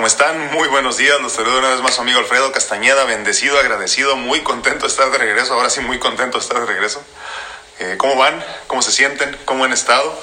¿Cómo 0.00 0.06
están? 0.06 0.50
Muy 0.54 0.66
buenos 0.68 0.96
días. 0.96 1.20
Los 1.20 1.34
saludo 1.34 1.58
una 1.58 1.68
vez 1.68 1.82
más 1.82 1.96
su 1.96 2.00
amigo 2.00 2.20
Alfredo 2.20 2.50
Castañeda. 2.52 3.04
Bendecido, 3.04 3.58
agradecido, 3.58 4.16
muy 4.16 4.40
contento 4.40 4.86
de 4.86 4.88
estar 4.88 5.10
de 5.10 5.18
regreso. 5.18 5.52
Ahora 5.52 5.68
sí, 5.68 5.80
muy 5.80 5.98
contento 5.98 6.38
de 6.38 6.42
estar 6.42 6.58
de 6.58 6.64
regreso. 6.64 7.04
Eh, 7.80 7.96
¿Cómo 7.98 8.16
van? 8.16 8.42
¿Cómo 8.66 8.80
se 8.80 8.92
sienten? 8.92 9.36
¿Cómo 9.44 9.64
han 9.66 9.74
estado? 9.74 10.18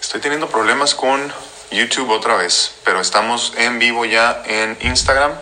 Estoy 0.00 0.20
teniendo 0.20 0.48
problemas 0.48 0.94
con 0.94 1.34
YouTube 1.72 2.10
otra 2.10 2.36
vez, 2.36 2.70
pero 2.84 3.00
estamos 3.00 3.52
en 3.56 3.80
vivo 3.80 4.04
ya 4.04 4.44
en 4.46 4.78
Instagram 4.82 5.32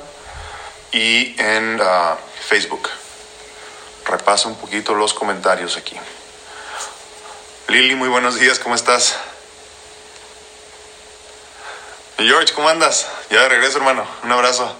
y 0.92 1.38
en 1.38 1.78
ah, 1.82 2.16
Facebook. 2.48 2.88
Repaso 4.06 4.48
un 4.48 4.56
poquito 4.56 4.94
los 4.94 5.12
comentarios 5.12 5.76
aquí. 5.76 5.94
Lili, 7.68 7.96
muy 7.96 8.08
buenos 8.08 8.40
días, 8.40 8.58
¿cómo 8.58 8.76
estás? 8.76 9.18
George, 12.26 12.52
¿cómo 12.52 12.68
andas? 12.68 13.06
Ya 13.30 13.42
de 13.42 13.48
regreso, 13.48 13.78
hermano. 13.78 14.06
Un 14.22 14.32
abrazo. 14.32 14.76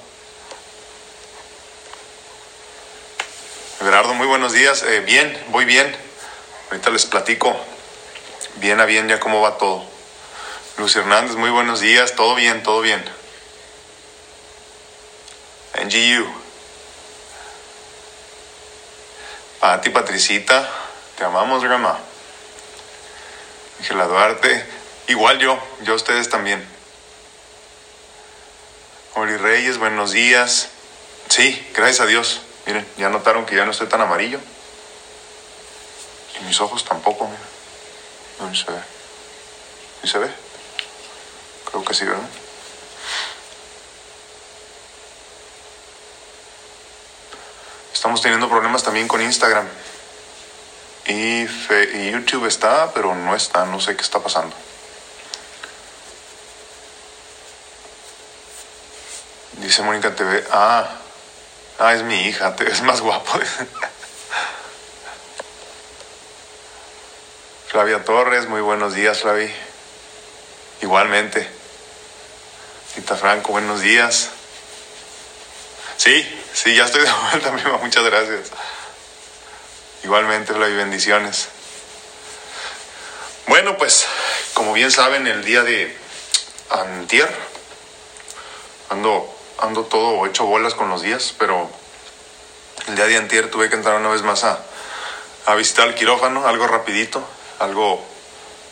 Gerardo, 3.79 4.13
muy 4.13 4.27
buenos 4.27 4.53
días. 4.53 4.83
Eh, 4.83 5.01
bien, 5.01 5.43
voy 5.49 5.65
bien. 5.65 5.97
Ahorita 6.71 6.91
les 6.91 7.07
platico 7.07 7.57
bien 8.57 8.79
a 8.79 8.85
bien 8.85 9.09
ya 9.09 9.19
cómo 9.21 9.41
va 9.41 9.57
todo. 9.57 9.83
Luis 10.77 10.95
Hernández, 10.97 11.37
muy 11.37 11.51
buenos 11.51 11.81
días. 11.81 12.15
Todo 12.15 12.35
bien, 12.35 12.63
todo 12.63 12.83
bien. 12.83 13.03
NGU. 15.83 16.31
Pati, 19.61 19.91
Patricita, 19.91 20.69
te 21.17 21.25
amamos, 21.25 21.65
grandma. 21.65 21.99
Ángela 23.79 24.07
Duarte, 24.07 24.67
igual 25.09 25.39
yo, 25.39 25.59
yo 25.83 25.95
a 25.95 25.97
ustedes 25.97 26.29
también. 26.29 26.80
Oli 29.15 29.37
Reyes, 29.37 29.79
buenos 29.79 30.13
días. 30.13 30.69
Sí, 31.29 31.69
gracias 31.75 32.01
a 32.01 32.07
Dios. 32.07 32.43
Miren, 32.67 32.87
ya 32.97 33.09
notaron 33.09 33.45
que 33.45 33.57
ya 33.57 33.65
no 33.65 33.73
estoy 33.73 33.89
tan 33.89 34.01
amarillo. 34.01 34.39
Y 36.41 36.45
mis 36.45 36.61
ojos 36.61 36.85
tampoco, 36.85 37.27
miren. 37.27 37.43
No 38.39 38.55
se 38.55 38.71
ve. 38.71 38.79
¿Sí 40.03 40.09
se 40.09 40.19
ve? 40.19 40.31
Creo 41.65 41.85
que 41.85 41.93
sí, 41.93 42.05
¿verdad? 42.05 42.23
Estamos 47.93 48.23
teniendo 48.23 48.49
problemas 48.49 48.85
también 48.85 49.09
con 49.09 49.21
Instagram. 49.21 49.67
Y, 51.07 51.43
y 51.43 52.11
YouTube 52.13 52.47
está, 52.47 52.93
pero 52.95 53.17
no 53.17 53.35
está. 53.35 53.65
No 53.65 53.81
sé 53.81 53.97
qué 53.97 54.03
está 54.03 54.21
pasando. 54.21 54.55
Dice 59.61 59.83
Mónica 59.83 60.15
TV. 60.15 60.43
Ah, 60.51 60.89
ah, 61.79 61.95
es 61.95 62.03
mi 62.03 62.23
hija. 62.23 62.57
Te 62.57 62.65
ves 62.65 62.81
más 62.83 63.03
guapo. 63.03 63.39
Flavia 67.69 68.03
Torres, 68.05 68.49
muy 68.49 68.63
buenos 68.63 68.95
días, 68.95 69.21
Flavi. 69.21 69.53
Igualmente. 70.81 71.47
Tita 72.95 73.17
Franco, 73.17 73.53
buenos 73.53 73.83
días. 73.83 74.31
Sí, 75.99 76.43
sí, 76.55 76.75
ya 76.75 76.87
estoy 76.87 77.03
de 77.03 77.13
vuelta, 77.31 77.53
prima. 77.57 77.77
Muchas 77.77 78.05
gracias. 78.05 78.49
Igualmente, 80.03 80.55
Flavi, 80.55 80.75
bendiciones. 80.75 81.49
Bueno, 83.47 83.77
pues, 83.77 84.07
como 84.55 84.73
bien 84.73 84.91
saben, 84.91 85.27
el 85.27 85.45
día 85.45 85.63
de 85.65 85.95
antier, 86.71 87.29
ando, 88.89 89.37
ando 89.63 89.85
todo 89.85 90.27
hecho 90.27 90.47
bolas 90.47 90.75
con 90.75 90.89
los 90.89 91.03
días, 91.03 91.35
pero 91.39 91.71
el 92.89 92.97
día 92.97 93.07
de 93.07 93.17
antier 93.17 93.51
tuve 93.51 93.69
que 93.69 93.77
entrar 93.77 93.97
una 93.97 94.09
vez 94.09 94.23
más 94.23 94.45
a, 94.45 94.59
a 95.47 95.55
visitar 95.55 95.89
el 95.89 95.95
quirófano, 95.95 96.47
algo 96.47 96.67
rapidito, 96.67 97.23
algo, 97.59 98.05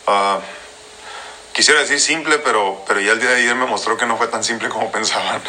ah, 0.07 0.39
quisiera 1.53 1.79
decir 1.81 1.99
simple, 1.99 2.39
pero, 2.39 2.83
pero 2.87 2.99
ya 2.99 3.11
el 3.11 3.19
día 3.19 3.29
de 3.31 3.37
ayer 3.37 3.55
me 3.55 3.65
mostró 3.65 3.97
que 3.97 4.05
no 4.05 4.17
fue 4.17 4.27
tan 4.27 4.43
simple 4.43 4.69
como 4.69 4.91
pensaban. 4.93 5.41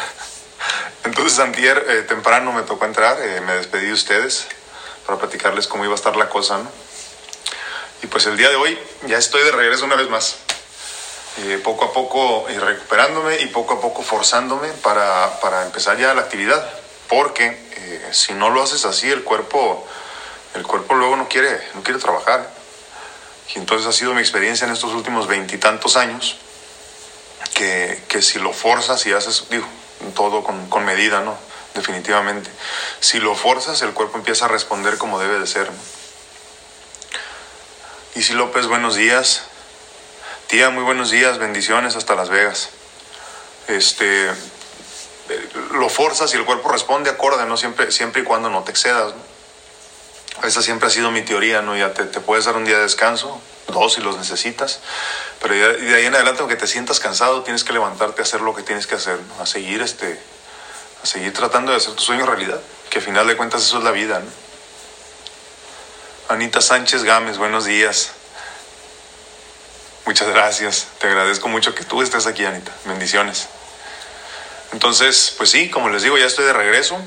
Entonces 1.03 1.39
antier 1.39 1.85
eh, 1.89 2.01
temprano 2.03 2.51
me 2.53 2.61
tocó 2.61 2.85
entrar, 2.85 3.17
eh, 3.21 3.41
me 3.41 3.53
despedí 3.53 3.87
de 3.87 3.93
ustedes 3.93 4.47
para 5.05 5.17
platicarles 5.17 5.67
cómo 5.67 5.83
iba 5.83 5.93
a 5.93 5.95
estar 5.95 6.15
la 6.15 6.29
cosa, 6.29 6.59
¿no? 6.59 6.69
Y 8.03 8.07
pues 8.07 8.25
el 8.25 8.37
día 8.37 8.49
de 8.49 8.55
hoy 8.55 8.79
ya 9.07 9.17
estoy 9.17 9.43
de 9.43 9.51
regreso 9.51 9.85
una 9.85 9.95
vez 9.95 10.09
más. 10.09 10.37
Eh, 11.37 11.61
poco 11.63 11.85
a 11.85 11.93
poco 11.93 12.49
eh, 12.49 12.59
recuperándome 12.59 13.39
y 13.39 13.47
poco 13.47 13.75
a 13.75 13.81
poco 13.81 14.03
forzándome 14.03 14.67
para, 14.83 15.39
para 15.39 15.63
empezar 15.63 15.97
ya 15.97 16.13
la 16.13 16.21
actividad. 16.21 16.69
Porque 17.07 17.47
eh, 17.47 18.09
si 18.11 18.33
no 18.33 18.49
lo 18.49 18.61
haces 18.61 18.85
así, 18.85 19.09
el 19.09 19.23
cuerpo, 19.23 19.87
el 20.55 20.63
cuerpo 20.63 20.95
luego 20.95 21.15
no 21.15 21.27
quiere, 21.29 21.61
no 21.73 21.83
quiere 21.83 21.99
trabajar. 21.99 22.49
Y 23.55 23.59
entonces 23.59 23.87
ha 23.87 23.91
sido 23.91 24.13
mi 24.13 24.21
experiencia 24.21 24.65
en 24.65 24.73
estos 24.73 24.93
últimos 24.93 25.27
veintitantos 25.27 25.97
años, 25.97 26.37
que, 27.53 28.01
que 28.07 28.21
si 28.21 28.39
lo 28.39 28.53
forzas 28.53 29.05
y 29.05 29.13
haces, 29.13 29.45
digo, 29.49 29.67
todo 30.15 30.43
con, 30.43 30.69
con 30.69 30.85
medida, 30.85 31.21
¿no? 31.21 31.35
Definitivamente. 31.73 32.49
Si 32.99 33.19
lo 33.19 33.35
forzas, 33.35 33.81
el 33.81 33.93
cuerpo 33.93 34.17
empieza 34.17 34.45
a 34.45 34.47
responder 34.47 34.97
como 34.97 35.19
debe 35.19 35.39
de 35.39 35.47
ser. 35.47 35.69
Y 38.15 38.21
si 38.21 38.33
López, 38.33 38.67
buenos 38.67 38.95
días. 38.95 39.43
Tía, 40.51 40.69
muy 40.69 40.83
buenos 40.83 41.11
días, 41.11 41.37
bendiciones 41.37 41.95
hasta 41.95 42.13
Las 42.13 42.27
Vegas. 42.27 42.67
Este, 43.69 44.27
eh, 44.27 44.33
lo 45.71 45.87
forzas 45.87 46.33
y 46.33 46.35
el 46.35 46.43
cuerpo 46.43 46.69
responde 46.69 47.09
acorde, 47.09 47.45
¿no? 47.45 47.55
Siempre, 47.55 47.89
siempre 47.93 48.23
y 48.23 48.25
cuando 48.25 48.49
no 48.49 48.61
te 48.63 48.71
excedas, 48.71 49.13
¿no? 49.15 50.45
Esa 50.45 50.61
siempre 50.61 50.89
ha 50.89 50.91
sido 50.91 51.09
mi 51.09 51.21
teoría, 51.21 51.61
¿no? 51.61 51.77
Ya 51.77 51.93
te, 51.93 52.03
puedes 52.19 52.43
dar 52.43 52.57
un 52.57 52.65
día 52.65 52.75
de 52.75 52.83
descanso, 52.83 53.41
dos 53.69 53.93
si 53.93 54.01
los 54.01 54.17
necesitas, 54.17 54.81
pero 55.41 55.55
ya- 55.55 55.69
de 55.69 55.95
ahí 55.95 56.05
en 56.07 56.15
adelante, 56.15 56.41
aunque 56.41 56.57
te 56.57 56.67
sientas 56.67 56.99
cansado, 56.99 57.43
tienes 57.43 57.63
que 57.63 57.71
levantarte 57.71 58.19
a 58.21 58.25
hacer 58.25 58.41
lo 58.41 58.53
que 58.53 58.61
tienes 58.61 58.87
que 58.87 58.95
hacer. 58.95 59.19
A 59.39 59.45
seguir, 59.45 59.81
este, 59.81 60.19
a 61.01 61.05
seguir 61.05 61.31
tratando 61.31 61.71
de 61.71 61.77
hacer 61.77 61.93
tu 61.93 62.03
sueño 62.03 62.25
realidad, 62.25 62.59
que 62.89 62.99
a 62.99 63.01
final 63.01 63.25
de 63.25 63.37
cuentas 63.37 63.63
eso 63.63 63.77
es 63.77 63.85
la 63.85 63.91
vida, 63.91 64.19
¿no? 64.19 64.25
Anita 66.27 66.59
Sánchez 66.59 67.05
Gámez, 67.05 67.37
buenos 67.37 67.63
días. 67.63 68.11
Muchas 70.11 70.27
gracias. 70.27 70.87
Te 70.99 71.07
agradezco 71.07 71.47
mucho 71.47 71.73
que 71.73 71.85
tú 71.85 72.01
estés 72.01 72.27
aquí, 72.27 72.43
Anita. 72.43 72.69
Bendiciones. 72.83 73.47
Entonces, 74.73 75.33
pues 75.37 75.49
sí, 75.49 75.69
como 75.69 75.87
les 75.87 76.03
digo, 76.03 76.17
ya 76.17 76.25
estoy 76.25 76.43
de 76.43 76.51
regreso. 76.51 76.97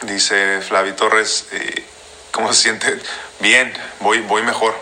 Dice 0.00 0.62
Flavi 0.62 0.92
Torres, 0.92 1.48
eh, 1.52 1.84
¿cómo 2.32 2.50
se 2.54 2.62
siente? 2.62 2.98
Bien, 3.40 3.70
voy, 4.00 4.20
voy 4.22 4.40
mejor. 4.42 4.74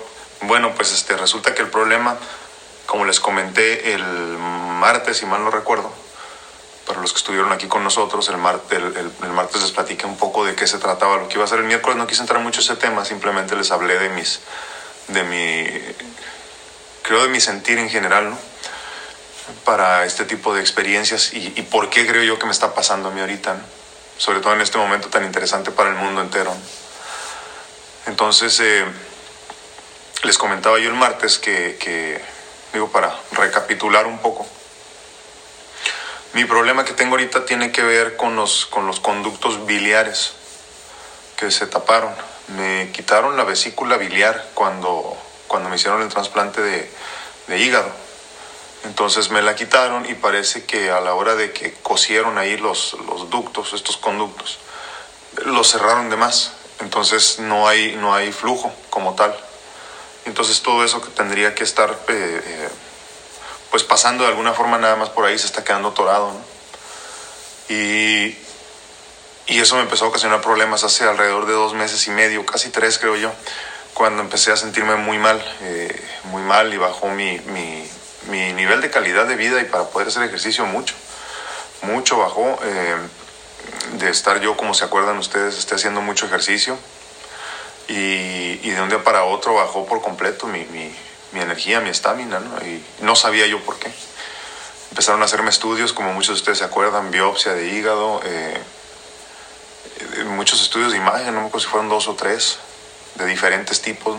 Bueno, 0.42 0.72
pues 0.76 0.92
este, 0.92 1.16
resulta 1.16 1.52
que 1.52 1.62
el 1.62 1.68
problema, 1.68 2.16
como 2.86 3.04
les 3.04 3.18
comenté 3.18 3.92
el 3.94 4.04
martes, 4.04 5.16
si 5.16 5.26
mal 5.26 5.42
no 5.42 5.50
recuerdo, 5.50 5.92
para 6.86 7.00
los 7.00 7.12
que 7.12 7.18
estuvieron 7.18 7.50
aquí 7.50 7.66
con 7.66 7.82
nosotros, 7.82 8.28
el, 8.28 8.36
mar- 8.36 8.60
el, 8.70 8.96
el- 8.96 9.12
el 9.24 9.30
martes 9.32 9.60
les 9.62 9.72
platiqué 9.72 10.06
un 10.06 10.16
poco 10.16 10.44
de 10.44 10.54
qué 10.54 10.68
se 10.68 10.78
trataba 10.78 11.16
lo 11.16 11.26
que 11.28 11.34
iba 11.34 11.44
a 11.44 11.48
ser 11.48 11.58
el 11.58 11.64
miércoles. 11.64 11.98
No 11.98 12.06
quise 12.06 12.20
entrar 12.20 12.40
mucho 12.40 12.60
en 12.60 12.66
ese 12.66 12.76
tema, 12.76 13.04
simplemente 13.04 13.56
les 13.56 13.72
hablé 13.72 13.98
de 13.98 14.10
mis, 14.10 14.38
de 15.08 15.22
mi, 15.24 15.66
creo 17.02 17.22
de 17.22 17.28
mi 17.28 17.40
sentir 17.40 17.78
en 17.78 17.90
general, 17.90 18.30
¿no? 18.30 18.38
Para 19.64 20.04
este 20.04 20.24
tipo 20.24 20.54
de 20.54 20.60
experiencias 20.60 21.32
y, 21.32 21.52
y 21.56 21.62
por 21.62 21.90
qué 21.90 22.06
creo 22.06 22.22
yo 22.22 22.38
que 22.38 22.46
me 22.46 22.52
está 22.52 22.74
pasando 22.74 23.08
a 23.08 23.12
mí 23.12 23.20
ahorita, 23.20 23.54
¿no? 23.54 23.62
Sobre 24.18 24.40
todo 24.40 24.52
en 24.54 24.60
este 24.60 24.78
momento 24.78 25.08
tan 25.08 25.24
interesante 25.24 25.70
para 25.70 25.90
el 25.90 25.96
mundo 25.96 26.20
entero. 26.20 26.54
Entonces, 28.06 28.58
eh, 28.60 28.84
les 30.24 30.38
comentaba 30.38 30.78
yo 30.78 30.88
el 30.88 30.96
martes 30.96 31.38
que, 31.38 31.76
que, 31.78 32.20
digo, 32.72 32.90
para 32.90 33.14
recapitular 33.32 34.06
un 34.06 34.18
poco, 34.18 34.46
mi 36.34 36.44
problema 36.44 36.84
que 36.84 36.92
tengo 36.92 37.12
ahorita 37.12 37.46
tiene 37.46 37.72
que 37.72 37.82
ver 37.82 38.16
con 38.16 38.36
los, 38.36 38.66
con 38.66 38.86
los 38.86 39.00
conductos 39.00 39.66
biliares 39.66 40.32
que 41.36 41.50
se 41.50 41.66
taparon. 41.66 42.14
Me 42.56 42.90
quitaron 42.92 43.36
la 43.36 43.44
vesícula 43.44 43.96
biliar 43.96 44.50
cuando, 44.54 45.16
cuando 45.46 45.68
me 45.68 45.76
hicieron 45.76 46.02
el 46.02 46.08
trasplante 46.08 46.62
de, 46.62 47.58
hígado. 47.58 47.90
Entonces 48.84 49.30
me 49.30 49.42
la 49.42 49.54
quitaron 49.54 50.08
y 50.08 50.14
parece 50.14 50.64
que 50.64 50.90
a 50.90 51.00
la 51.00 51.14
hora 51.14 51.34
de 51.34 51.52
que 51.52 51.74
cosieron 51.74 52.38
ahí 52.38 52.56
los, 52.56 52.96
los 53.06 53.28
ductos, 53.28 53.72
estos 53.72 53.96
conductos, 53.96 54.58
los 55.44 55.70
cerraron 55.70 56.10
de 56.10 56.16
más. 56.16 56.52
Entonces 56.80 57.38
no 57.40 57.68
hay, 57.68 57.96
no 57.96 58.14
hay 58.14 58.32
flujo 58.32 58.72
como 58.90 59.14
tal. 59.14 59.36
Entonces 60.24 60.62
todo 60.62 60.84
eso 60.84 61.00
que 61.00 61.08
tendría 61.08 61.54
que 61.54 61.64
estar 61.64 61.90
eh, 61.90 62.42
eh, 62.44 62.68
pues 63.70 63.82
pasando 63.82 64.24
de 64.24 64.30
alguna 64.30 64.52
forma 64.52 64.78
nada 64.78 64.96
más 64.96 65.10
por 65.10 65.24
ahí 65.24 65.38
se 65.38 65.46
está 65.46 65.64
quedando 65.64 65.92
torado. 65.92 66.32
Y, 67.68 68.36
y 69.48 69.60
eso 69.60 69.76
me 69.76 69.82
empezó 69.82 70.04
a 70.04 70.08
ocasionar 70.08 70.40
problemas 70.40 70.84
hace 70.84 71.04
alrededor 71.04 71.46
de 71.46 71.54
dos 71.54 71.74
meses 71.74 72.06
y 72.06 72.10
medio, 72.10 72.46
casi 72.46 72.70
tres 72.70 72.98
creo 72.98 73.16
yo, 73.16 73.32
cuando 73.94 74.22
empecé 74.22 74.52
a 74.52 74.56
sentirme 74.56 74.96
muy 74.96 75.18
mal, 75.18 75.42
eh, 75.62 76.02
muy 76.24 76.42
mal 76.42 76.72
y 76.72 76.76
bajó 76.76 77.08
mi, 77.08 77.38
mi, 77.40 77.88
mi 78.30 78.52
nivel 78.52 78.80
de 78.80 78.90
calidad 78.90 79.26
de 79.26 79.34
vida 79.34 79.60
y 79.60 79.64
para 79.64 79.84
poder 79.84 80.08
hacer 80.08 80.22
ejercicio 80.22 80.64
mucho, 80.66 80.94
mucho 81.82 82.18
bajó. 82.18 82.58
Eh, 82.62 82.96
de 83.94 84.10
estar 84.10 84.40
yo, 84.40 84.56
como 84.56 84.74
se 84.74 84.84
acuerdan 84.84 85.18
ustedes, 85.18 85.58
esté 85.58 85.74
haciendo 85.74 86.00
mucho 86.00 86.26
ejercicio 86.26 86.78
y, 87.88 88.56
de 88.56 88.80
un 88.80 88.88
día 88.88 89.02
para 89.02 89.24
otro 89.24 89.54
bajó 89.54 89.86
por 89.86 90.02
completo 90.02 90.46
mi, 90.46 90.64
mi, 90.66 90.94
mi 91.32 91.40
energía, 91.40 91.80
mi 91.80 91.88
estamina, 91.88 92.38
¿no? 92.38 92.64
Y 92.66 92.82
no 93.00 93.16
sabía 93.16 93.46
yo 93.46 93.60
por 93.64 93.78
qué. 93.78 93.90
Empezaron 94.90 95.22
a 95.22 95.24
hacerme 95.24 95.50
estudios, 95.50 95.92
como 95.92 96.12
muchos 96.12 96.36
de 96.36 96.40
ustedes 96.40 96.58
se 96.58 96.64
acuerdan, 96.64 97.10
biopsia 97.10 97.54
de 97.54 97.68
hígado, 97.68 98.20
eh, 98.24 98.58
muchos 100.26 100.62
estudios 100.62 100.92
de 100.92 100.98
imagen, 100.98 101.34
no 101.34 101.40
me 101.40 101.46
acuerdo 101.48 101.60
si 101.60 101.66
fueron 101.66 101.88
dos 101.88 102.08
o 102.08 102.14
tres, 102.14 102.58
de 103.16 103.26
diferentes 103.26 103.82
tipos, 103.82 104.16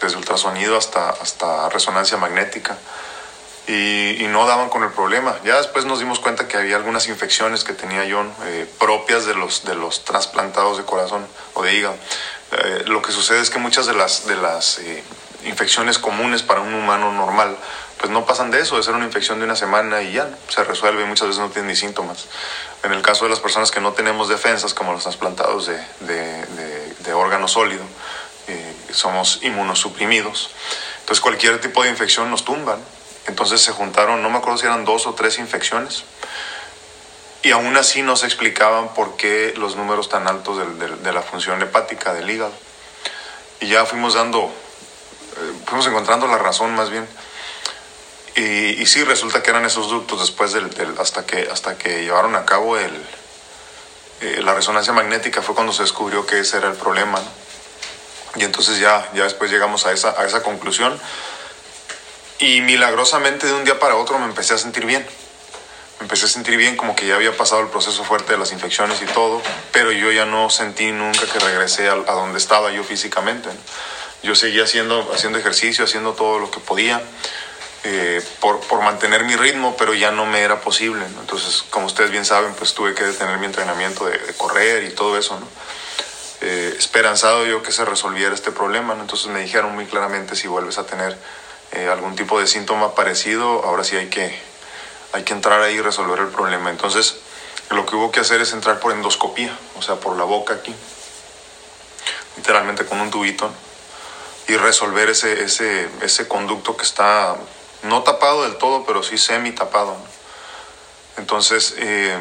desde 0.00 0.16
ultrasonido 0.16 0.76
hasta, 0.76 1.10
hasta 1.10 1.68
resonancia 1.68 2.16
magnética. 2.16 2.76
Y, 3.66 4.26
no 4.28 4.46
daban 4.46 4.68
con 4.68 4.82
el 4.82 4.90
problema. 4.90 5.36
Ya 5.44 5.58
después 5.58 5.84
nos 5.84 6.00
dimos 6.00 6.18
cuenta 6.18 6.48
que 6.48 6.56
había 6.56 6.74
algunas 6.74 7.06
infecciones 7.06 7.62
que 7.62 7.72
tenía 7.72 8.04
John 8.10 8.32
eh, 8.46 8.66
propias 8.80 9.26
de 9.26 9.34
los, 9.36 9.64
de 9.64 9.76
los 9.76 10.04
trasplantados 10.04 10.76
de 10.76 10.84
corazón 10.84 11.24
o 11.54 11.62
de 11.62 11.72
hígado. 11.72 11.94
Eh, 12.50 12.82
lo 12.86 13.00
que 13.00 13.12
sucede 13.12 13.40
es 13.40 13.50
que 13.50 13.60
muchas 13.60 13.86
de 13.86 13.94
las, 13.94 14.26
de 14.26 14.34
las 14.34 14.80
eh, 14.80 15.04
infecciones 15.44 16.00
comunes 16.00 16.42
para 16.42 16.62
un 16.62 16.74
humano 16.74 17.12
normal, 17.12 17.56
pues 17.98 18.10
no 18.10 18.26
pasan 18.26 18.50
de 18.50 18.60
eso, 18.60 18.76
de 18.76 18.82
ser 18.82 18.94
una 18.94 19.04
infección 19.04 19.38
de 19.38 19.44
una 19.44 19.56
semana 19.56 20.02
y 20.02 20.12
ya 20.12 20.28
se 20.48 20.64
resuelve, 20.64 21.04
muchas 21.04 21.28
veces 21.28 21.40
no 21.40 21.50
tienen 21.50 21.68
ni 21.68 21.76
síntomas. 21.76 22.26
En 22.84 22.92
el 22.92 23.02
caso 23.02 23.24
de 23.24 23.30
las 23.30 23.40
personas 23.40 23.70
que 23.70 23.80
no 23.80 23.92
tenemos 23.92 24.28
defensas, 24.28 24.74
como 24.74 24.92
los 24.92 25.02
trasplantados 25.02 25.66
de, 25.66 25.76
de, 26.00 26.94
de, 26.98 27.12
órgano 27.12 27.48
sólido, 27.48 27.82
somos 28.92 29.40
inmunosuprimidos. 29.42 30.50
Entonces 31.00 31.20
cualquier 31.20 31.60
tipo 31.60 31.82
de 31.82 31.90
infección 31.90 32.30
nos 32.30 32.44
tumba. 32.44 32.78
Entonces 33.26 33.60
se 33.60 33.72
juntaron, 33.72 34.22
no 34.22 34.30
me 34.30 34.38
acuerdo 34.38 34.58
si 34.58 34.66
eran 34.66 34.84
dos 34.84 35.06
o 35.06 35.14
tres 35.14 35.38
infecciones, 35.38 36.04
y 37.42 37.50
aún 37.50 37.76
así 37.76 38.02
no 38.02 38.16
se 38.16 38.26
explicaban 38.26 38.94
por 38.94 39.16
qué 39.16 39.54
los 39.56 39.76
números 39.76 40.08
tan 40.08 40.26
altos 40.28 40.58
de, 40.78 41.12
la 41.12 41.22
función 41.22 41.60
hepática 41.62 42.14
del 42.14 42.28
hígado. 42.30 42.52
Y 43.60 43.68
ya 43.68 43.84
fuimos 43.84 44.14
dando, 44.14 44.44
eh, 44.44 45.52
fuimos 45.66 45.86
encontrando 45.86 46.26
la 46.26 46.38
razón 46.38 46.74
más 46.74 46.90
bien. 46.90 47.06
Y, 48.36 48.82
y, 48.82 48.86
sí, 48.86 49.04
resulta 49.04 49.42
que 49.42 49.50
eran 49.50 49.64
esos 49.64 49.88
ductos 49.88 50.20
después 50.20 50.52
del, 50.52 50.68
hasta, 50.98 51.24
que, 51.24 51.48
hasta 51.52 51.78
que 51.78 52.02
llevaron 52.02 52.34
a 52.34 52.44
cabo 52.44 52.76
el, 52.76 52.92
eh, 54.20 54.42
la 54.42 54.54
resonancia 54.54 54.92
magnética 54.92 55.42
fue 55.42 55.54
cuando 55.54 55.72
se 55.72 55.82
descubrió 55.82 56.26
que 56.26 56.40
ese 56.40 56.56
era 56.56 56.68
el 56.68 56.76
problema. 56.76 57.22
Y 58.36 58.42
entonces 58.42 58.78
ya, 58.78 59.08
ya 59.14 59.24
después 59.24 59.50
llegamos 59.50 59.86
a 59.86 59.92
esa, 59.92 60.20
a 60.20 60.26
esa 60.26 60.42
conclusión 60.42 60.98
y 62.38 62.60
milagrosamente 62.60 63.46
de 63.46 63.52
un 63.52 63.64
día 63.64 63.78
para 63.78 63.96
otro 63.96 64.18
me 64.18 64.26
empecé 64.26 64.54
a 64.54 64.58
sentir 64.58 64.84
bien. 64.86 65.06
Me 65.98 66.04
empecé 66.04 66.26
a 66.26 66.28
sentir 66.28 66.56
bien 66.56 66.76
como 66.76 66.96
que 66.96 67.06
ya 67.06 67.14
había 67.14 67.36
pasado 67.36 67.62
el 67.62 67.68
proceso 67.68 68.02
fuerte 68.02 68.32
de 68.32 68.38
las 68.38 68.50
infecciones 68.50 69.00
y 69.00 69.06
todo, 69.06 69.40
pero 69.72 69.92
yo 69.92 70.10
ya 70.10 70.26
no 70.26 70.50
sentí 70.50 70.90
nunca 70.90 71.26
que 71.32 71.38
regresé 71.38 71.88
a, 71.88 71.94
donde 71.94 72.38
estaba 72.38 72.72
yo 72.72 72.82
físicamente. 72.82 73.48
Yo 74.22 74.34
seguía 74.34 74.64
haciendo, 74.64 75.10
haciendo 75.14 75.38
ejercicio, 75.38 75.84
haciendo 75.84 76.14
todo 76.14 76.38
lo 76.38 76.50
que 76.50 76.58
podía. 76.58 77.00
Eh, 77.86 78.22
por, 78.40 78.60
por, 78.60 78.80
mantener 78.80 79.24
mi 79.24 79.36
ritmo, 79.36 79.76
pero 79.76 79.92
ya 79.92 80.10
no 80.10 80.24
me 80.24 80.40
era 80.40 80.62
posible. 80.62 81.04
Entonces, 81.04 81.62
como 81.68 81.84
ustedes 81.84 82.10
bien 82.10 82.24
saben, 82.24 82.54
pues 82.54 82.72
tuve 82.72 82.94
que 82.94 83.04
detener 83.04 83.36
mi 83.36 83.44
entrenamiento 83.44 84.06
de, 84.06 84.18
correr 84.38 84.84
y 84.84 84.90
todo 84.90 85.18
eso. 85.18 85.38
¿no? 85.38 85.46
Eh, 86.40 86.74
esperanzado 86.78 87.44
yo 87.44 87.62
que 87.62 87.72
se 87.72 87.84
resolviera 87.84 88.34
este 88.34 88.52
problema. 88.52 88.96
Entonces 88.98 89.26
me 89.26 89.40
dijeron 89.40 89.74
muy 89.74 89.84
claramente 89.84 90.34
si 90.34 90.48
vuelves 90.48 90.78
a 90.78 90.86
tener 90.86 91.18
eh, 91.72 91.88
algún 91.88 92.16
tipo 92.16 92.40
de 92.40 92.46
síntoma 92.46 92.94
parecido, 92.94 93.64
ahora 93.64 93.84
sí 93.84 93.96
hay 93.96 94.08
que, 94.08 94.34
hay 95.12 95.22
que 95.22 95.34
entrar 95.34 95.60
ahí 95.60 95.74
y 95.74 95.80
resolver 95.82 96.20
el 96.20 96.28
problema. 96.28 96.70
Entonces, 96.70 97.16
lo 97.68 97.84
que 97.84 97.96
hubo 97.96 98.10
que 98.10 98.20
hacer 98.20 98.40
es 98.40 98.54
entrar 98.54 98.80
por 98.80 98.92
endoscopía, 98.92 99.54
o 99.76 99.82
sea, 99.82 99.96
por 99.96 100.16
la 100.16 100.24
boca 100.24 100.54
aquí, 100.54 100.74
literalmente 102.36 102.86
con 102.86 103.00
un 103.00 103.10
tubito, 103.10 103.50
y 104.48 104.56
resolver 104.56 105.10
ese, 105.10 105.42
ese, 105.42 105.88
ese 106.00 106.28
conducto 106.28 106.76
que 106.76 106.84
está 106.84 107.36
no 107.84 108.02
tapado 108.02 108.42
del 108.42 108.56
todo, 108.56 108.84
pero 108.84 109.02
sí 109.02 109.18
semi 109.18 109.52
tapado. 109.52 109.96
Entonces, 111.16 111.74
eh, 111.78 112.18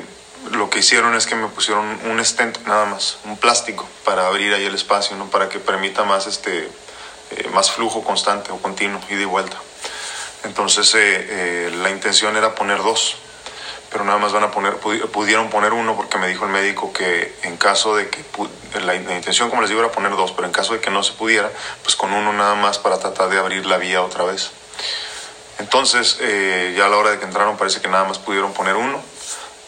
lo 0.51 0.69
que 0.69 0.79
hicieron 0.79 1.15
es 1.15 1.25
que 1.25 1.35
me 1.35 1.47
pusieron 1.47 1.99
un 2.05 2.23
stent 2.23 2.59
nada 2.67 2.85
más, 2.85 3.17
un 3.25 3.37
plástico, 3.37 3.87
para 4.03 4.27
abrir 4.27 4.53
ahí 4.53 4.65
el 4.65 4.75
espacio, 4.75 5.15
¿no? 5.15 5.29
para 5.29 5.49
que 5.49 5.59
permita 5.59 6.03
más 6.03 6.27
este 6.27 6.69
eh, 7.31 7.49
más 7.53 7.71
flujo 7.71 8.03
constante 8.03 8.51
o 8.51 8.57
continuo, 8.57 8.99
ida 9.09 9.21
y 9.21 9.25
vuelta. 9.25 9.57
Entonces 10.43 10.91
eh, 10.95 11.71
la 11.81 11.89
intención 11.89 12.35
era 12.35 12.53
poner 12.53 12.77
dos, 12.79 13.15
pero 13.89 14.03
nada 14.03 14.19
más 14.19 14.33
van 14.33 14.43
a 14.43 14.51
poner, 14.51 14.75
pudieron 14.77 15.49
poner 15.49 15.71
uno 15.71 15.95
porque 15.95 16.17
me 16.17 16.27
dijo 16.27 16.45
el 16.45 16.51
médico 16.51 16.91
que 16.91 17.33
en 17.43 17.57
caso 17.57 17.95
de 17.95 18.09
que, 18.09 18.23
la, 18.81 18.95
intención 18.95 19.49
como 19.49 19.61
les 19.61 19.69
digo 19.69 19.81
era 19.81 19.91
poner 19.91 20.11
dos, 20.11 20.31
pero 20.33 20.45
en 20.45 20.51
caso 20.51 20.73
de 20.73 20.81
que 20.81 20.91
no 20.91 21.01
se 21.03 21.13
pudiera, 21.13 21.49
pues 21.83 21.95
con 21.95 22.11
uno 22.11 22.33
nada 22.33 22.55
más 22.55 22.77
para 22.77 22.99
tratar 22.99 23.29
de 23.29 23.39
abrir 23.39 23.65
la 23.65 23.77
vía 23.77 24.01
otra 24.01 24.25
vez. 24.25 24.51
Entonces 25.63 26.17
ya 26.75 26.85
a 26.85 26.89
la 26.89 26.97
hora 26.97 27.11
de 27.11 27.19
que 27.19 27.25
entraron 27.25 27.55
parece 27.55 27.79
que 27.79 27.87
nada 27.87 28.03
más 28.03 28.19
pudieron 28.19 28.51
poner 28.51 28.75
uno 28.75 29.01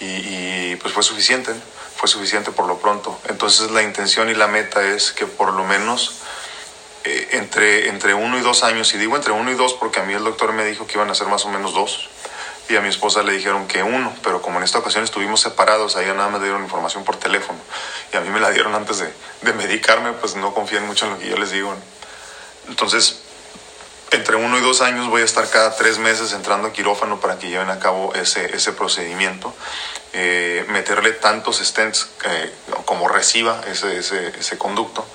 y, 0.01 0.75
pues 0.75 0.93
fue 0.93 1.03
suficiente, 1.03 1.53
fue 1.95 2.09
suficiente 2.09 2.51
por 2.51 2.67
lo 2.67 2.79
pronto. 2.79 3.17
Entonces 3.29 3.71
la 3.71 3.81
intención 3.81 4.29
y 4.29 4.33
la 4.33 4.47
meta 4.47 4.83
es 4.83 5.13
que 5.13 5.25
por 5.25 5.53
lo 5.53 5.63
menos 5.63 6.15
eh, 7.05 7.29
entre, 7.31 7.87
entre 7.87 8.13
uno 8.13 8.37
y 8.37 8.41
dos 8.41 8.63
años, 8.63 8.93
y 8.93 8.97
digo 8.97 9.15
entre 9.15 9.31
uno 9.31 9.49
y 9.49 9.55
dos 9.55 9.73
porque 9.73 10.01
a 10.01 10.03
mí 10.03 10.13
el 10.13 10.23
doctor 10.25 10.51
me 10.51 10.65
dijo 10.65 10.85
que 10.85 10.95
iban 10.95 11.09
a 11.09 11.15
ser 11.15 11.27
más 11.27 11.45
o 11.45 11.49
menos 11.49 11.73
dos, 11.73 12.09
y 12.67 12.75
a 12.75 12.81
mi 12.81 12.89
esposa 12.89 13.23
le 13.23 13.31
dijeron 13.31 13.65
que 13.67 13.81
uno, 13.81 14.13
pero 14.21 14.41
como 14.41 14.57
en 14.57 14.63
esta 14.65 14.79
ocasión 14.79 15.05
estuvimos 15.05 15.39
separados, 15.39 15.95
a 15.95 16.03
ella 16.03 16.13
nada 16.13 16.29
me 16.29 16.39
dieron 16.39 16.61
información 16.61 17.05
por 17.05 17.15
teléfono, 17.15 17.57
y 18.11 18.17
a 18.17 18.21
mí 18.21 18.29
me 18.29 18.41
la 18.41 18.51
dieron 18.51 18.75
antes 18.75 18.97
de, 18.97 19.13
de 19.43 19.53
medicarme, 19.53 20.11
pues 20.11 20.35
no 20.35 20.53
confían 20.53 20.85
mucho 20.87 21.05
en 21.05 21.13
lo 21.13 21.19
que 21.19 21.29
yo 21.29 21.37
les 21.37 21.51
digo. 21.51 21.73
Entonces, 22.67 23.21
entre 24.11 24.35
uno 24.35 24.57
y 24.57 24.61
dos 24.61 24.81
años 24.81 25.09
voy 25.09 25.21
a 25.21 25.25
estar 25.25 25.49
cada 25.49 25.75
tres 25.75 25.97
meses 25.97 26.31
entrando 26.33 26.67
a 26.67 26.73
quirófano 26.73 27.19
para 27.19 27.37
que 27.37 27.49
lleven 27.49 27.69
a 27.69 27.79
cabo 27.79 28.13
ese, 28.13 28.55
ese 28.55 28.71
procedimiento, 28.73 29.53
eh, 30.13 30.65
meterle 30.69 31.11
tantos 31.11 31.57
stents 31.59 32.07
eh, 32.23 32.53
como 32.85 33.07
reciba 33.07 33.61
ese, 33.67 33.97
ese, 33.97 34.27
ese, 34.39 34.57
conducto 34.57 35.05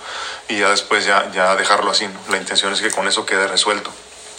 y 0.49 0.59
ya 0.59 0.71
después 0.71 1.05
ya, 1.05 1.31
ya 1.33 1.57
dejarlo 1.57 1.91
así. 1.91 2.09
La 2.29 2.37
intención 2.37 2.73
es 2.73 2.81
que 2.81 2.91
con 2.91 3.09
eso 3.09 3.25
quede 3.25 3.47
resuelto. 3.47 3.91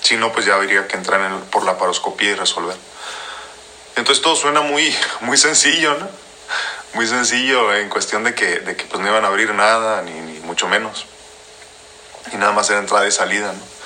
Si 0.02 0.18
no, 0.18 0.32
pues 0.32 0.46
ya 0.46 0.56
habría 0.56 0.88
que 0.88 0.98
entrar 0.98 1.22
en 1.22 1.42
por 1.46 1.64
la 1.64 1.78
paroscopía 1.78 2.32
y 2.32 2.36
resolver. 2.36 2.76
Entonces 3.96 4.22
todo 4.22 4.36
suena 4.36 4.62
muy, 4.62 4.96
muy 5.22 5.38
sencillo, 5.38 5.98
¿no? 5.98 6.10
Muy 6.94 7.08
sencillo 7.08 7.74
en 7.74 7.88
cuestión 7.88 8.26
de 8.26 8.36
que, 8.36 8.60
de 8.60 8.76
que 8.76 8.84
pues 8.84 9.02
no 9.02 9.08
iban 9.08 9.24
a 9.24 9.30
abrir 9.30 9.54
nada, 9.54 10.02
ni, 10.02 10.12
ni 10.12 10.40
mucho 10.42 10.68
menos. 10.68 11.06
Y 12.34 12.36
nada 12.36 12.52
más 12.52 12.70
era 12.70 12.80
entrada 12.80 13.08
y 13.08 13.12
salida, 13.12 13.54
¿no? 13.54 13.81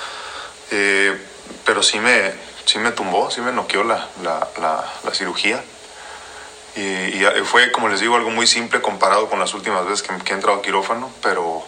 Eh, 0.70 1.16
pero 1.64 1.82
sí 1.82 1.98
me, 1.98 2.32
sí 2.64 2.78
me 2.78 2.92
tumbó, 2.92 3.30
sí 3.30 3.40
me 3.40 3.52
noqueó 3.52 3.84
la, 3.84 4.08
la, 4.22 4.48
la, 4.58 5.14
cirugía. 5.14 5.62
Y, 6.74 7.24
fue, 7.44 7.72
como 7.72 7.88
les 7.88 8.00
digo, 8.00 8.16
algo 8.16 8.30
muy 8.30 8.46
simple 8.46 8.82
comparado 8.82 9.30
con 9.30 9.38
las 9.38 9.54
últimas 9.54 9.86
veces 9.86 10.06
que, 10.06 10.16
que 10.18 10.32
he 10.32 10.34
entrado 10.34 10.58
a 10.58 10.62
quirófano, 10.62 11.10
pero, 11.22 11.64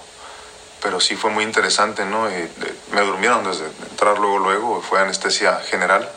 pero 0.83 1.01
sí 1.01 1.17
fue 1.17 1.31
muy 1.31 1.45
interesante, 1.45 2.05
¿no? 2.05 2.29
me 2.93 3.01
durmieron 3.01 3.43
desde 3.45 3.67
entrar 3.91 4.19
luego, 4.19 4.39
luego, 4.39 4.83
fue 4.83 5.01
anestesia 5.01 5.61
general. 5.61 6.09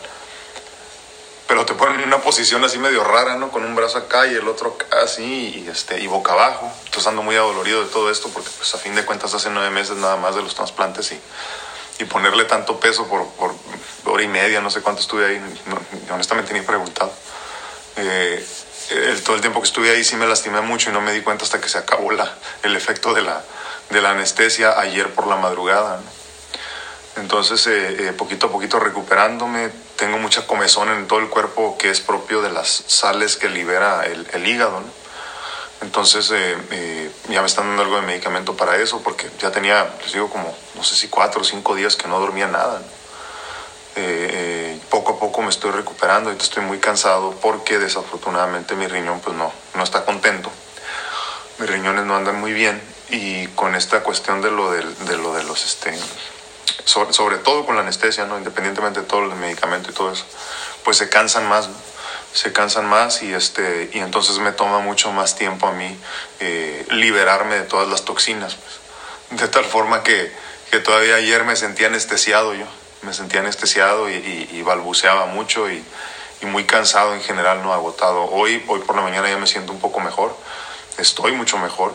Pero 1.47 1.65
te 1.65 1.73
ponen 1.73 2.00
en 2.00 2.07
una 2.07 2.19
posición 2.19 2.63
así 2.63 2.77
medio 2.77 3.03
rara, 3.03 3.35
¿no? 3.35 3.51
Con 3.51 3.65
un 3.65 3.75
brazo 3.75 3.97
acá 3.97 4.25
y 4.25 4.35
el 4.35 4.47
otro 4.47 4.77
así 5.03 5.63
y, 5.65 5.69
este, 5.69 6.00
y 6.00 6.07
boca 6.07 6.31
abajo. 6.31 6.71
Entonces 6.85 7.07
ando 7.07 7.23
muy 7.23 7.35
adolorido 7.35 7.83
de 7.83 7.89
todo 7.89 8.09
esto 8.09 8.29
porque 8.29 8.50
pues 8.57 8.73
a 8.73 8.77
fin 8.77 8.95
de 8.95 9.03
cuentas 9.03 9.33
hace 9.33 9.50
nueve 9.50 9.69
meses 9.69 9.97
nada 9.97 10.15
más 10.15 10.33
de 10.33 10.43
los 10.43 10.55
trasplantes 10.55 11.11
y 11.11 11.19
y 12.00 12.05
ponerle 12.05 12.45
tanto 12.45 12.79
peso 12.79 13.07
por, 13.07 13.27
por, 13.33 13.53
hora 14.05 14.24
y 14.24 14.27
media, 14.27 14.62
no 14.62 14.69
sé 14.69 14.81
cuánto 14.81 15.01
estuve 15.01 15.25
ahí, 15.25 15.41
honestamente 16.12 16.53
ni 16.53 16.60
he 16.60 16.63
preguntado. 16.63 17.12
Eh, 17.98 18.45
todo 19.24 19.36
el 19.36 19.41
tiempo 19.41 19.62
que 19.62 19.67
estuve 19.67 19.91
ahí 19.91 20.03
sí 20.03 20.15
me 20.15 20.25
lastimé 20.25 20.62
mucho 20.62 20.89
y 20.89 20.93
no 20.93 21.01
me 21.01 21.13
di 21.13 21.21
cuenta 21.21 21.45
hasta 21.45 21.62
que 21.62 21.69
se 21.69 21.77
acabó 21.77 22.12
la, 22.12 22.36
el 22.63 22.75
efecto 22.75 23.13
de 23.13 23.21
la, 23.21 23.41
de 23.89 24.01
la 24.01 24.12
anestesia 24.12 24.79
ayer 24.79 25.13
por 25.13 25.27
la 25.27 25.38
madrugada. 25.38 26.01
Entonces, 27.17 27.67
eh, 27.67 28.07
eh, 28.07 28.13
poquito 28.13 28.48
a 28.48 28.51
poquito 28.51 28.79
recuperándome, 28.79 29.69
tengo 29.98 30.17
mucha 30.17 30.48
comezón 30.48 30.89
en 30.89 31.07
todo 31.07 31.19
el 31.19 31.27
cuerpo 31.27 31.77
que 31.77 31.89
es 31.89 32.00
propio 32.00 32.41
de 32.41 32.51
las 32.51 32.83
sales 32.88 33.36
que 33.36 33.50
libera 33.50 34.05
el, 34.05 34.48
hígado. 34.48 34.79
¿no? 34.79 35.00
Entonces 35.81 36.29
eh, 36.31 36.57
eh, 36.71 37.11
ya 37.29 37.41
me 37.41 37.47
están 37.47 37.67
dando 37.67 37.83
algo 37.83 37.95
de 37.95 38.03
medicamento 38.03 38.55
para 38.55 38.77
eso, 38.77 39.01
porque 39.01 39.29
ya 39.39 39.51
tenía, 39.51 39.89
les 40.03 40.13
digo, 40.13 40.29
como, 40.29 40.55
no 40.75 40.83
sé 40.83 40.95
si 40.95 41.07
cuatro 41.07 41.41
o 41.41 41.43
cinco 41.43 41.75
días 41.75 41.95
que 41.95 42.07
no 42.07 42.19
dormía 42.19 42.47
nada. 42.47 42.81
Eh, 43.95 44.79
poco 44.89 45.13
a 45.13 45.19
poco 45.19 45.41
me 45.41 45.50
estoy 45.50 45.71
recuperando, 45.71 46.31
y 46.31 46.38
estoy 46.38 46.63
muy 46.63 46.79
cansado 46.79 47.31
porque 47.41 47.79
desafortunadamente 47.79 48.75
mi 48.75 48.88
riñón 48.88 49.19
pues 49.19 49.35
no, 49.35 49.51
no 49.75 49.83
está 49.83 50.05
contento. 50.05 50.51
Mis 51.57 51.69
riñones 51.69 52.05
no 52.05 52.15
andan 52.15 52.39
muy 52.39 52.53
bien 52.53 52.81
y 53.09 53.47
con 53.50 53.75
esta 53.75 54.01
cuestión 54.01 54.41
de 54.41 54.51
lo 54.51 54.71
de, 54.71 54.83
de 54.83 55.17
lo 55.17 55.33
de 55.33 55.43
los 55.43 55.65
este, 55.65 55.93
sobre, 56.85 57.38
todo 57.38 57.65
con 57.65 57.75
la 57.75 57.81
anestesia, 57.81 58.25
¿no? 58.25 58.38
independientemente 58.38 59.01
de 59.01 59.05
todo 59.05 59.23
el 59.23 59.35
medicamento 59.35 59.91
y 59.91 59.93
todo 59.93 60.11
eso, 60.11 60.25
pues 60.83 60.97
se 60.97 61.09
cansan 61.09 61.47
más, 61.47 61.69
se 62.33 62.53
cansan 62.53 62.85
más 62.85 63.23
y, 63.23 63.33
este, 63.33 63.89
y 63.93 64.00
entonces 64.00 64.38
me 64.39 64.51
toma 64.51 64.79
mucho 64.79 65.11
más 65.11 65.35
tiempo 65.35 65.67
a 65.67 65.73
mí 65.73 65.97
eh, 66.39 66.85
liberarme 66.91 67.55
de 67.55 67.63
todas 67.63 67.88
las 67.88 68.05
toxinas. 68.05 68.55
Pues. 68.55 69.41
De 69.41 69.47
tal 69.47 69.65
forma 69.65 70.03
que, 70.03 70.31
que, 70.69 70.79
todavía 70.79 71.15
ayer 71.15 71.43
me 71.43 71.55
sentía 71.55 71.88
anestesiado 71.88 72.53
yo, 72.53 72.65
me 73.01 73.13
sentía 73.13 73.41
anestesiado 73.41 74.09
y, 74.09 74.61
balbuceaba 74.63 75.25
mucho 75.25 75.69
y, 75.69 75.83
y, 76.41 76.45
muy 76.45 76.65
cansado 76.65 77.13
en 77.13 77.21
general, 77.21 77.63
no 77.63 77.73
agotado. 77.73 78.25
Hoy, 78.25 78.63
hoy 78.67 78.79
por 78.81 78.95
la 78.95 79.01
mañana 79.01 79.29
ya 79.29 79.38
me 79.38 79.47
siento 79.47 79.71
un 79.73 79.79
poco 79.79 80.00
mejor, 80.00 80.35
estoy 80.97 81.31
mucho 81.33 81.57
mejor 81.57 81.93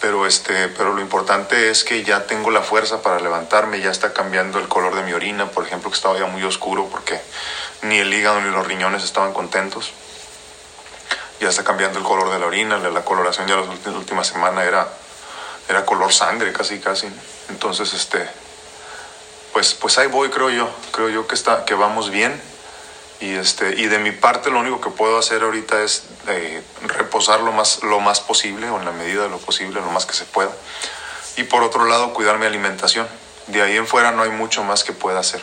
pero 0.00 0.26
este 0.26 0.68
pero 0.68 0.94
lo 0.94 1.00
importante 1.00 1.70
es 1.70 1.84
que 1.84 2.02
ya 2.02 2.26
tengo 2.26 2.50
la 2.50 2.62
fuerza 2.62 3.02
para 3.02 3.20
levantarme 3.20 3.80
ya 3.80 3.90
está 3.90 4.12
cambiando 4.12 4.58
el 4.58 4.66
color 4.66 4.94
de 4.94 5.02
mi 5.02 5.12
orina 5.12 5.50
por 5.50 5.66
ejemplo 5.66 5.90
que 5.90 5.96
estaba 5.96 6.18
ya 6.18 6.26
muy 6.26 6.42
oscuro 6.42 6.88
porque 6.90 7.20
ni 7.82 7.98
el 7.98 8.12
hígado 8.12 8.40
ni 8.40 8.50
los 8.50 8.66
riñones 8.66 9.04
estaban 9.04 9.32
contentos 9.32 9.92
ya 11.40 11.48
está 11.48 11.64
cambiando 11.64 11.98
el 11.98 12.04
color 12.04 12.30
de 12.30 12.38
la 12.38 12.46
orina 12.46 12.78
la, 12.78 13.04
coloración 13.04 13.46
ya 13.46 13.56
la 13.56 13.96
última 13.96 14.24
semana 14.24 14.64
era 14.64 14.88
era 15.68 15.84
color 15.86 16.12
sangre 16.12 16.52
casi 16.52 16.78
casi 16.78 17.08
entonces 17.48 17.92
este 17.94 18.28
pues 19.52 19.74
pues 19.74 19.98
ahí 19.98 20.08
voy 20.08 20.30
creo 20.30 20.50
yo 20.50 20.68
creo 20.92 21.08
yo 21.08 21.26
que 21.26 21.34
está 21.34 21.64
que 21.64 21.74
vamos 21.74 22.10
bien 22.10 22.40
y, 23.20 23.34
este, 23.34 23.78
y 23.78 23.86
de 23.86 23.98
mi 23.98 24.12
parte 24.12 24.50
lo 24.50 24.60
único 24.60 24.80
que 24.80 24.88
puedo 24.88 25.18
hacer 25.18 25.42
ahorita 25.42 25.82
es 25.82 26.04
eh, 26.26 26.62
reposar 26.86 27.40
lo 27.40 27.52
más, 27.52 27.82
lo 27.82 28.00
más 28.00 28.20
posible 28.20 28.70
o 28.70 28.78
en 28.78 28.86
la 28.86 28.92
medida 28.92 29.24
de 29.24 29.28
lo 29.28 29.36
posible, 29.36 29.80
lo 29.80 29.90
más 29.90 30.06
que 30.06 30.14
se 30.14 30.24
pueda. 30.24 30.50
Y 31.36 31.42
por 31.44 31.62
otro 31.62 31.84
lado, 31.84 32.14
cuidar 32.14 32.38
mi 32.38 32.46
alimentación. 32.46 33.06
De 33.48 33.60
ahí 33.60 33.76
en 33.76 33.86
fuera 33.86 34.10
no 34.10 34.22
hay 34.22 34.30
mucho 34.30 34.64
más 34.64 34.84
que 34.84 34.94
pueda 34.94 35.20
hacer. 35.20 35.42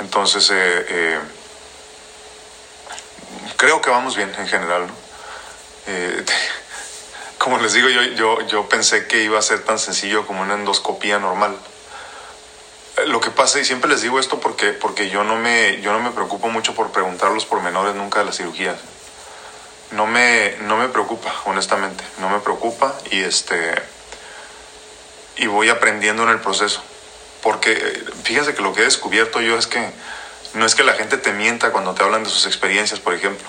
Entonces, 0.00 0.50
eh, 0.50 0.86
eh, 0.88 1.20
creo 3.60 3.80
que 3.80 3.90
vamos 3.90 4.16
bien 4.16 4.32
en 4.36 4.48
general. 4.48 4.88
como 7.38 7.58
les 7.58 7.74
digo, 7.74 7.88
yo, 7.88 8.02
yo, 8.02 8.40
yo 8.46 8.68
pensé 8.68 9.06
que 9.06 9.22
iba 9.22 9.38
a 9.38 9.42
ser 9.42 9.64
tan 9.64 9.78
sencillo 9.78 10.26
como 10.26 10.40
una 10.42 10.54
endoscopía 10.54 11.18
normal 11.18 11.56
lo 13.06 13.20
que 13.20 13.30
pasa, 13.30 13.60
y 13.60 13.64
siempre 13.64 13.90
les 13.90 14.02
digo 14.02 14.18
esto 14.18 14.40
porque, 14.40 14.72
porque 14.72 15.10
yo, 15.10 15.24
no 15.24 15.36
me, 15.36 15.80
yo 15.80 15.92
no 15.92 16.00
me 16.00 16.10
preocupo 16.10 16.48
mucho 16.48 16.74
por 16.74 16.90
preguntar 16.90 17.30
los 17.32 17.46
pormenores 17.46 17.94
nunca 17.94 18.20
de 18.20 18.26
las 18.26 18.36
cirugías. 18.36 18.76
No 19.92 20.06
me, 20.06 20.56
no 20.62 20.76
me 20.76 20.88
preocupa, 20.88 21.34
honestamente, 21.46 22.04
no 22.18 22.28
me 22.28 22.38
preocupa 22.40 22.94
y, 23.10 23.20
este, 23.20 23.74
y 25.36 25.46
voy 25.46 25.68
aprendiendo 25.68 26.22
en 26.24 26.30
el 26.30 26.40
proceso. 26.40 26.82
Porque 27.42 28.04
fíjense 28.22 28.54
que 28.54 28.62
lo 28.62 28.72
que 28.72 28.82
he 28.82 28.84
descubierto 28.84 29.40
yo 29.40 29.56
es 29.58 29.66
que 29.66 29.90
no 30.54 30.66
es 30.66 30.74
que 30.74 30.82
la 30.82 30.94
gente 30.94 31.16
te 31.16 31.32
mienta 31.32 31.70
cuando 31.70 31.94
te 31.94 32.02
hablan 32.02 32.24
de 32.24 32.30
sus 32.30 32.46
experiencias, 32.46 33.00
por 33.00 33.14
ejemplo. 33.14 33.46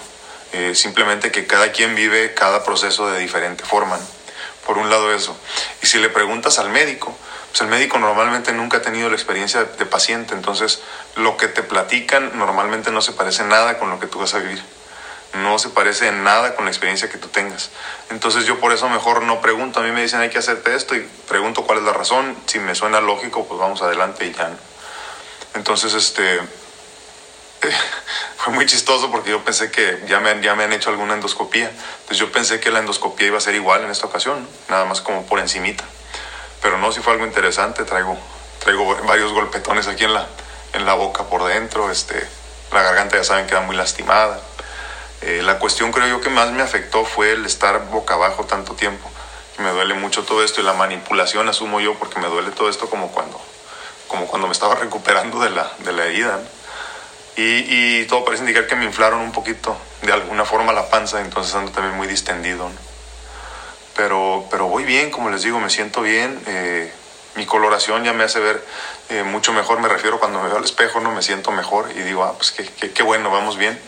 Eh, 0.53 0.75
simplemente 0.75 1.31
que 1.31 1.47
cada 1.47 1.71
quien 1.71 1.95
vive 1.95 2.33
cada 2.33 2.63
proceso 2.63 3.09
de 3.09 3.19
diferente 3.19 3.63
forma. 3.63 3.99
Por 4.65 4.77
un 4.77 4.89
lado 4.89 5.13
eso. 5.13 5.35
Y 5.81 5.87
si 5.87 5.97
le 5.99 6.09
preguntas 6.09 6.59
al 6.59 6.69
médico, 6.69 7.15
pues 7.49 7.61
el 7.61 7.67
médico 7.67 7.97
normalmente 7.99 8.51
nunca 8.53 8.77
ha 8.77 8.81
tenido 8.81 9.09
la 9.09 9.15
experiencia 9.15 9.63
de, 9.63 9.85
paciente, 9.85 10.33
entonces 10.33 10.81
lo 11.15 11.35
que 11.37 11.47
te 11.47 11.63
platican 11.63 12.37
normalmente 12.37 12.91
no 12.91 13.01
se 13.01 13.11
parece 13.13 13.43
nada 13.43 13.79
con 13.79 13.89
lo 13.89 13.99
que 13.99 14.07
tú 14.07 14.19
vas 14.19 14.33
a 14.35 14.39
vivir. 14.39 14.61
No 15.41 15.57
se 15.57 15.69
parece 15.69 16.11
nada 16.11 16.55
con 16.55 16.65
la 16.65 16.71
experiencia 16.71 17.09
que 17.09 17.17
tú 17.17 17.29
tengas. 17.29 17.71
Entonces 18.09 18.45
yo 18.45 18.59
por 18.59 18.73
eso 18.73 18.87
mejor 18.89 19.23
no 19.23 19.41
pregunto. 19.41 19.79
A 19.79 19.83
mí 19.83 19.91
me 19.91 20.01
dicen 20.01 20.19
hay 20.19 20.29
que 20.29 20.37
hacerte 20.37 20.75
esto 20.75 20.95
y 20.95 21.07
pregunto 21.27 21.63
cuál 21.63 21.79
es 21.79 21.85
la 21.85 21.93
razón. 21.93 22.37
Si 22.45 22.59
me 22.59 22.75
suena 22.75 22.99
lógico, 22.99 23.47
pues 23.47 23.59
vamos 23.59 23.81
adelante 23.81 24.25
y 24.25 24.33
ya. 24.33 24.51
Entonces, 25.53 25.93
este, 25.93 26.41
fue 28.37 28.53
muy 28.53 28.65
chistoso 28.65 29.11
porque 29.11 29.29
yo 29.29 29.43
pensé 29.43 29.71
que 29.71 30.03
ya 30.07 30.19
me, 30.19 30.41
ya 30.41 30.55
me 30.55 30.63
han 30.63 30.73
hecho 30.73 30.89
alguna 30.89 31.13
endoscopía. 31.13 31.69
Entonces 31.69 32.17
yo 32.17 32.31
pensé 32.31 32.59
que 32.59 32.71
la 32.71 32.79
endoscopía 32.79 33.27
iba 33.27 33.37
a 33.37 33.41
ser 33.41 33.55
igual 33.55 33.83
en 33.83 33.91
esta 33.91 34.07
ocasión, 34.07 34.47
nada 34.69 34.85
más 34.85 35.01
como 35.01 35.25
por 35.25 35.39
encimita. 35.39 35.83
Pero 36.61 36.77
no, 36.77 36.91
si 36.91 37.01
fue 37.01 37.13
algo 37.13 37.25
interesante, 37.25 37.83
traigo, 37.83 38.17
traigo 38.59 38.95
varios 39.05 39.33
golpetones 39.33 39.87
aquí 39.87 40.03
en 40.03 40.13
la, 40.13 40.27
en 40.73 40.85
la 40.85 40.93
boca 40.93 41.23
por 41.23 41.43
dentro, 41.45 41.89
este, 41.91 42.27
la 42.71 42.83
garganta 42.83 43.17
ya 43.17 43.23
saben 43.23 43.47
queda 43.47 43.61
muy 43.61 43.75
lastimada. 43.75 44.39
Eh, 45.21 45.41
la 45.43 45.59
cuestión 45.59 45.91
creo 45.91 46.07
yo 46.07 46.21
que 46.21 46.29
más 46.29 46.51
me 46.51 46.63
afectó 46.63 47.05
fue 47.05 47.33
el 47.33 47.45
estar 47.45 47.87
boca 47.89 48.15
abajo 48.15 48.45
tanto 48.45 48.73
tiempo. 48.73 49.09
me 49.59 49.69
duele 49.69 49.93
mucho 49.93 50.23
todo 50.23 50.43
esto 50.43 50.61
y 50.61 50.63
la 50.63 50.73
manipulación 50.73 51.47
asumo 51.47 51.79
yo 51.79 51.93
porque 51.95 52.19
me 52.19 52.27
duele 52.27 52.49
todo 52.49 52.69
esto 52.69 52.89
como 52.89 53.11
cuando, 53.11 53.39
como 54.07 54.25
cuando 54.25 54.47
me 54.47 54.53
estaba 54.53 54.73
recuperando 54.79 55.39
de 55.39 55.51
la, 55.51 55.71
de 55.79 55.93
la 55.93 56.05
herida. 56.05 56.39
Y, 57.37 58.01
y, 58.01 58.05
todo 58.07 58.25
parece 58.25 58.43
indicar 58.43 58.67
que 58.67 58.75
me 58.75 58.85
inflaron 58.85 59.21
un 59.21 59.31
poquito 59.31 59.77
de 60.01 60.11
alguna 60.11 60.43
forma 60.43 60.73
la 60.73 60.89
panza, 60.89 61.21
entonces 61.21 61.55
ando 61.55 61.71
también 61.71 61.95
muy 61.95 62.07
distendido. 62.07 62.69
Pero, 63.95 64.45
pero 64.49 64.67
voy 64.67 64.83
bien, 64.83 65.11
como 65.11 65.29
les 65.29 65.43
digo, 65.43 65.59
me 65.59 65.69
siento 65.69 66.01
bien. 66.01 66.41
Eh, 66.47 66.91
mi 67.35 67.45
coloración 67.45 68.03
ya 68.03 68.13
me 68.13 68.23
hace 68.23 68.39
ver 68.39 68.65
eh, 69.09 69.23
mucho 69.23 69.53
mejor, 69.53 69.79
me 69.79 69.87
refiero 69.87 70.19
cuando 70.19 70.41
me 70.41 70.47
veo 70.47 70.57
al 70.57 70.65
espejo, 70.65 70.99
no 70.99 71.11
me 71.11 71.21
siento 71.21 71.51
mejor 71.51 71.89
y 71.95 72.01
digo, 72.01 72.23
ah, 72.23 72.33
pues 72.35 72.51
qué, 72.51 72.91
qué, 72.91 73.03
bueno, 73.03 73.31
vamos 73.31 73.57
bien. 73.57 73.79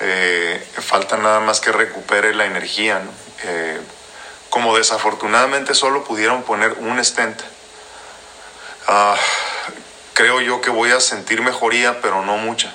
Eh, 0.00 0.66
falta 0.80 1.16
nada 1.16 1.40
más 1.40 1.60
que 1.60 1.72
recupere 1.72 2.34
la 2.34 2.46
energía. 2.46 3.02
como 4.50 4.76
desafortunadamente 4.76 5.74
solo 5.74 6.04
pudieron 6.04 6.42
poner 6.42 6.72
un 6.80 7.02
stent, 7.04 7.40
ah, 8.88 9.16
creo 10.16 10.40
yo 10.40 10.62
que 10.62 10.70
voy 10.70 10.92
a 10.92 10.98
sentir 10.98 11.42
mejoría, 11.42 12.00
pero 12.00 12.24
no 12.24 12.38
mucha. 12.38 12.72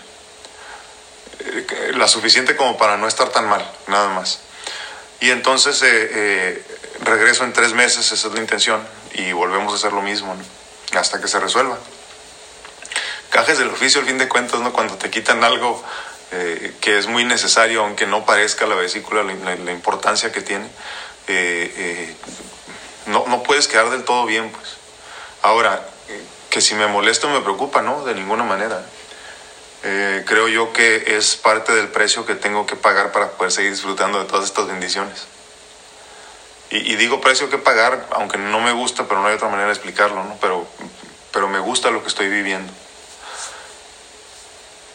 la 1.93 2.07
suficiente 2.07 2.55
como 2.55 2.77
para 2.77 2.97
no 2.97 3.07
estar 3.07 3.29
tan 3.29 3.49
mal, 3.49 3.67
nada 3.87 4.09
más. 4.09 4.41
Y 5.19 5.31
entonces 5.31 5.81
eh, 5.81 6.11
eh, 6.13 6.63
regreso 7.01 7.43
en 7.43 7.51
tres 7.51 7.73
meses, 7.73 8.11
esa 8.11 8.27
es 8.27 8.33
la 8.35 8.39
intención, 8.39 8.87
y 9.13 9.31
volvemos 9.31 9.73
a 9.73 9.77
hacer 9.77 9.91
lo 9.91 10.03
mismo, 10.03 10.35
hasta 10.93 11.19
que 11.19 11.27
se 11.27 11.39
resuelva. 11.39 11.79
Cajes 13.31 13.57
del 13.57 13.69
oficio, 13.69 14.01
al 14.01 14.07
fin 14.07 14.19
de 14.19 14.29
cuentas, 14.29 14.59
¿no? 14.59 14.71
cuando 14.71 14.97
te 14.97 15.09
quitan 15.09 15.43
algo 15.43 15.83
eh, 16.31 16.75
que 16.79 16.99
es 16.99 17.07
muy 17.07 17.25
necesario, 17.25 17.81
aunque 17.81 18.05
no 18.05 18.23
parezca 18.23 18.67
la 18.67 18.75
vesícula 18.75 19.23
la, 19.23 19.71
importancia 19.71 20.31
que 20.31 20.41
tiene, 20.41 20.69
no, 23.07 23.25
no 23.27 23.41
puedes 23.41 23.67
quedar 23.67 23.89
del 23.89 24.03
todo 24.03 24.27
bien. 24.27 24.51
pues 24.51 24.77
Ahora, 25.41 25.90
que 26.51 26.61
si 26.61 26.75
me 26.75 26.85
molesto 26.85 27.29
me 27.29 27.41
preocupa, 27.41 27.81
¿no? 27.81 28.03
De 28.03 28.13
ninguna 28.13 28.43
manera. 28.43 28.85
Eh, 29.83 30.23
creo 30.27 30.47
yo 30.47 30.73
que 30.73 31.15
es 31.17 31.35
parte 31.37 31.73
del 31.73 31.87
precio 31.87 32.25
que 32.25 32.35
tengo 32.35 32.67
que 32.67 32.75
pagar 32.75 33.11
para 33.11 33.31
poder 33.31 33.51
seguir 33.51 33.71
disfrutando 33.71 34.19
de 34.19 34.25
todas 34.25 34.45
estas 34.45 34.67
bendiciones. 34.67 35.25
Y, 36.69 36.95
digo 36.95 37.19
precio 37.19 37.49
que 37.49 37.57
pagar, 37.57 38.07
aunque 38.11 38.37
no 38.37 38.61
me 38.61 38.71
gusta, 38.71 39.05
pero 39.05 39.21
no 39.21 39.27
hay 39.27 39.35
otra 39.35 39.49
manera 39.49 39.67
de 39.67 39.73
explicarlo, 39.73 40.23
¿no? 40.23 40.37
Pero, 40.39 40.65
pero 41.33 41.49
me 41.49 41.59
gusta 41.59 41.89
lo 41.89 42.01
que 42.01 42.07
estoy 42.07 42.29
viviendo. 42.29 42.71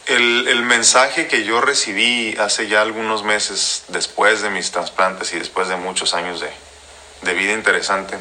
El, 0.07 0.49
el, 0.49 0.63
mensaje 0.63 1.27
que 1.27 1.45
yo 1.45 1.61
recibí 1.61 2.35
hace 2.39 2.69
ya 2.69 2.81
algunos 2.81 3.25
meses, 3.25 3.85
después 3.89 4.41
de 4.41 4.49
mis 4.51 4.71
trasplantes 4.71 5.35
y 5.35 5.39
después 5.39 5.69
de 5.69 5.77
muchos 5.77 6.15
años 6.15 6.41
de, 6.41 6.51
de 7.23 7.35
vida 7.35 7.53
interesante, 7.53 8.17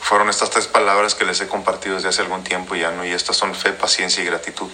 fueron 0.00 0.28
estas 0.30 0.50
tres 0.50 0.66
palabras 0.66 1.14
que 1.14 1.24
les 1.24 1.40
he 1.40 1.48
compartido 1.48 1.96
desde 1.96 2.08
hace 2.08 2.22
algún 2.22 2.44
tiempo 2.44 2.74
ya, 2.74 2.90
¿no? 2.90 3.04
Y 3.04 3.12
estas 3.12 3.36
son 3.36 3.54
fe, 3.54 3.72
paciencia 3.72 4.22
y 4.22 4.26
gratitud. 4.26 4.70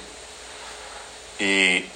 Y, 1.39 1.87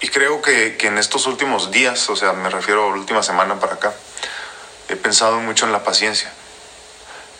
y 0.00 0.08
creo 0.08 0.42
que, 0.42 0.76
que, 0.76 0.88
en 0.88 0.98
estos 0.98 1.26
últimos 1.26 1.70
días, 1.70 2.10
o 2.10 2.16
sea, 2.16 2.32
me 2.32 2.50
refiero 2.50 2.86
a 2.86 2.90
la 2.90 2.96
última 2.96 3.22
semana 3.22 3.60
para 3.60 3.74
acá, 3.74 3.94
he 4.88 4.96
pensado 4.96 5.38
mucho 5.40 5.66
en 5.66 5.72
la 5.72 5.84
paciencia. 5.84 6.32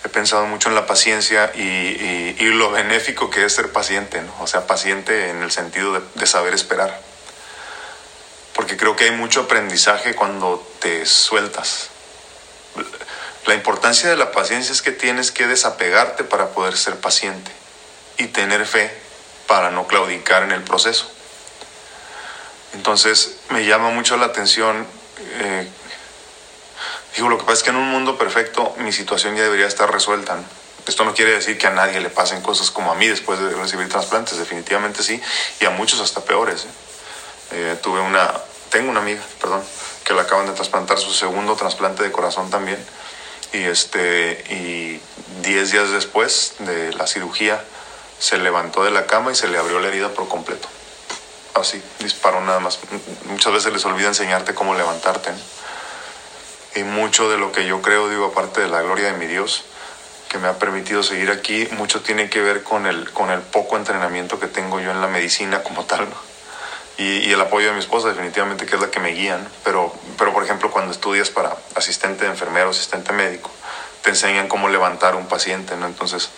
He 0.05 0.09
pensado 0.09 0.47
mucho 0.47 0.69
en 0.69 0.75
la 0.75 0.87
paciencia 0.87 1.51
y, 1.55 2.37
y, 2.39 2.45
lo 2.51 2.71
benéfico 2.71 3.31
que 3.31 3.45
es 3.45 3.55
ser 3.55 3.73
paciente, 3.73 4.21
¿no? 4.23 4.35
O 4.41 4.47
sea, 4.47 4.67
paciente 4.67 5.31
en 5.31 5.43
el 5.43 5.51
sentido 5.51 5.95
de, 5.95 6.01
de 6.15 6.27
saber 6.27 6.55
esperar. 6.55 7.01
Porque 8.55 8.77
creo 8.77 8.97
que 8.97 9.05
hay 9.05 9.11
mucho 9.11 9.43
aprendizaje 9.43 10.15
cuando 10.15 10.67
te 10.81 11.07
sueltas. 11.07 11.91
La 13.47 13.55
importancia 13.55 14.09
de 14.09 14.17
la 14.17 14.33
paciencia 14.33 14.73
es 14.73 14.81
que 14.81 14.93
tienes 14.93 15.31
que 15.31 15.47
desapegarte 15.47 16.25
para 16.25 16.49
poder 16.49 16.77
ser 16.77 16.97
paciente 16.97 17.51
y 18.17 18.29
tener 18.29 18.65
fe 18.67 18.91
para 19.47 19.71
no 19.71 19.87
claudicar 19.87 20.43
en 20.45 20.53
el 20.53 20.63
proceso. 20.63 21.11
Entonces 22.73 23.37
me 23.51 23.65
llama 23.65 23.91
mucho 23.91 24.17
la 24.17 24.27
atención, 24.27 24.87
eh, 25.41 25.69
digo, 27.15 27.29
lo 27.29 27.39
que 27.39 27.45
pasa 27.45 27.59
es 27.59 27.63
que 27.63 27.71
en 27.71 27.77
un 27.77 27.91
mundo 27.91 28.17
perfecto 28.17 28.75
mi 28.79 28.93
situación 28.93 29.37
ya 29.37 29.43
debería 29.43 29.67
estar 29.67 29.93
resuelta. 29.93 30.39
Esto 30.87 31.05
no 31.05 31.15
quiere 31.15 31.33
decir 31.33 31.57
que 31.57 31.67
a 31.67 31.71
nadie 31.71 32.01
le 32.01 32.11
pasen 32.11 32.43
cosas 32.43 32.71
como 32.71 32.93
a 32.93 32.95
mí 32.95 33.07
después 33.07 33.39
de 33.39 33.51
recibir 33.51 33.89
trasplantes, 33.89 34.37
definitivamente 34.39 35.03
sí, 35.03 35.21
y 35.61 35.65
a 35.65 35.71
muchos 35.71 36.01
hasta 36.01 36.23
peores. 36.23 36.65
¿eh? 36.65 36.69
Eh, 37.53 37.79
tuve 37.83 38.01
una, 38.01 38.33
tengo 38.71 38.91
una 38.91 39.01
amiga, 39.01 39.23
perdón, 39.41 39.63
que 40.05 40.13
le 40.13 40.21
acaban 40.21 40.47
de 40.47 40.53
trasplantar 40.53 40.99
su 40.99 41.13
segundo 41.13 41.57
trasplante 41.57 42.03
de 42.03 42.11
corazón 42.11 42.51
también, 42.51 42.85
y 43.54 43.64
este 43.64 44.44
y 44.50 45.00
10 45.42 45.70
días 45.70 45.90
después 45.90 46.54
de 46.58 46.92
la 46.92 47.06
cirugía 47.06 47.62
se 48.18 48.37
levantó 48.38 48.84
de 48.84 48.90
la 48.90 49.06
cama 49.06 49.32
y 49.32 49.37
se 49.37 49.49
le 49.49 49.58
abrió 49.58 49.78
la 49.78 49.88
herida 49.88 50.11
por 50.11 50.28
completo. 50.28 50.68
Así, 51.54 51.80
disparó 52.00 52.40
nada 52.40 52.58
más. 52.58 52.80
Muchas 53.26 53.52
veces 53.52 53.73
les 53.73 53.84
olvida 53.84 54.08
enseñarte 54.08 54.54
cómo 54.54 54.75
levantarte. 54.75 55.30
Y 56.75 56.82
mucho 56.82 57.30
de 57.30 57.38
lo 57.38 57.52
que 57.52 57.66
yo 57.66 57.80
creo, 57.80 58.08
digo, 58.08 58.26
aparte 58.26 58.61
de 58.61 58.68
la 58.68 58.82
gloria 58.82 59.12
de 59.12 59.18
mi 59.18 59.26
Dios, 59.26 59.64
que 60.28 60.38
me 60.38 60.49
ha 60.49 60.58
permitido 60.58 61.04
seguir 61.04 61.30
aquí, 61.30 61.68
mucho 61.73 62.02
tiene 62.02 62.28
que 62.28 62.40
ver 62.40 62.64
con 62.64 62.87
el, 62.87 63.11
con 63.12 63.30
el 63.30 63.40
poco 63.40 63.76
entrenamiento 63.76 64.40
que 64.40 64.49
tengo 64.49 64.80
yo 64.80 64.90
en 64.90 65.00
la 65.00 65.06
medicina 65.06 65.62
como 65.62 65.84
tal. 65.84 66.08
Y, 66.97 67.33
el 67.33 67.41
apoyo 67.41 67.69
de 67.69 67.73
mi 67.73 67.81
esposa 67.81 68.09
definitivamente 68.09 68.67
que 68.67 68.77
es 68.77 68.81
la 68.81 68.91
que 68.91 69.01
me 69.01 69.11
guía, 69.11 69.39
pero, 69.65 69.93
pero 70.17 70.33
por 70.33 70.45
ejemplo 70.45 70.71
cuando 70.71 70.93
estudias 70.93 71.31
para 71.31 71.57
asistente 71.75 72.25
de 72.25 72.31
enfermero, 72.31 72.71
asistente 72.71 73.13
médico, 73.13 73.51
te 74.03 74.11
enseñan 74.11 74.49
cómo 74.49 74.69
levantar 74.69 75.17
un 75.17 75.27
paciente, 75.27 75.77
¿no? 75.77 75.87
Entonces, 75.87 76.29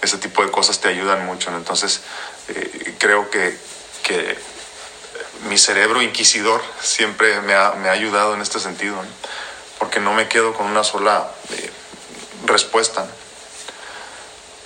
ese 0.00 0.16
tipo 0.16 0.44
de 0.44 0.50
cosas 0.52 0.80
te 0.80 0.88
ayudan 0.88 1.26
mucho. 1.26 1.50
Entonces, 1.50 2.02
eh, 2.48 2.94
creo 2.98 3.30
que, 3.30 3.58
que, 4.04 4.38
mi 5.48 5.58
cerebro 5.58 6.00
inquisidor 6.02 6.62
siempre 6.80 7.40
me 7.40 7.54
ha, 7.54 7.72
me 7.72 7.88
ha 7.88 7.92
ayudado 7.92 8.34
en 8.34 8.42
este 8.42 8.60
sentido, 8.60 8.96
porque 9.78 10.00
no 10.00 10.14
me 10.14 10.28
quedo 10.28 10.54
con 10.54 10.66
una 10.66 10.84
sola 10.84 11.30
eh, 11.50 11.70
respuesta. 12.44 13.06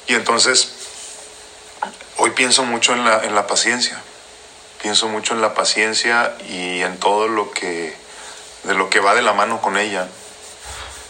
Y 0.07 0.15
entonces, 0.15 0.73
hoy 2.19 2.31
pienso 2.31 2.65
mucho 2.65 2.93
en 2.93 3.05
la, 3.05 3.25
en 3.25 3.35
la 3.35 3.47
paciencia, 3.47 4.01
pienso 4.83 5.09
mucho 5.09 5.35
en 5.35 5.41
la 5.41 5.55
paciencia 5.55 6.35
y 6.49 6.83
en 6.83 6.99
todo 6.99 7.29
lo 7.29 7.51
que, 7.51 7.95
de 8.65 8.75
lo 8.75 8.91
que 8.91 9.01
va 9.01 9.15
de 9.15 9.23
la 9.23 9.33
mano 9.33 9.61
con 9.61 9.77
ella. 9.77 10.09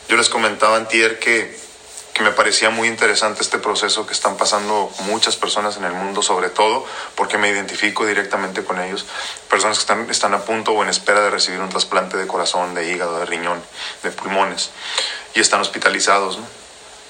Yo 0.09 0.17
les 0.17 0.29
comentaba 0.29 0.77
antier 0.77 1.19
que, 1.19 1.57
que 2.13 2.23
me 2.23 2.33
parecía 2.33 2.71
muy 2.71 2.89
interesante 2.89 3.43
este 3.43 3.59
proceso 3.59 4.07
que 4.07 4.13
están 4.13 4.37
pasando 4.37 4.91
muchas 5.05 5.37
personas 5.37 5.77
en 5.77 5.85
el 5.85 5.93
mundo, 5.93 6.23
sobre 6.23 6.51
todo 6.51 6.85
porque 7.15 7.39
me 7.39 7.49
identifico 7.49 8.05
directamente 8.05 8.65
con 8.65 8.81
ellos, 8.81 9.07
personas 9.49 9.79
que 9.79 9.83
están, 9.83 10.11
están 10.11 10.35
a 10.35 10.45
punto 10.45 10.73
o 10.73 10.83
en 10.83 10.89
espera 10.89 11.21
de 11.21 11.31
recibir 11.31 11.61
un 11.61 11.69
trasplante 11.69 12.17
de 12.17 12.27
corazón, 12.27 12.75
de 12.75 12.91
hígado, 12.91 13.21
de 13.21 13.27
riñón, 13.27 13.63
de 14.03 14.11
pulmones, 14.11 14.71
y 15.35 15.41
están 15.41 15.61
hospitalizados, 15.61 16.39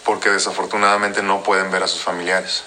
porque 0.04 0.28
desafortunadamente 0.28 1.22
no 1.22 1.42
pueden 1.42 1.70
ver 1.70 1.82
a 1.82 1.88
sus 1.88 2.02
familiares. 2.02 2.64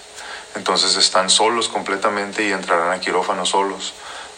Entonces 0.56 0.96
están 0.96 1.30
solos 1.30 1.68
completamente 1.68 2.44
y 2.44 2.52
entrarán 2.52 2.92
a 2.92 3.00
quirófano 3.00 3.46
solos, 3.46 3.94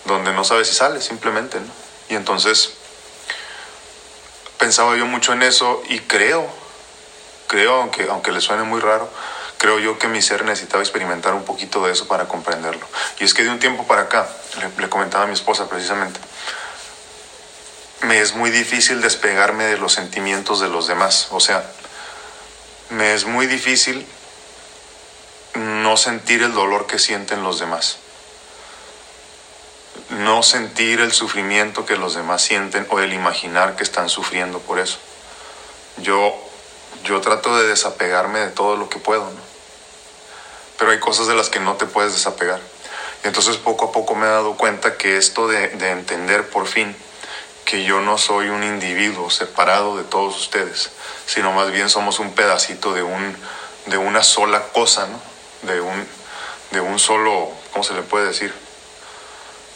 donde 0.05 0.31
no 0.33 0.43
sabe 0.43 0.63
si 0.65 0.73
sale 0.73 1.01
simplemente, 1.01 1.59
¿no? 1.59 1.67
Y 2.09 2.15
entonces 2.15 2.73
pensaba 4.57 4.95
yo 4.95 5.05
mucho 5.05 5.33
en 5.33 5.43
eso 5.43 5.81
y 5.89 5.99
creo, 5.99 6.47
creo, 7.47 7.75
aunque, 7.81 8.07
aunque 8.09 8.31
le 8.31 8.41
suene 8.41 8.63
muy 8.63 8.79
raro, 8.79 9.09
creo 9.57 9.79
yo 9.79 9.97
que 9.97 10.07
mi 10.07 10.21
ser 10.21 10.45
necesitaba 10.45 10.83
experimentar 10.83 11.33
un 11.33 11.43
poquito 11.43 11.85
de 11.85 11.91
eso 11.91 12.07
para 12.07 12.27
comprenderlo. 12.27 12.85
Y 13.19 13.23
es 13.23 13.33
que 13.33 13.43
de 13.43 13.49
un 13.49 13.59
tiempo 13.59 13.85
para 13.87 14.03
acá, 14.03 14.27
le, 14.77 14.89
comentaba 14.89 15.23
a 15.23 15.27
mi 15.27 15.33
esposa 15.33 15.67
precisamente, 15.67 16.19
me 18.01 18.19
es 18.19 18.35
muy 18.35 18.51
difícil 18.51 19.01
despegarme 19.01 19.65
de 19.65 19.77
los 19.77 19.93
sentimientos 19.93 20.59
de 20.59 20.69
los 20.69 20.87
demás. 20.87 21.27
O 21.31 21.39
sea, 21.39 21.65
me 22.89 23.13
es 23.13 23.25
muy 23.25 23.47
difícil 23.47 24.05
no 25.55 25.97
sentir 25.97 26.43
el 26.43 26.53
dolor 26.53 26.87
que 26.87 26.99
sienten 26.99 27.43
los 27.43 27.59
demás 27.59 27.97
no 30.09 30.43
sentir 30.43 31.01
el 31.01 31.11
sufrimiento 31.11 31.85
que 31.85 31.97
los 31.97 32.15
demás 32.15 32.41
sienten 32.41 32.85
o 32.89 32.99
el 32.99 33.13
imaginar 33.13 33.75
que 33.75 33.83
están 33.83 34.09
sufriendo 34.09 34.59
por 34.59 34.79
eso. 34.79 34.97
Yo, 35.97 36.35
yo 37.03 37.21
trato 37.21 37.57
de 37.57 37.67
desapegarme 37.67 38.39
de 38.39 38.49
todo 38.49 38.75
lo 38.75 38.89
que 38.89 38.99
puedo, 38.99 39.25
¿no? 39.25 39.55
Pero 40.77 40.91
hay 40.91 40.99
cosas 40.99 41.27
de 41.27 41.35
las 41.35 41.49
que 41.49 41.59
no 41.59 41.75
te 41.75 41.85
puedes 41.85 42.13
desapegar. 42.13 42.59
Y 43.23 43.27
entonces 43.27 43.57
poco 43.57 43.85
a 43.85 43.91
poco 43.91 44.13
me 44.15 44.25
he 44.25 44.29
dado 44.29 44.55
cuenta 44.55 44.97
que 44.97 45.17
esto 45.17 45.47
de, 45.47 45.69
de 45.69 45.91
entender 45.91 46.49
por 46.49 46.67
fin 46.67 46.95
que 47.63 47.83
yo 47.83 48.01
no 48.01 48.17
soy 48.19 48.49
un 48.49 48.63
individuo 48.63 49.31
separado 49.31 49.97
de 49.97 50.03
todos 50.03 50.37
ustedes, 50.37 50.91
sino 51.25 51.51
más 51.51 51.71
bien 51.71 51.89
somos 51.89 52.19
un 52.19 52.35
pedacito 52.35 52.93
de, 52.93 53.01
un, 53.01 53.35
de 53.87 53.97
una 53.97 54.21
sola 54.21 54.61
cosa, 54.67 55.07
¿no? 55.07 55.34
De 55.65 55.81
un, 55.81 56.07
de 56.71 56.79
un 56.79 56.99
solo, 56.99 57.51
¿cómo 57.71 57.83
se 57.83 57.93
le 57.93 58.01
puede 58.01 58.27
decir? 58.27 58.53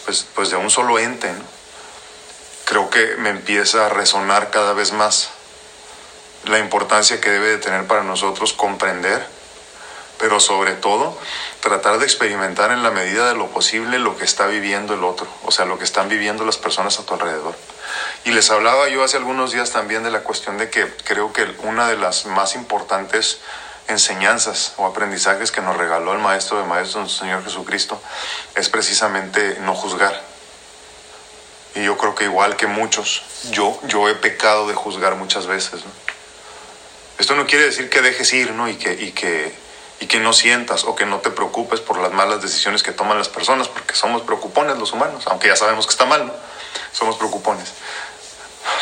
Pues, 0.05 0.25
pues, 0.35 0.49
de 0.49 0.55
un 0.55 0.69
solo 0.69 0.97
ente, 0.99 1.31
creo 2.65 2.89
que 2.89 3.15
me 3.17 3.29
empieza 3.29 3.85
a 3.85 3.89
resonar 3.89 4.49
cada 4.51 4.73
vez 4.73 4.91
más 4.91 5.29
la 6.45 6.59
importancia 6.59 7.19
que 7.19 7.29
debe 7.29 7.49
de 7.49 7.57
tener 7.57 7.85
para 7.85 8.03
nosotros 8.03 8.53
comprender, 8.53 9.25
pero 10.17 10.39
sobre 10.39 10.73
todo 10.73 11.17
tratar 11.61 11.97
de 11.99 12.05
experimentar 12.05 12.71
en 12.71 12.83
la 12.83 12.91
medida 12.91 13.27
de 13.27 13.35
lo 13.35 13.47
posible 13.47 13.99
lo 13.99 14.17
que 14.17 14.25
está 14.25 14.47
viviendo 14.47 14.93
el 14.93 15.03
otro, 15.03 15.27
o 15.45 15.51
sea, 15.51 15.65
lo 15.65 15.77
que 15.77 15.83
están 15.83 16.09
viviendo 16.09 16.45
las 16.45 16.57
personas 16.57 16.99
a 16.99 17.05
tu 17.05 17.13
alrededor. 17.13 17.55
Y 18.25 18.31
les 18.31 18.51
hablaba 18.51 18.89
yo 18.89 19.03
hace 19.03 19.17
algunos 19.17 19.51
días 19.51 19.71
también 19.71 20.03
de 20.03 20.11
la 20.11 20.21
cuestión 20.21 20.57
de 20.57 20.69
que 20.69 20.91
creo 21.05 21.33
que 21.33 21.47
una 21.63 21.87
de 21.87 21.97
las 21.97 22.25
más 22.25 22.55
importantes 22.55 23.39
enseñanzas 23.89 24.73
o 24.77 24.85
aprendizajes 24.85 25.51
que 25.51 25.61
nos 25.61 25.75
regaló 25.75 26.13
el 26.13 26.19
Maestro 26.19 26.57
de 26.57 26.63
Maestros, 26.63 27.03
nuestro 27.03 27.25
Señor 27.25 27.43
Jesucristo, 27.43 28.01
es 28.55 28.69
precisamente 28.69 29.57
no 29.61 29.75
juzgar. 29.75 30.21
Y 31.75 31.83
yo 31.83 31.97
creo 31.97 32.15
que 32.15 32.25
igual 32.25 32.55
que 32.55 32.67
muchos, 32.67 33.23
yo, 33.51 33.79
yo 33.83 34.07
he 34.09 34.15
pecado 34.15 34.67
de 34.67 34.73
juzgar 34.73 35.15
muchas 35.15 35.47
veces. 35.47 35.81
Esto 37.17 37.35
no 37.35 37.45
quiere 37.45 37.65
decir 37.65 37.89
que 37.89 38.01
dejes 38.01 38.31
ir 38.33 38.51
¿no? 38.51 38.69
y, 38.69 38.75
que, 38.75 38.93
y, 38.93 39.11
que, 39.11 39.53
y 39.99 40.07
que 40.07 40.19
no 40.19 40.33
sientas 40.33 40.83
o 40.85 40.95
que 40.95 41.05
no 41.05 41.19
te 41.19 41.29
preocupes 41.29 41.79
por 41.79 41.99
las 41.99 42.11
malas 42.11 42.41
decisiones 42.41 42.81
que 42.81 42.91
toman 42.91 43.17
las 43.17 43.29
personas, 43.29 43.67
porque 43.67 43.93
somos 43.93 44.21
preocupones 44.21 44.77
los 44.77 44.93
humanos, 44.93 45.25
aunque 45.27 45.47
ya 45.47 45.55
sabemos 45.55 45.85
que 45.85 45.91
está 45.91 46.05
mal, 46.05 46.27
¿no? 46.27 46.33
somos 46.91 47.17
preocupones. 47.17 47.73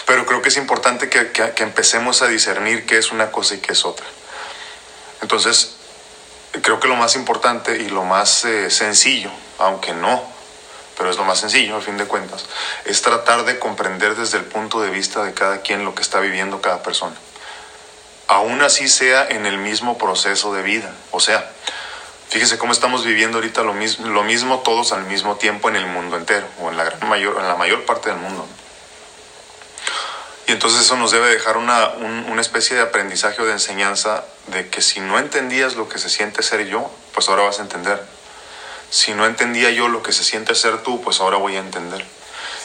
Pero 0.05 0.25
creo 0.25 0.41
que 0.41 0.49
es 0.49 0.57
importante 0.57 1.09
que, 1.09 1.31
que 1.31 1.63
empecemos 1.63 2.21
a 2.21 2.27
discernir 2.27 2.85
qué 2.85 2.97
es 2.97 3.11
una 3.11 3.31
cosa 3.31 3.55
y 3.55 3.57
qué 3.59 3.73
es 3.73 3.85
otra. 3.85 4.05
Entonces, 5.21 5.75
creo 6.61 6.79
que 6.79 6.87
lo 6.87 6.95
más 6.95 7.15
importante 7.15 7.77
y 7.77 7.89
lo 7.89 8.03
más 8.03 8.45
eh, 8.45 8.69
sencillo, 8.69 9.31
aunque 9.59 9.93
no, 9.93 10.23
pero 10.97 11.11
es 11.11 11.17
lo 11.17 11.23
más 11.23 11.39
sencillo 11.39 11.77
a 11.77 11.81
fin 11.81 11.97
de 11.97 12.05
cuentas, 12.05 12.45
es 12.85 13.01
tratar 13.01 13.45
de 13.45 13.59
comprender 13.59 14.15
desde 14.15 14.37
el 14.37 14.45
punto 14.45 14.81
de 14.81 14.89
vista 14.89 15.23
de 15.23 15.33
cada 15.33 15.61
quien 15.61 15.85
lo 15.85 15.93
que 15.93 16.01
está 16.01 16.19
viviendo 16.19 16.61
cada 16.61 16.81
persona. 16.81 17.15
Aún 18.27 18.61
así 18.61 18.89
sea 18.89 19.27
en 19.27 19.45
el 19.45 19.57
mismo 19.57 19.97
proceso 19.97 20.53
de 20.53 20.61
vida. 20.61 20.91
O 21.11 21.19
sea, 21.19 21.49
fíjese 22.29 22.57
cómo 22.57 22.73
estamos 22.73 23.05
viviendo 23.05 23.37
ahorita 23.37 23.61
lo 23.61 23.73
mismo, 23.73 24.07
lo 24.07 24.23
mismo 24.23 24.59
todos 24.59 24.91
al 24.91 25.05
mismo 25.05 25.37
tiempo 25.37 25.69
en 25.69 25.77
el 25.77 25.85
mundo 25.85 26.17
entero, 26.17 26.45
o 26.61 26.69
en 26.69 26.77
la, 26.77 26.83
gran 26.83 27.07
mayor, 27.07 27.37
en 27.39 27.47
la 27.47 27.55
mayor 27.55 27.85
parte 27.85 28.09
del 28.09 28.17
mundo. 28.17 28.45
Y 30.47 30.53
entonces 30.53 30.81
eso 30.81 30.95
nos 30.95 31.11
debe 31.11 31.27
dejar 31.27 31.57
una, 31.57 31.89
una 31.89 32.41
especie 32.41 32.77
de 32.77 32.81
aprendizaje 32.81 33.41
o 33.41 33.45
de 33.45 33.51
enseñanza 33.51 34.23
de 34.47 34.69
que 34.69 34.81
si 34.81 35.01
no 35.01 35.19
entendías 35.19 35.75
lo 35.75 35.89
que 35.89 35.99
se 35.99 36.09
siente 36.09 36.41
ser 36.41 36.65
yo, 36.67 36.89
pues 37.13 37.27
ahora 37.27 37.43
vas 37.43 37.59
a 37.59 37.63
entender. 37.63 38.01
Si 38.89 39.13
no 39.13 39.25
entendía 39.25 39.71
yo 39.71 39.89
lo 39.89 40.01
que 40.01 40.13
se 40.13 40.23
siente 40.23 40.55
ser 40.55 40.83
tú, 40.83 41.01
pues 41.01 41.19
ahora 41.19 41.35
voy 41.35 41.57
a 41.57 41.59
entender. 41.59 42.05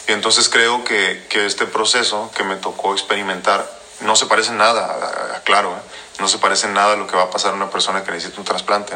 Y 0.06 0.12
entonces 0.12 0.48
creo 0.48 0.84
que, 0.84 1.26
que 1.28 1.44
este 1.44 1.66
proceso 1.66 2.30
que 2.36 2.44
me 2.44 2.54
tocó 2.54 2.92
experimentar 2.92 3.68
no 4.02 4.14
se 4.14 4.26
parece 4.26 4.52
nada, 4.52 5.42
claro, 5.44 5.72
¿eh? 5.72 6.20
no 6.20 6.28
se 6.28 6.38
parece 6.38 6.68
nada 6.68 6.92
a 6.92 6.96
lo 6.96 7.08
que 7.08 7.16
va 7.16 7.24
a 7.24 7.30
pasar 7.30 7.52
a 7.52 7.56
una 7.56 7.70
persona 7.70 8.04
que 8.04 8.12
necesita 8.12 8.40
un 8.40 8.44
trasplante, 8.44 8.94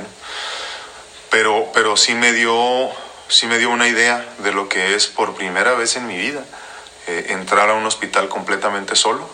pero, 1.31 1.71
pero 1.73 1.97
sí, 1.97 2.15
me 2.15 2.33
dio, 2.33 2.91
sí 3.29 3.47
me 3.47 3.59
dio 3.59 3.71
una 3.71 3.89
idea 3.89 4.25
de 4.39 4.53
lo 4.53 4.69
que 4.69 4.95
es 4.95 5.07
por 5.09 5.35
primera 5.35 5.75
vez 5.75 5.97
en 5.97 6.07
mi 6.07 6.17
vida 6.17 6.45
eh, 7.07 7.27
entrar 7.31 7.71
a 7.71 7.75
un 7.75 7.87
hospital 7.87 8.29
completamente 8.29 8.97
solo 8.97 9.29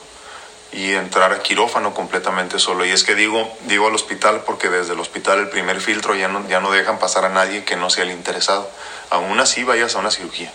y 0.73 0.93
entrar 0.93 1.33
a 1.33 1.41
quirófano 1.41 1.93
completamente 1.95 2.59
solo. 2.59 2.85
Y 2.85 2.91
es 2.91 3.05
que 3.05 3.15
digo, 3.15 3.51
digo 3.63 3.89
al 3.89 3.95
hospital 3.95 4.43
porque 4.45 4.69
desde 4.71 4.95
el 4.95 5.01
hospital 5.01 5.39
el 5.39 5.49
primer 5.49 5.81
filtro 5.81 6.15
ya 6.15 6.29
no, 6.29 6.47
ya 6.49 6.61
no 6.61 6.71
dejan 6.71 6.99
pasar 6.99 7.25
a 7.25 7.29
nadie 7.29 7.65
que 7.65 7.77
no 7.77 7.91
sea 7.91 8.05
el 8.05 8.11
interesado. 8.11 8.69
Aún 9.11 9.39
así 9.41 9.65
vayas 9.65 9.95
a 9.95 9.99
una 9.99 10.11
cirugía. 10.11 10.53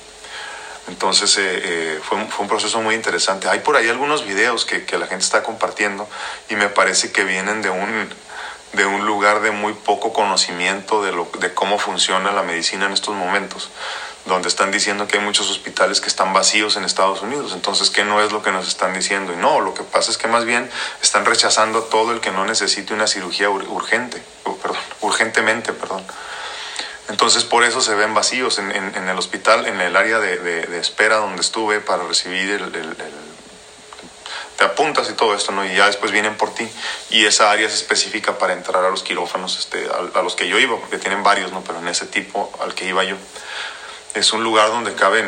Entonces 0.87 1.37
eh, 1.37 1.61
eh, 1.63 1.99
fue, 2.01 2.17
un, 2.17 2.29
fue, 2.29 2.43
un, 2.43 2.49
proceso 2.49 2.81
muy 2.81 2.95
interesante. 2.95 3.47
Hay 3.49 3.59
por 3.59 3.75
ahí 3.75 3.89
algunos 3.89 4.25
videos 4.25 4.65
que, 4.65 4.85
que, 4.85 4.97
la 4.97 5.05
gente 5.05 5.23
está 5.23 5.43
compartiendo 5.43 6.07
y 6.49 6.55
me 6.55 6.69
parece 6.69 7.11
que 7.11 7.23
vienen 7.23 7.61
de 7.61 7.69
un, 7.69 8.09
de 8.73 8.85
un 8.85 9.05
lugar 9.05 9.41
de 9.41 9.51
muy 9.51 9.73
poco 9.73 10.13
conocimiento 10.13 11.03
de, 11.03 11.11
lo, 11.11 11.29
de 11.39 11.53
cómo 11.53 11.77
funciona 11.77 12.31
la 12.31 12.41
medicina 12.41 12.85
en 12.85 12.93
estos 12.93 13.15
momentos 13.15 13.69
donde 14.27 14.47
están 14.47 14.71
diciendo 14.71 15.07
que 15.07 15.17
hay 15.17 15.23
muchos 15.23 15.49
hospitales 15.49 16.01
que 16.01 16.07
están 16.07 16.33
vacíos 16.33 16.75
en 16.75 16.83
Estados 16.83 17.21
Unidos. 17.21 17.53
Entonces, 17.53 17.89
¿qué 17.89 18.03
no 18.03 18.21
es 18.21 18.31
lo 18.31 18.43
que 18.43 18.51
nos 18.51 18.67
están 18.67 18.93
diciendo? 18.93 19.33
Y 19.33 19.37
no, 19.37 19.61
lo 19.61 19.73
que 19.73 19.83
pasa 19.83 20.11
es 20.11 20.17
que 20.17 20.27
más 20.27 20.45
bien 20.45 20.69
están 21.01 21.25
rechazando 21.25 21.79
a 21.79 21.89
todo 21.89 22.11
el 22.11 22.19
que 22.19 22.31
no 22.31 22.45
necesite 22.45 22.93
una 22.93 23.07
cirugía 23.07 23.49
urgente, 23.49 24.21
perdón, 24.61 24.77
urgentemente, 25.01 25.73
perdón. 25.73 26.03
Entonces, 27.09 27.45
por 27.45 27.63
eso 27.63 27.79
se 27.81 27.95
ven 27.95 28.13
vacíos 28.13 28.59
en, 28.59 28.71
en, 28.71 29.07
el 29.07 29.17
hospital, 29.17 29.65
en 29.65 29.79
el 29.79 29.95
área 29.95 30.19
de, 30.19 30.37
de, 30.39 30.79
espera 30.79 31.17
donde 31.17 31.41
estuve 31.41 31.79
para 31.79 32.03
recibir 32.03 32.49
el, 32.49 32.75
el, 32.75 32.95
te 34.57 34.65
apuntas 34.65 35.09
y 35.09 35.13
todo 35.13 35.33
esto, 35.33 35.53
¿no? 35.53 35.63
Y 35.63 35.73
ya 35.75 35.85
después 35.85 36.11
vienen 36.11 36.35
por 36.35 36.53
ti. 36.53 36.67
Y 37.09 37.25
esa 37.25 37.49
área 37.49 37.67
es 37.67 37.73
específica 37.73 38.37
para 38.37 38.53
entrar 38.53 38.83
a 38.83 38.89
los 38.89 39.03
quirófanos, 39.03 39.57
este, 39.57 39.87
a, 39.87 40.19
a, 40.19 40.21
los 40.21 40.35
que 40.35 40.49
yo 40.49 40.59
iba, 40.59 40.77
porque 40.77 40.97
tienen 40.97 41.23
varios, 41.23 41.53
¿no? 41.53 41.63
Pero 41.63 41.79
en 41.79 41.87
ese 41.87 42.07
tipo 42.07 42.51
al 42.61 42.73
que 42.73 42.85
iba 42.85 43.03
yo. 43.05 43.15
Es 44.17 44.33
un 44.33 44.43
lugar 44.43 44.69
donde 44.69 44.93
caben, 44.95 45.27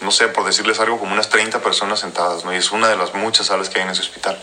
no 0.00 0.10
sé, 0.10 0.28
por 0.28 0.44
decirles 0.46 0.80
algo, 0.80 0.98
como 0.98 1.12
unas 1.12 1.28
30 1.28 1.60
personas 1.60 2.00
sentadas, 2.00 2.44
¿no? 2.44 2.54
Y 2.54 2.56
es 2.56 2.72
una 2.72 2.88
de 2.88 2.96
las 2.96 3.14
muchas 3.14 3.46
salas 3.46 3.68
que 3.68 3.78
hay 3.78 3.84
en 3.84 3.90
ese 3.90 4.00
hospital. 4.00 4.38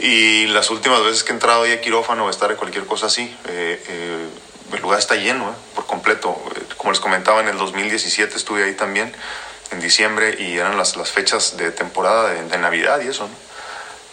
Y 0.00 0.46
las 0.48 0.70
últimas 0.70 1.02
veces 1.04 1.22
que 1.22 1.30
he 1.30 1.34
entrado 1.34 1.62
ahí 1.62 1.72
a 1.72 1.80
quirófano 1.80 2.26
o 2.26 2.30
estar 2.30 2.50
en 2.50 2.56
cualquier 2.56 2.86
cosa 2.86 3.06
así, 3.06 3.22
eh, 3.48 3.84
eh, 3.88 4.28
el 4.72 4.80
lugar 4.80 4.98
está 4.98 5.14
lleno, 5.14 5.50
¿eh? 5.50 5.54
por 5.74 5.86
completo. 5.86 6.36
Como 6.76 6.90
les 6.90 7.00
comentaba, 7.00 7.40
en 7.40 7.48
el 7.48 7.58
2017 7.58 8.36
estuve 8.36 8.64
ahí 8.64 8.74
también 8.74 9.14
en 9.70 9.80
diciembre 9.80 10.36
y 10.38 10.58
eran 10.58 10.76
las, 10.76 10.96
las 10.96 11.10
fechas 11.10 11.56
de 11.56 11.70
temporada 11.70 12.30
de, 12.30 12.42
de 12.44 12.58
Navidad 12.58 13.00
y 13.02 13.08
eso, 13.08 13.24
¿no? 13.28 13.50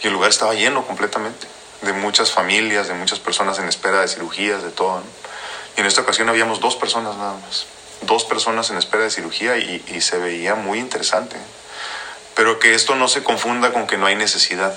Y 0.02 0.06
el 0.06 0.12
lugar 0.12 0.30
estaba 0.30 0.54
lleno 0.54 0.86
completamente, 0.86 1.48
de 1.82 1.92
muchas 1.92 2.30
familias, 2.30 2.86
de 2.86 2.94
muchas 2.94 3.18
personas 3.18 3.58
en 3.58 3.68
espera 3.68 4.02
de 4.02 4.08
cirugías, 4.08 4.62
de 4.62 4.70
todo, 4.70 5.00
¿no? 5.00 5.06
Y 5.76 5.80
en 5.80 5.86
esta 5.86 6.02
ocasión 6.02 6.28
habíamos 6.28 6.60
dos 6.60 6.76
personas 6.76 7.16
nada 7.16 7.34
más, 7.34 7.66
dos 8.02 8.24
personas 8.24 8.70
en 8.70 8.78
espera 8.78 9.04
de 9.04 9.10
cirugía 9.10 9.56
y, 9.56 9.84
y 9.88 10.00
se 10.00 10.18
veía 10.18 10.54
muy 10.54 10.78
interesante. 10.78 11.36
Pero 12.34 12.58
que 12.58 12.74
esto 12.74 12.94
no 12.94 13.08
se 13.08 13.22
confunda 13.22 13.72
con 13.72 13.86
que 13.86 13.96
no 13.98 14.06
hay 14.06 14.16
necesidad 14.16 14.74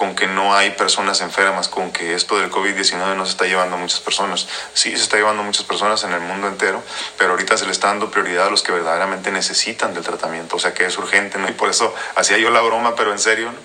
con 0.00 0.14
que 0.14 0.26
no 0.26 0.54
hay 0.56 0.70
personas 0.70 1.20
enfermas, 1.20 1.68
con 1.68 1.92
que 1.92 2.14
esto 2.14 2.38
del 2.38 2.50
COVID-19 2.50 3.16
no 3.16 3.26
se 3.26 3.32
está 3.32 3.44
llevando 3.44 3.76
a 3.76 3.78
muchas 3.78 4.00
personas. 4.00 4.48
Sí, 4.72 4.96
se 4.96 5.02
está 5.02 5.18
llevando 5.18 5.42
a 5.42 5.44
muchas 5.44 5.66
personas 5.66 6.02
en 6.04 6.12
el 6.14 6.20
mundo 6.20 6.48
entero, 6.48 6.82
pero 7.18 7.32
ahorita 7.32 7.58
se 7.58 7.66
le 7.66 7.72
está 7.72 7.88
dando 7.88 8.10
prioridad 8.10 8.46
a 8.46 8.50
los 8.50 8.62
que 8.62 8.72
verdaderamente 8.72 9.30
necesitan 9.30 9.92
del 9.92 10.02
tratamiento, 10.02 10.56
o 10.56 10.58
sea 10.58 10.72
que 10.72 10.86
es 10.86 10.96
urgente, 10.96 11.36
¿no? 11.36 11.50
Y 11.50 11.52
por 11.52 11.68
eso 11.68 11.94
hacía 12.14 12.38
yo 12.38 12.48
la 12.48 12.62
broma, 12.62 12.94
pero 12.96 13.12
en 13.12 13.18
serio, 13.18 13.52
¿no? 13.52 13.58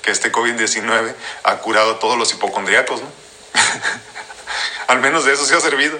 que 0.00 0.12
este 0.12 0.32
COVID-19 0.32 1.14
ha 1.42 1.56
curado 1.58 1.90
a 1.90 1.98
todos 1.98 2.16
los 2.16 2.32
hipocondriacos, 2.32 3.02
¿no? 3.02 3.08
Al 4.86 5.00
menos 5.00 5.26
de 5.26 5.34
eso 5.34 5.44
se 5.44 5.54
ha 5.54 5.60
servido 5.60 5.98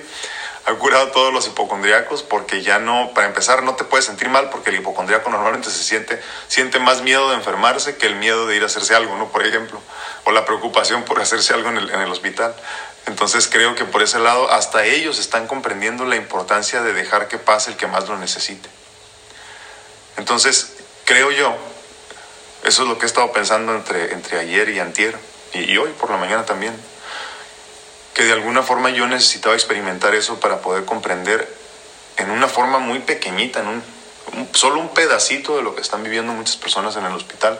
ha 0.64 0.74
curado 0.74 1.08
a 1.08 1.12
todos 1.12 1.32
los 1.32 1.46
hipocondriacos 1.48 2.22
porque 2.22 2.62
ya 2.62 2.78
no, 2.78 3.10
para 3.14 3.26
empezar, 3.26 3.64
no 3.64 3.74
te 3.74 3.84
puedes 3.84 4.06
sentir 4.06 4.28
mal 4.28 4.48
porque 4.50 4.70
el 4.70 4.76
hipocondriaco 4.76 5.28
normalmente 5.28 5.70
se 5.70 5.82
siente, 5.82 6.20
siente 6.46 6.78
más 6.78 7.02
miedo 7.02 7.30
de 7.30 7.36
enfermarse 7.36 7.96
que 7.96 8.06
el 8.06 8.14
miedo 8.14 8.46
de 8.46 8.56
ir 8.56 8.62
a 8.62 8.66
hacerse 8.66 8.94
algo, 8.94 9.16
¿no? 9.16 9.28
Por 9.28 9.44
ejemplo, 9.44 9.80
o 10.24 10.30
la 10.30 10.44
preocupación 10.44 11.02
por 11.02 11.20
hacerse 11.20 11.52
algo 11.52 11.70
en 11.70 11.78
el, 11.78 12.10
hospital. 12.12 12.54
Entonces 13.06 13.48
creo 13.48 13.74
que 13.74 13.84
por 13.84 14.02
ese 14.02 14.20
lado 14.20 14.50
hasta 14.52 14.84
ellos 14.84 15.18
están 15.18 15.48
comprendiendo 15.48 16.04
la 16.04 16.14
importancia 16.14 16.82
de 16.82 16.92
dejar 16.92 17.26
que 17.26 17.38
pase 17.38 17.72
el 17.72 17.76
que 17.76 17.88
más 17.88 18.08
lo 18.08 18.16
necesite. 18.18 18.68
Entonces, 20.16 20.74
creo 21.04 21.32
yo, 21.32 21.56
eso 22.62 22.82
es 22.82 22.88
lo 22.88 22.98
que 22.98 23.06
he 23.06 23.08
estado 23.08 23.32
pensando 23.32 23.74
entre, 23.74 24.12
entre 24.12 24.38
ayer 24.38 24.68
y 24.68 24.78
antier, 24.78 25.18
y 25.54 25.76
hoy 25.76 25.90
por 25.98 26.10
la 26.10 26.18
mañana 26.18 26.46
también 26.46 26.72
que 28.14 28.24
de 28.24 28.32
alguna 28.32 28.62
forma 28.62 28.90
yo 28.90 29.06
necesitaba 29.06 29.54
experimentar 29.54 30.14
eso 30.14 30.40
para 30.40 30.58
poder 30.60 30.84
comprender 30.84 31.48
en 32.16 32.30
una 32.30 32.48
forma 32.48 32.78
muy 32.78 33.00
pequeñita, 33.00 33.60
en 33.60 33.68
un, 33.68 33.82
solo 34.52 34.80
un 34.80 34.90
pedacito 34.90 35.56
de 35.56 35.62
lo 35.62 35.74
que 35.74 35.80
están 35.80 36.02
viviendo 36.02 36.32
muchas 36.32 36.56
personas 36.56 36.96
en 36.96 37.04
el 37.04 37.12
hospital. 37.12 37.58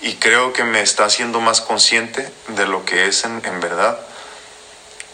Y 0.00 0.14
creo 0.14 0.52
que 0.52 0.64
me 0.64 0.80
está 0.80 1.04
haciendo 1.04 1.40
más 1.40 1.60
consciente 1.60 2.28
de 2.48 2.66
lo 2.66 2.84
que 2.84 3.06
es 3.06 3.24
en, 3.24 3.40
en 3.44 3.60
verdad 3.60 3.98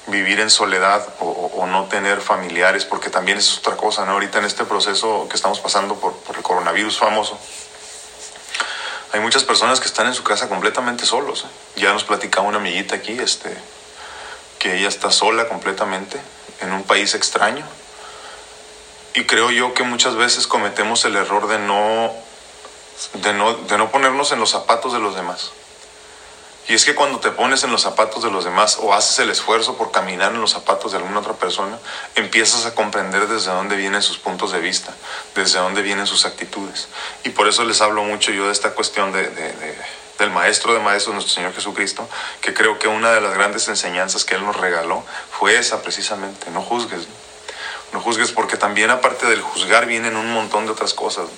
vivir 0.07 0.40
en 0.40 0.48
soledad 0.48 1.07
o, 1.20 1.26
o, 1.26 1.66
no 1.66 1.85
tener 1.85 2.22
familiares, 2.22 2.87
porque 2.87 3.11
también 3.11 3.37
es 3.37 3.59
otra 3.59 3.76
cosa, 3.76 4.07
¿no? 4.07 4.12
Ahorita 4.12 4.38
en 4.38 4.46
este 4.46 4.64
proceso 4.64 5.26
que 5.28 5.37
estamos 5.37 5.61
pasando 5.61 5.96
por, 5.96 6.14
por 6.14 6.35
el 6.37 6.42
coronavirus 6.42 6.96
famoso, 6.96 7.38
hay 9.12 9.20
muchas 9.20 9.44
personas 9.44 9.81
que 9.81 9.87
están 9.87 10.07
en 10.07 10.14
su 10.14 10.22
casa 10.22 10.48
completamente 10.48 11.07
solos. 11.07 11.44
¿eh? 11.44 11.81
Ya 11.81 11.92
nos 11.92 12.04
platicaba 12.04 12.46
una 12.46 12.59
amiguita 12.59 12.96
aquí, 12.96 13.18
este, 13.18 13.57
que 14.59 14.77
ella 14.79 14.88
está 14.88 15.11
sola 15.11 15.49
completamente 15.49 16.21
en 16.61 16.73
un 16.73 16.85
país 16.85 17.14
extraño. 17.14 17.64
Y 19.14 19.25
creo 19.25 19.51
yo 19.51 19.75
que 19.75 19.83
muchas 19.83 20.16
veces 20.16 20.47
cometemos 20.47 21.05
el 21.05 21.16
error 21.16 21.49
de 21.49 21.59
no, 21.59 22.12
de 23.14 23.33
no, 23.33 23.55
de 23.55 23.79
no 23.79 23.90
ponernos 23.90 24.33
en 24.33 24.40
los 24.40 24.51
zapatos 24.51 24.92
de 24.92 25.01
los 25.01 25.14
demás. 25.14 25.53
Y 26.68 26.75
es 26.75 26.85
que 26.85 26.94
cuando 26.94 27.18
te 27.18 27.31
pones 27.31 27.64
en 27.64 27.73
los 27.73 27.81
zapatos 27.81 28.23
de 28.23 28.31
los 28.31 28.44
demás 28.44 28.79
o 28.83 28.92
haces 28.92 29.18
el 29.21 29.31
esfuerzo 29.31 29.79
por 29.79 29.90
caminar 29.90 30.35
en 30.35 30.40
los 30.42 30.51
zapatos 30.51 30.92
de 30.92 30.99
alguna 30.99 31.21
otra 31.21 31.33
persona, 31.33 31.79
empiezas 32.14 32.66
a 32.66 32.75
comprender 32.75 33.27
desde 33.27 33.51
dónde 33.51 33.75
vienen 33.75 34.03
sus 34.03 34.18
puntos 34.18 34.53
de 34.53 34.61
vista, 34.61 34.94
desde 35.35 35.61
dónde 35.61 35.81
vienen 35.81 36.07
sus 36.07 36.27
actitudes. 36.27 36.88
Y 37.25 37.31
por 37.31 37.49
eso 37.49 37.64
les 37.64 37.81
hablo 37.81 38.05
mucho 38.05 38.33
yo 38.33 38.47
de 38.47 38.53
esta 38.53 38.73
cuestión 38.75 39.12
de, 39.12 39.31
de, 39.31 39.53
de 39.55 39.77
del 40.18 40.31
Maestro 40.31 40.74
de 40.74 40.81
Maestros, 40.81 41.14
nuestro 41.14 41.35
Señor 41.35 41.54
Jesucristo, 41.54 42.09
que 42.40 42.52
creo 42.52 42.78
que 42.78 42.88
una 42.88 43.12
de 43.12 43.20
las 43.20 43.35
grandes 43.35 43.68
enseñanzas 43.68 44.24
que 44.24 44.35
Él 44.35 44.44
nos 44.44 44.57
regaló 44.57 45.04
fue 45.31 45.57
esa 45.57 45.83
precisamente, 45.83 46.50
no 46.50 46.62
juzgues. 46.62 47.07
No, 47.92 48.00
juzgues 48.00 48.33
porque 48.33 48.57
también 48.57 48.90
aparte 48.90 49.26
del 49.26 49.40
juzgar 49.40 49.87
vienen 49.87 50.16
un 50.16 50.31
montón 50.33 50.66
de 50.66 50.72
otras 50.72 50.92
cosas, 50.92 51.28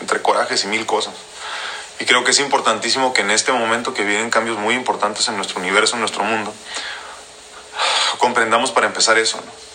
entre 0.00 0.20
corajes 0.20 0.64
y 0.64 0.66
mil 0.66 0.84
cosas. 0.84 1.14
Y 1.98 2.04
creo 2.04 2.24
que 2.24 2.32
es 2.32 2.40
importantísimo 2.40 3.14
que 3.14 3.22
en 3.22 3.30
este 3.30 3.52
momento 3.52 3.94
que 3.94 4.04
vienen 4.04 4.28
cambios 4.28 4.58
muy 4.58 4.74
importantes 4.74 5.28
en 5.28 5.36
nuestro 5.36 5.60
universo, 5.60 5.94
en 5.94 6.00
nuestro 6.00 6.24
mundo, 6.24 6.52
comprendamos 8.18 8.70
para 8.70 8.86
empezar 8.86 9.16
eso. 9.16 9.38
¿no? 9.38 9.65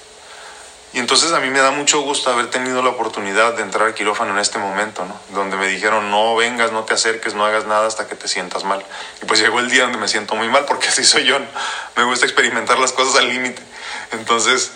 Y 0.94 1.00
entonces 1.00 1.32
a 1.32 1.40
mí 1.40 1.50
me 1.50 1.60
da 1.60 1.72
mucho 1.72 2.02
gusto 2.02 2.30
haber 2.32 2.50
tenido 2.50 2.82
la 2.82 2.90
oportunidad 2.90 3.54
de 3.54 3.62
entrar 3.62 3.88
al 3.88 3.94
quirófano 3.94 4.32
en 4.32 4.40
este 4.40 4.60
momento, 4.60 5.06
¿no? 5.06 5.18
Donde 5.34 5.56
me 5.56 5.68
dijeron, 5.68 6.12
no 6.12 6.36
vengas, 6.36 6.74
no 6.74 6.84
te 6.84 6.94
acerques, 6.94 7.34
no 7.34 7.46
hagas 7.46 7.66
nada 7.66 7.88
hasta 7.88 8.10
que 8.10 8.16
te 8.16 8.28
sientas 8.28 8.66
mal. 8.66 8.86
Y 9.22 9.26
pues 9.26 9.40
llegó 9.40 9.60
el 9.60 9.70
día 9.70 9.84
donde 9.84 9.98
me 9.98 10.10
siento 10.10 10.36
muy 10.36 10.50
mal, 10.50 10.66
porque 10.66 10.88
así 10.90 11.06
soy 11.06 11.24
yo. 11.24 11.40
¿no? 11.40 11.46
Me 11.96 12.04
gusta 12.04 12.26
experimentar 12.26 12.78
las 12.78 12.92
cosas 12.92 13.16
al 13.16 13.30
límite. 13.30 13.62
Entonces, 14.12 14.72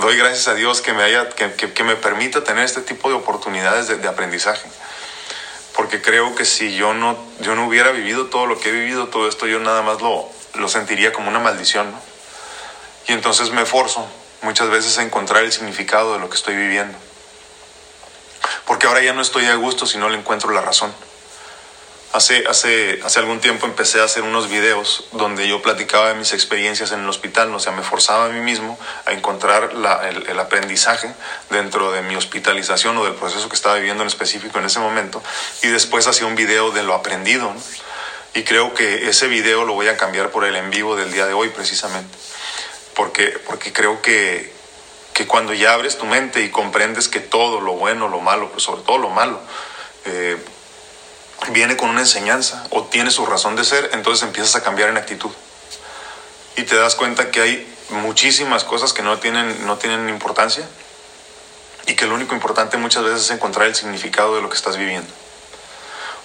doy 0.00 0.16
gracias 0.16 0.48
a 0.48 0.54
Dios 0.54 0.80
que 0.80 0.94
me, 0.94 1.02
haya, 1.02 1.28
que, 1.28 1.52
que, 1.52 1.74
que 1.74 1.84
me 1.84 1.96
permita 1.96 2.42
tener 2.42 2.64
este 2.64 2.80
tipo 2.80 3.10
de 3.10 3.14
oportunidades 3.14 3.88
de, 3.88 3.96
de, 3.96 4.08
aprendizaje. 4.08 4.66
Porque 5.76 6.00
creo 6.00 6.34
que 6.34 6.46
si 6.46 6.76
yo 6.76 6.94
no, 6.94 7.18
yo 7.40 7.54
no 7.54 7.66
hubiera 7.66 7.90
vivido 7.90 8.26
todo 8.26 8.46
lo 8.46 8.58
que 8.58 8.70
he 8.70 8.72
vivido, 8.72 9.08
todo 9.08 9.28
esto, 9.28 9.46
yo 9.46 9.58
nada 9.58 9.82
más 9.82 10.00
lo, 10.00 10.30
lo 10.54 10.68
sentiría 10.68 11.12
como 11.12 11.28
una 11.28 11.40
maldición, 11.40 11.90
¿no? 11.90 12.00
Y 13.06 13.12
entonces 13.12 13.50
me 13.50 13.60
esforzo 13.60 14.08
muchas 14.44 14.70
veces 14.70 14.98
a 14.98 15.02
encontrar 15.02 15.42
el 15.42 15.52
significado 15.52 16.12
de 16.12 16.20
lo 16.20 16.28
que 16.28 16.36
estoy 16.36 16.54
viviendo. 16.54 16.96
Porque 18.66 18.86
ahora 18.86 19.02
ya 19.02 19.12
no 19.12 19.22
estoy 19.22 19.46
a 19.46 19.56
gusto 19.56 19.86
si 19.86 19.98
no 19.98 20.08
le 20.08 20.18
encuentro 20.18 20.52
la 20.52 20.60
razón. 20.60 20.94
Hace, 22.12 22.44
hace, 22.46 23.00
hace 23.04 23.18
algún 23.18 23.40
tiempo 23.40 23.66
empecé 23.66 24.00
a 24.00 24.04
hacer 24.04 24.22
unos 24.22 24.48
videos 24.48 25.08
donde 25.10 25.48
yo 25.48 25.62
platicaba 25.62 26.10
de 26.10 26.14
mis 26.14 26.32
experiencias 26.32 26.92
en 26.92 27.00
el 27.00 27.08
hospital, 27.08 27.52
o 27.52 27.58
sea, 27.58 27.72
me 27.72 27.82
forzaba 27.82 28.26
a 28.26 28.28
mí 28.28 28.38
mismo 28.40 28.78
a 29.04 29.10
encontrar 29.10 29.72
el, 29.72 30.38
aprendizaje 30.38 31.12
dentro 31.50 31.90
de 31.90 32.02
mi 32.02 32.14
hospitalización 32.14 32.96
o 32.98 33.04
del 33.04 33.14
proceso 33.14 33.48
que 33.48 33.56
estaba 33.56 33.74
viviendo 33.74 34.04
en 34.04 34.06
específico 34.06 34.60
en 34.60 34.66
ese 34.66 34.78
momento, 34.78 35.20
y 35.62 35.68
después 35.68 36.06
hacía 36.06 36.28
un 36.28 36.36
video 36.36 36.70
de 36.70 36.84
lo 36.84 36.94
aprendido. 36.94 37.52
Y 38.32 38.44
creo 38.44 38.74
que 38.74 39.08
ese 39.08 39.26
video 39.26 39.64
lo 39.64 39.72
voy 39.72 39.88
a 39.88 39.96
cambiar 39.96 40.30
por 40.30 40.44
el 40.44 40.54
en 40.54 40.70
vivo 40.70 40.94
del 40.94 41.10
día 41.10 41.26
de 41.26 41.32
hoy 41.32 41.48
precisamente 41.48 42.16
porque, 42.94 43.38
porque 43.46 43.72
creo 43.72 44.00
que, 44.02 44.52
que 45.12 45.26
cuando 45.26 45.52
ya 45.52 45.72
abres 45.72 45.98
tu 45.98 46.06
mente 46.06 46.42
y 46.42 46.50
comprendes 46.50 47.08
que 47.08 47.20
todo, 47.20 47.60
lo 47.60 47.72
bueno, 47.72 48.08
lo 48.08 48.20
malo, 48.20 48.48
pero 48.48 48.60
sobre 48.60 48.82
todo 48.82 48.98
lo 48.98 49.10
malo, 49.10 49.40
eh, 50.04 50.36
viene 51.50 51.76
con 51.76 51.90
una 51.90 52.00
enseñanza 52.00 52.66
o 52.70 52.84
tiene 52.84 53.10
su 53.10 53.26
razón 53.26 53.56
de 53.56 53.64
ser, 53.64 53.90
entonces 53.92 54.24
empiezas 54.24 54.56
a 54.56 54.62
cambiar 54.62 54.88
en 54.88 54.96
actitud. 54.96 55.30
Y 56.56 56.62
te 56.62 56.76
das 56.76 56.94
cuenta 56.94 57.30
que 57.30 57.40
hay 57.40 57.74
muchísimas 57.90 58.64
cosas 58.64 58.92
que 58.92 59.02
no 59.02 59.18
tienen, 59.18 59.66
no 59.66 59.76
tienen 59.76 60.08
importancia 60.08 60.66
y 61.86 61.94
que 61.94 62.06
lo 62.06 62.14
único 62.14 62.34
importante 62.34 62.76
muchas 62.76 63.04
veces 63.04 63.22
es 63.22 63.30
encontrar 63.30 63.66
el 63.66 63.74
significado 63.74 64.36
de 64.36 64.42
lo 64.42 64.48
que 64.48 64.56
estás 64.56 64.76
viviendo. 64.76 65.12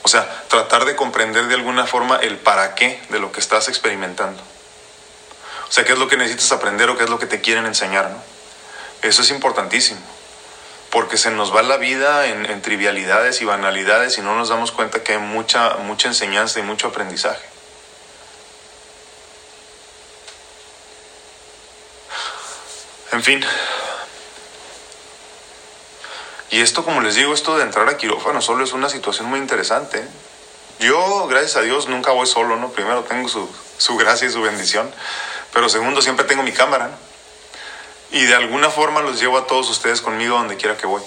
O 0.04 0.08
sea, 0.08 0.44
tratar 0.48 0.86
de 0.86 0.96
comprender 0.96 1.48
de 1.48 1.56
alguna 1.56 1.86
forma 1.86 2.18
el 2.18 2.38
para 2.38 2.76
qué 2.76 3.02
de 3.10 3.20
lo 3.20 3.32
que 3.32 3.40
estás 3.40 3.68
experimentando. 3.68 4.42
O 5.70 5.72
sea, 5.72 5.86
qué 5.86 5.94
es 5.94 6.00
lo 6.00 6.08
que 6.08 6.18
necesitas 6.18 6.52
aprender 6.52 6.90
o 6.90 6.98
qué 6.98 7.04
es 7.04 7.10
lo 7.10 7.20
que 7.20 7.28
te 7.28 7.42
quieren 7.42 7.68
enseñar, 7.68 8.10
¿no? 8.10 8.22
Eso 9.02 9.22
es 9.22 9.30
importantísimo, 9.30 10.02
porque 10.90 11.16
se 11.16 11.32
nos 11.32 11.56
va 11.56 11.62
la 11.62 11.78
vida 11.78 12.26
en, 12.26 12.46
en, 12.48 12.62
trivialidades 12.62 13.42
y 13.42 13.46
banalidades 13.46 14.18
y 14.18 14.22
no 14.22 14.36
nos 14.36 14.50
damos 14.50 14.72
cuenta 14.72 15.04
que 15.04 15.14
hay 15.14 15.20
mucha, 15.20 15.76
mucha 15.76 16.08
enseñanza 16.08 16.60
y 16.60 16.64
mucho 16.64 16.88
aprendizaje. 16.88 17.46
En 23.12 23.24
fin. 23.24 23.46
Y 26.52 26.62
esto, 26.62 26.84
como 26.84 27.02
les 27.02 27.16
digo, 27.16 27.34
esto 27.34 27.58
de 27.58 27.64
entrar 27.64 27.88
a 27.90 27.98
quirófano 27.98 28.42
solo 28.42 28.64
es 28.64 28.74
una 28.74 28.90
situación 28.90 29.28
muy 29.30 29.40
interesante. 29.40 30.04
Yo, 30.80 31.28
gracias 31.28 31.58
a 31.58 31.62
Dios, 31.62 31.88
nunca 31.88 32.12
voy 32.12 32.26
solo, 32.26 32.56
¿no? 32.56 32.72
Primero 32.72 33.04
tengo 33.04 33.28
su, 33.28 33.50
su 33.78 33.98
gracia 33.98 34.28
y 34.28 34.32
su 34.32 34.42
bendición. 34.42 34.92
Pero 35.54 35.70
segundo, 35.70 36.02
siempre 36.02 36.26
tengo 36.26 36.44
mi 36.44 36.52
cámara. 36.52 36.92
Y 38.12 38.26
de 38.26 38.36
alguna 38.36 38.70
forma 38.70 39.02
los 39.02 39.20
llevo 39.20 39.38
a 39.38 39.48
todos 39.48 39.70
ustedes 39.70 40.02
conmigo 40.02 40.36
donde 40.36 40.58
quiera 40.58 40.78
que 40.78 40.88
voy. 40.88 41.02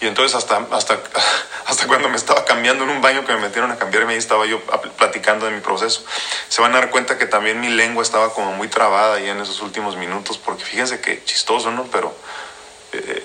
Y 0.00 0.06
entonces 0.06 0.36
hasta, 0.36 0.64
hasta, 0.70 0.98
hasta 1.66 1.86
cuando 1.86 2.08
me 2.08 2.16
estaba 2.16 2.44
cambiando 2.44 2.84
en 2.84 2.90
un 2.90 3.00
baño 3.00 3.24
que 3.24 3.32
me 3.32 3.40
metieron 3.40 3.70
a 3.72 3.76
cambiarme, 3.76 4.12
ahí 4.12 4.18
estaba 4.18 4.46
yo 4.46 4.60
platicando 4.96 5.46
de 5.46 5.52
mi 5.52 5.60
proceso. 5.60 6.04
Se 6.48 6.60
van 6.60 6.72
a 6.74 6.78
dar 6.78 6.90
cuenta 6.90 7.18
que 7.18 7.26
también 7.26 7.60
mi 7.60 7.68
lengua 7.68 8.02
estaba 8.02 8.32
como 8.32 8.52
muy 8.52 8.68
trabada 8.68 9.16
ahí 9.16 9.28
en 9.28 9.40
esos 9.40 9.60
últimos 9.60 9.96
minutos, 9.96 10.38
porque 10.38 10.64
fíjense 10.64 11.00
que 11.00 11.24
chistoso, 11.24 11.72
¿no? 11.72 11.84
Pero 11.90 12.14
eh, 12.92 13.24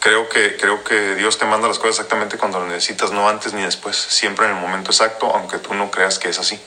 creo, 0.00 0.28
que, 0.28 0.56
creo 0.56 0.82
que 0.84 1.14
Dios 1.16 1.38
te 1.38 1.44
manda 1.44 1.68
las 1.68 1.78
cosas 1.78 1.96
exactamente 1.96 2.38
cuando 2.38 2.60
lo 2.60 2.66
necesitas, 2.66 3.12
no 3.12 3.28
antes 3.28 3.52
ni 3.52 3.62
después, 3.62 3.96
siempre 3.96 4.46
en 4.46 4.52
el 4.52 4.58
momento 4.60 4.90
exacto, 4.90 5.26
aunque 5.26 5.58
tú 5.58 5.74
no 5.74 5.90
creas 5.90 6.18
que 6.18 6.30
es 6.30 6.38
así. 6.38 6.58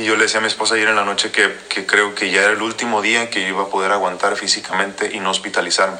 Y 0.00 0.04
yo 0.04 0.16
le 0.16 0.22
decía 0.22 0.38
a 0.38 0.40
mi 0.40 0.48
esposa 0.48 0.76
ayer 0.76 0.88
en 0.88 0.96
la 0.96 1.04
noche 1.04 1.30
que, 1.30 1.54
que 1.68 1.84
creo 1.84 2.14
que 2.14 2.30
ya 2.30 2.40
era 2.40 2.52
el 2.52 2.62
último 2.62 3.02
día 3.02 3.28
que 3.28 3.42
yo 3.42 3.48
iba 3.48 3.62
a 3.64 3.68
poder 3.68 3.92
aguantar 3.92 4.34
físicamente 4.34 5.10
y 5.12 5.20
no 5.20 5.30
hospitalizarme 5.30 5.98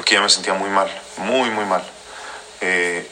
porque 0.00 0.14
ya 0.14 0.22
me 0.22 0.30
sentía 0.30 0.54
muy 0.54 0.70
mal, 0.70 0.88
muy, 1.18 1.50
muy 1.50 1.64
mal. 1.64 1.82
Eh, 2.60 3.06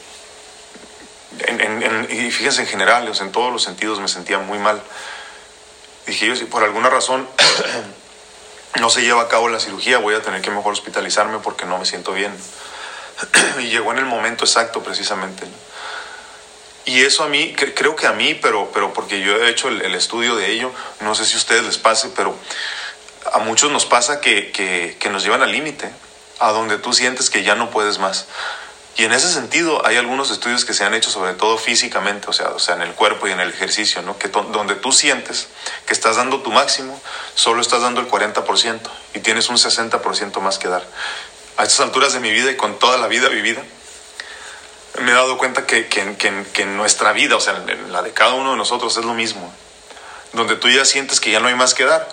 y 2.09 2.31
fíjense 2.31 2.61
en 2.61 2.67
general, 2.67 3.11
en 3.19 3.31
todos 3.31 3.51
los 3.51 3.63
sentidos 3.63 3.99
me 3.99 4.07
sentía 4.07 4.39
muy 4.39 4.59
mal. 4.59 4.81
Dije 6.07 6.27
yo, 6.27 6.35
si 6.35 6.45
por 6.45 6.63
alguna 6.63 6.89
razón 6.89 7.27
no 8.79 8.89
se 8.89 9.01
lleva 9.01 9.23
a 9.23 9.27
cabo 9.27 9.49
la 9.49 9.59
cirugía, 9.59 9.97
voy 9.99 10.15
a 10.15 10.21
tener 10.21 10.41
que 10.41 10.51
mejor 10.51 10.73
hospitalizarme 10.73 11.39
porque 11.39 11.65
no 11.65 11.77
me 11.77 11.85
siento 11.85 12.13
bien. 12.13 12.33
y 13.59 13.69
llegó 13.69 13.91
en 13.91 13.99
el 13.99 14.05
momento 14.05 14.45
exacto 14.45 14.81
precisamente. 14.81 15.45
Y 16.89 17.01
eso 17.01 17.23
a 17.23 17.27
mí, 17.27 17.53
creo 17.53 17.95
que 17.95 18.07
a 18.07 18.13
mí, 18.13 18.33
pero, 18.33 18.71
pero 18.73 18.93
porque 18.93 19.21
yo 19.21 19.35
he 19.35 19.47
hecho 19.47 19.67
el, 19.67 19.93
estudio 19.93 20.35
de 20.35 20.49
ello, 20.49 20.71
no 21.01 21.13
sé 21.13 21.23
si 21.23 21.35
a 21.35 21.37
ustedes 21.37 21.63
les 21.63 21.77
pase, 21.77 22.09
pero 22.15 22.35
a 23.31 23.37
muchos 23.37 23.71
nos 23.71 23.85
pasa 23.85 24.19
que, 24.21 24.51
que, 24.51 25.09
nos 25.11 25.23
llevan 25.23 25.43
al 25.43 25.51
límite 25.51 25.91
a 26.39 26.51
donde 26.51 26.79
tú 26.79 26.91
sientes 26.93 27.29
que 27.29 27.43
ya 27.43 27.53
no 27.53 27.69
puedes 27.69 27.99
más. 27.99 28.25
Y 28.97 29.03
en 29.03 29.13
ese 29.13 29.31
sentido 29.31 29.85
hay 29.85 29.97
algunos 29.97 30.31
estudios 30.31 30.65
que 30.65 30.73
se 30.73 30.83
han 30.83 30.95
hecho 30.95 31.11
sobre 31.11 31.33
todo 31.33 31.59
físicamente, 31.59 32.27
o 32.27 32.33
sea, 32.33 32.47
o 32.47 32.59
sea 32.59 32.73
en 32.73 32.81
el 32.81 32.93
cuerpo 32.93 33.27
y 33.27 33.33
en 33.33 33.39
el 33.39 33.49
ejercicio, 33.49 34.01
¿no? 34.01 34.17
que 34.17 34.29
donde 34.29 34.73
tú 34.73 34.91
sientes 34.91 35.47
que 35.85 35.93
estás 35.93 36.15
dando 36.15 36.41
tu 36.41 36.51
máximo, 36.51 36.99
solo 37.35 37.61
estás 37.61 37.83
dando 37.83 38.01
el 38.01 38.07
40% 38.07 38.79
y 39.13 39.19
tienes 39.19 39.47
un 39.49 39.57
60% 39.57 40.41
más 40.41 40.57
que 40.57 40.69
dar. 40.69 40.83
A 41.55 41.65
estas 41.65 41.81
alturas 41.81 42.13
de 42.13 42.19
mi 42.19 42.31
vida 42.31 42.49
y 42.49 42.57
con 42.57 42.79
toda 42.79 42.97
la 42.97 43.07
vida 43.07 43.29
vivida, 43.29 43.61
me 44.97 45.11
he 45.11 45.13
dado 45.13 45.37
cuenta 45.37 45.65
que, 45.65 45.87
que, 45.87 46.15
que, 46.17 46.61
en 46.61 46.77
nuestra 46.77 47.13
vida, 47.13 47.35
o 47.35 47.39
sea, 47.39 47.63
en 47.67 47.91
la 47.91 48.01
de 48.01 48.11
cada 48.11 48.33
uno 48.33 48.51
de 48.51 48.57
nosotros 48.57 48.97
es 48.97 49.05
lo 49.05 49.13
mismo. 49.13 49.53
Donde 50.33 50.55
tú 50.55 50.69
ya 50.69 50.85
sientes 50.85 51.19
que 51.19 51.31
ya 51.31 51.39
no 51.39 51.47
hay 51.47 51.55
más 51.55 51.73
que 51.73 51.85
dar, 51.85 52.07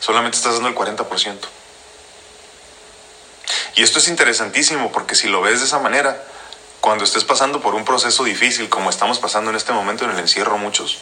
solamente 0.00 0.36
estás 0.36 0.54
dando 0.54 0.68
el 0.68 0.74
40%. 0.74 1.38
Y 3.76 3.82
esto 3.82 3.98
es 3.98 4.08
interesantísimo 4.08 4.92
porque 4.92 5.14
si 5.14 5.28
lo 5.28 5.40
ves 5.40 5.60
de 5.60 5.66
esa 5.66 5.78
manera, 5.78 6.22
cuando 6.80 7.04
estés 7.04 7.24
pasando 7.24 7.60
por 7.60 7.74
un 7.74 7.84
proceso 7.84 8.24
difícil 8.24 8.68
como 8.68 8.90
estamos 8.90 9.18
pasando 9.18 9.50
en 9.50 9.56
este 9.56 9.72
momento 9.72 10.04
en 10.04 10.10
el 10.10 10.18
encierro 10.18 10.58
muchos, 10.58 10.98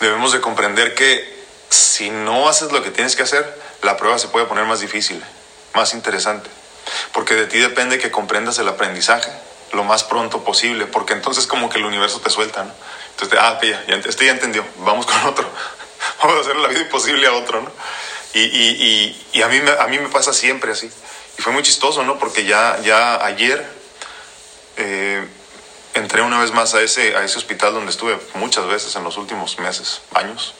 debemos 0.00 0.32
de 0.32 0.40
comprender 0.40 0.94
que 0.94 1.44
si 1.70 2.10
no 2.10 2.48
haces 2.48 2.72
lo 2.72 2.82
que 2.82 2.90
tienes 2.90 3.16
que 3.16 3.22
hacer, 3.22 3.60
la 3.82 3.96
prueba 3.96 4.18
se 4.18 4.28
puede 4.28 4.46
poner 4.46 4.64
más 4.64 4.80
difícil, 4.80 5.22
más 5.74 5.94
interesante. 5.94 6.50
Porque 7.12 7.34
de 7.34 7.46
ti 7.46 7.58
depende 7.58 7.98
que 7.98 8.10
comprendas 8.10 8.58
el 8.58 8.68
aprendizaje 8.68 9.30
lo 9.74 9.84
más 9.84 10.04
pronto 10.04 10.44
posible, 10.44 10.86
porque 10.86 11.12
entonces 11.12 11.46
como 11.46 11.68
que 11.68 11.78
el 11.78 11.84
universo 11.84 12.20
te 12.20 12.30
suelta, 12.30 12.64
¿no? 12.64 12.72
Entonces, 13.10 13.38
ah, 13.40 13.58
ya, 13.62 13.84
ya, 13.86 13.96
este 13.96 14.26
ya 14.26 14.32
entendió, 14.32 14.64
vamos 14.78 15.06
con 15.06 15.16
otro, 15.26 15.48
vamos 16.22 16.38
a 16.38 16.40
hacer 16.40 16.56
la 16.56 16.68
vida 16.68 16.80
imposible 16.80 17.26
a 17.26 17.32
otro, 17.32 17.60
¿no? 17.60 17.70
Y, 18.32 18.40
y, 18.40 19.26
y, 19.32 19.42
a, 19.42 19.48
mí, 19.48 19.60
a 19.78 19.86
mí 19.86 19.98
me 20.00 20.08
pasa 20.08 20.32
siempre 20.32 20.72
así. 20.72 20.90
Y 21.38 21.42
fue 21.42 21.52
muy 21.52 21.62
chistoso, 21.62 22.02
¿no? 22.02 22.18
Porque 22.18 22.44
ya, 22.44 22.80
ya 22.82 23.24
ayer 23.24 23.64
eh, 24.76 25.24
entré 25.94 26.20
una 26.22 26.40
vez 26.40 26.50
más 26.50 26.74
a 26.74 26.82
ese, 26.82 27.16
a 27.16 27.24
ese 27.24 27.38
hospital 27.38 27.74
donde 27.74 27.92
estuve 27.92 28.18
muchas 28.34 28.66
veces 28.66 28.96
en 28.96 29.04
los 29.04 29.16
últimos 29.18 29.60
meses, 29.60 30.00
años. 30.14 30.54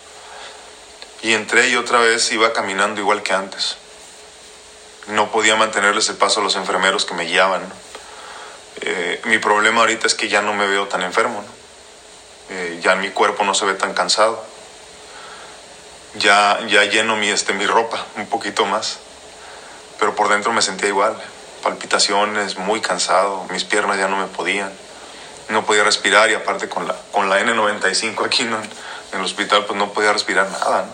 Y 1.23 1.33
entré 1.33 1.69
y 1.69 1.75
otra 1.75 1.99
vez 1.99 2.31
iba 2.31 2.53
caminando 2.53 3.01
igual 3.01 3.25
que 3.25 3.33
antes. 3.33 3.77
No 5.09 5.31
podía 5.31 5.57
mantenerles 5.57 6.09
el 6.09 6.17
paso 6.17 6.41
a 6.41 6.43
los 6.43 6.57
enfermeros 6.57 7.05
que 7.05 7.15
me 7.15 7.25
guiaban. 7.25 7.63
Eh, 8.81 9.21
mi 9.27 9.39
problema 9.39 9.81
ahorita 9.81 10.07
es 10.07 10.15
que 10.15 10.29
ya 10.29 10.43
no 10.43 10.55
me 10.55 10.67
veo 10.67 10.89
tan 10.89 11.03
enfermo. 11.03 11.43
¿no? 11.43 12.57
Eh, 12.57 12.81
ya 12.83 12.95
mi 12.95 13.11
cuerpo 13.11 13.45
no 13.45 13.55
se 13.55 13.65
ve 13.65 13.75
tan 13.75 13.95
cansado 13.95 14.45
ya, 16.15 16.61
ya 16.69 16.85
lleno 16.85 17.17
mi, 17.17 17.29
este, 17.29 17.53
mi 17.53 17.67
ropa 17.67 18.05
un 18.17 18.27
poquito 18.27 18.65
más, 18.67 18.99
pero 19.99 20.15
por 20.15 20.29
dentro 20.29 20.53
me 20.53 20.63
sentía 20.63 20.89
igual, 20.89 21.17
palpitaciones, 21.63 22.57
muy 22.57 22.81
cansado, 22.81 23.45
mis 23.51 23.65
piernas 23.65 23.99
ya 23.99 24.09
no 24.09 24.17
me 24.17 24.27
podían, 24.27 24.73
no 25.49 25.65
podía 25.65 25.85
respirar 25.85 26.31
y 26.31 26.35
aparte 26.35 26.69
con 26.69 26.87
la, 26.87 26.95
con 27.13 27.29
la 27.29 27.41
N95 27.41 28.25
aquí 28.25 28.43
en 28.43 28.55
el 29.13 29.25
hospital 29.25 29.65
pues 29.67 29.79
no 29.79 29.93
podía 29.93 30.13
respirar 30.13 30.51
nada. 30.51 30.87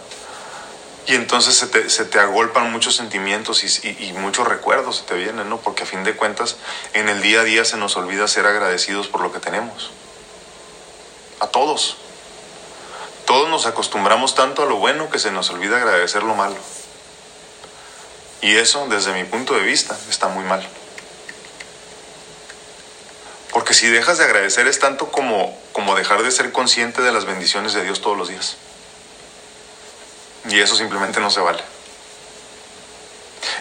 Y 1.06 1.14
entonces 1.14 1.54
se 1.54 1.66
te, 1.66 1.88
se 1.90 2.04
te, 2.04 2.18
agolpan 2.20 2.70
muchos 2.70 2.94
sentimientos 2.94 3.64
y, 3.64 4.12
muchos 4.12 4.46
recuerdos 4.46 4.98
se 4.98 5.02
te 5.04 5.14
vienen, 5.14 5.48
¿no? 5.48 5.58
Porque 5.58 5.82
a 5.84 5.86
fin 5.86 6.04
de 6.04 6.14
cuentas 6.14 6.56
en 6.92 7.08
el 7.08 7.22
día 7.22 7.40
a 7.40 7.44
día 7.44 7.64
se 7.64 7.76
nos 7.76 7.96
olvida 7.96 8.28
ser 8.28 8.46
agradecidos 8.46 9.08
por 9.08 9.22
lo 9.22 9.32
que 9.32 9.40
tenemos. 9.40 9.90
A 11.40 11.46
todos. 11.46 11.96
Todos 13.24 13.48
nos 13.48 13.66
acostumbramos 13.66 14.34
tanto 14.34 14.62
a 14.62 14.66
lo 14.66 14.76
bueno 14.76 15.10
que 15.10 15.18
se 15.18 15.30
nos 15.30 15.50
olvida 15.50 15.76
agradecer 15.78 16.22
lo 16.22 16.34
malo. 16.34 16.56
Y 18.42 18.56
eso, 18.56 18.86
desde 18.88 19.12
mi 19.12 19.24
punto 19.24 19.54
de 19.54 19.60
vista, 19.60 19.96
está 20.08 20.28
muy 20.28 20.44
mal. 20.44 20.66
Porque 23.52 23.74
si 23.74 23.88
dejas 23.88 24.18
de 24.18 24.24
agradecer 24.24 24.66
es 24.66 24.78
tanto 24.78 25.10
como, 25.10 25.58
como 25.72 25.94
dejar 25.94 26.22
de 26.22 26.30
ser 26.30 26.52
consciente 26.52 27.02
de 27.02 27.12
las 27.12 27.24
bendiciones 27.24 27.72
de 27.72 27.82
Dios 27.82 28.00
todos 28.00 28.16
los 28.16 28.28
días. 28.28 28.56
Y 30.48 30.60
eso 30.60 30.76
simplemente 30.76 31.20
no 31.20 31.30
se 31.30 31.40
vale. 31.40 31.62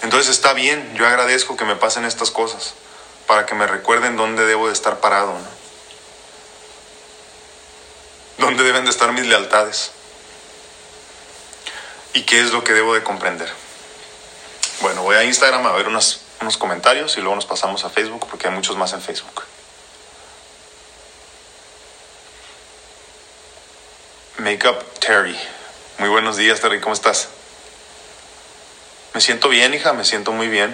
Entonces 0.01 0.29
está 0.29 0.53
bien, 0.53 0.95
yo 0.95 1.05
agradezco 1.05 1.57
que 1.57 1.65
me 1.65 1.75
pasen 1.75 2.05
estas 2.05 2.31
cosas 2.31 2.73
para 3.27 3.45
que 3.45 3.55
me 3.55 3.67
recuerden 3.67 4.15
dónde 4.15 4.45
debo 4.45 4.67
de 4.67 4.73
estar 4.73 4.99
parado. 4.99 5.33
¿no? 5.33 5.59
dónde 8.39 8.63
deben 8.63 8.85
de 8.85 8.89
estar 8.89 9.11
mis 9.11 9.27
lealtades 9.27 9.91
y 12.13 12.23
qué 12.23 12.41
es 12.41 12.51
lo 12.51 12.63
que 12.63 12.73
debo 12.73 12.95
de 12.95 13.03
comprender. 13.03 13.51
Bueno, 14.81 15.03
voy 15.03 15.17
a 15.17 15.23
Instagram 15.23 15.65
a 15.67 15.73
ver 15.73 15.87
unos, 15.87 16.21
unos 16.41 16.57
comentarios 16.57 17.17
y 17.17 17.19
luego 17.19 17.35
nos 17.35 17.45
pasamos 17.45 17.83
a 17.83 17.89
Facebook 17.89 18.25
porque 18.29 18.47
hay 18.47 18.53
muchos 18.53 18.77
más 18.77 18.93
en 18.93 19.01
Facebook. 19.01 19.43
Makeup 24.37 24.81
Terry. 24.99 25.37
Muy 25.99 26.07
buenos 26.07 26.37
días, 26.37 26.61
Terry, 26.61 26.79
¿cómo 26.79 26.93
estás? 26.93 27.27
Me 29.13 29.19
siento 29.19 29.49
bien, 29.49 29.73
hija, 29.73 29.91
me 29.91 30.05
siento 30.05 30.31
muy 30.31 30.47
bien. 30.47 30.73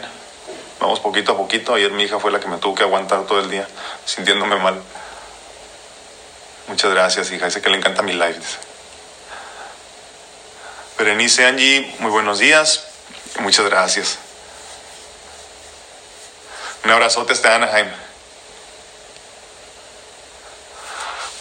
Vamos 0.79 0.99
poquito 0.99 1.31
a 1.31 1.37
poquito. 1.37 1.73
Ayer 1.73 1.89
mi 1.89 2.03
hija 2.03 2.19
fue 2.19 2.29
la 2.29 2.39
que 2.39 2.47
me 2.47 2.57
tuvo 2.57 2.75
que 2.75 2.83
aguantar 2.83 3.25
todo 3.25 3.39
el 3.39 3.49
día, 3.49 3.67
sintiéndome 4.05 4.57
mal. 4.57 4.79
Muchas 6.67 6.91
gracias, 6.91 7.31
hija. 7.31 7.45
Dice 7.45 7.59
que 7.59 7.71
le 7.71 7.77
encanta 7.77 8.03
mi 8.03 8.13
live. 8.13 8.39
Berenice 10.99 11.47
Angie, 11.47 11.95
muy 11.97 12.11
buenos 12.11 12.37
días. 12.37 12.85
Muchas 13.39 13.65
gracias. 13.65 14.19
Un 16.83 16.91
abrazote 16.91 17.33
hasta 17.33 17.55
Anaheim. 17.55 17.87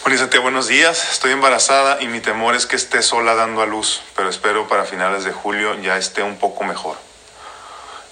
Bonita, 0.05 0.39
buenos 0.39 0.67
días. 0.67 1.11
Estoy 1.11 1.31
embarazada 1.31 2.01
y 2.01 2.07
mi 2.07 2.21
temor 2.21 2.55
es 2.55 2.65
que 2.67 2.77
esté 2.77 3.01
sola 3.01 3.35
dando 3.35 3.61
a 3.61 3.65
luz, 3.65 4.03
pero 4.15 4.29
espero 4.29 4.67
para 4.67 4.85
finales 4.85 5.25
de 5.25 5.33
julio 5.33 5.73
ya 5.81 5.97
esté 5.97 6.21
un 6.23 6.37
poco 6.37 6.63
mejor. 6.63 6.95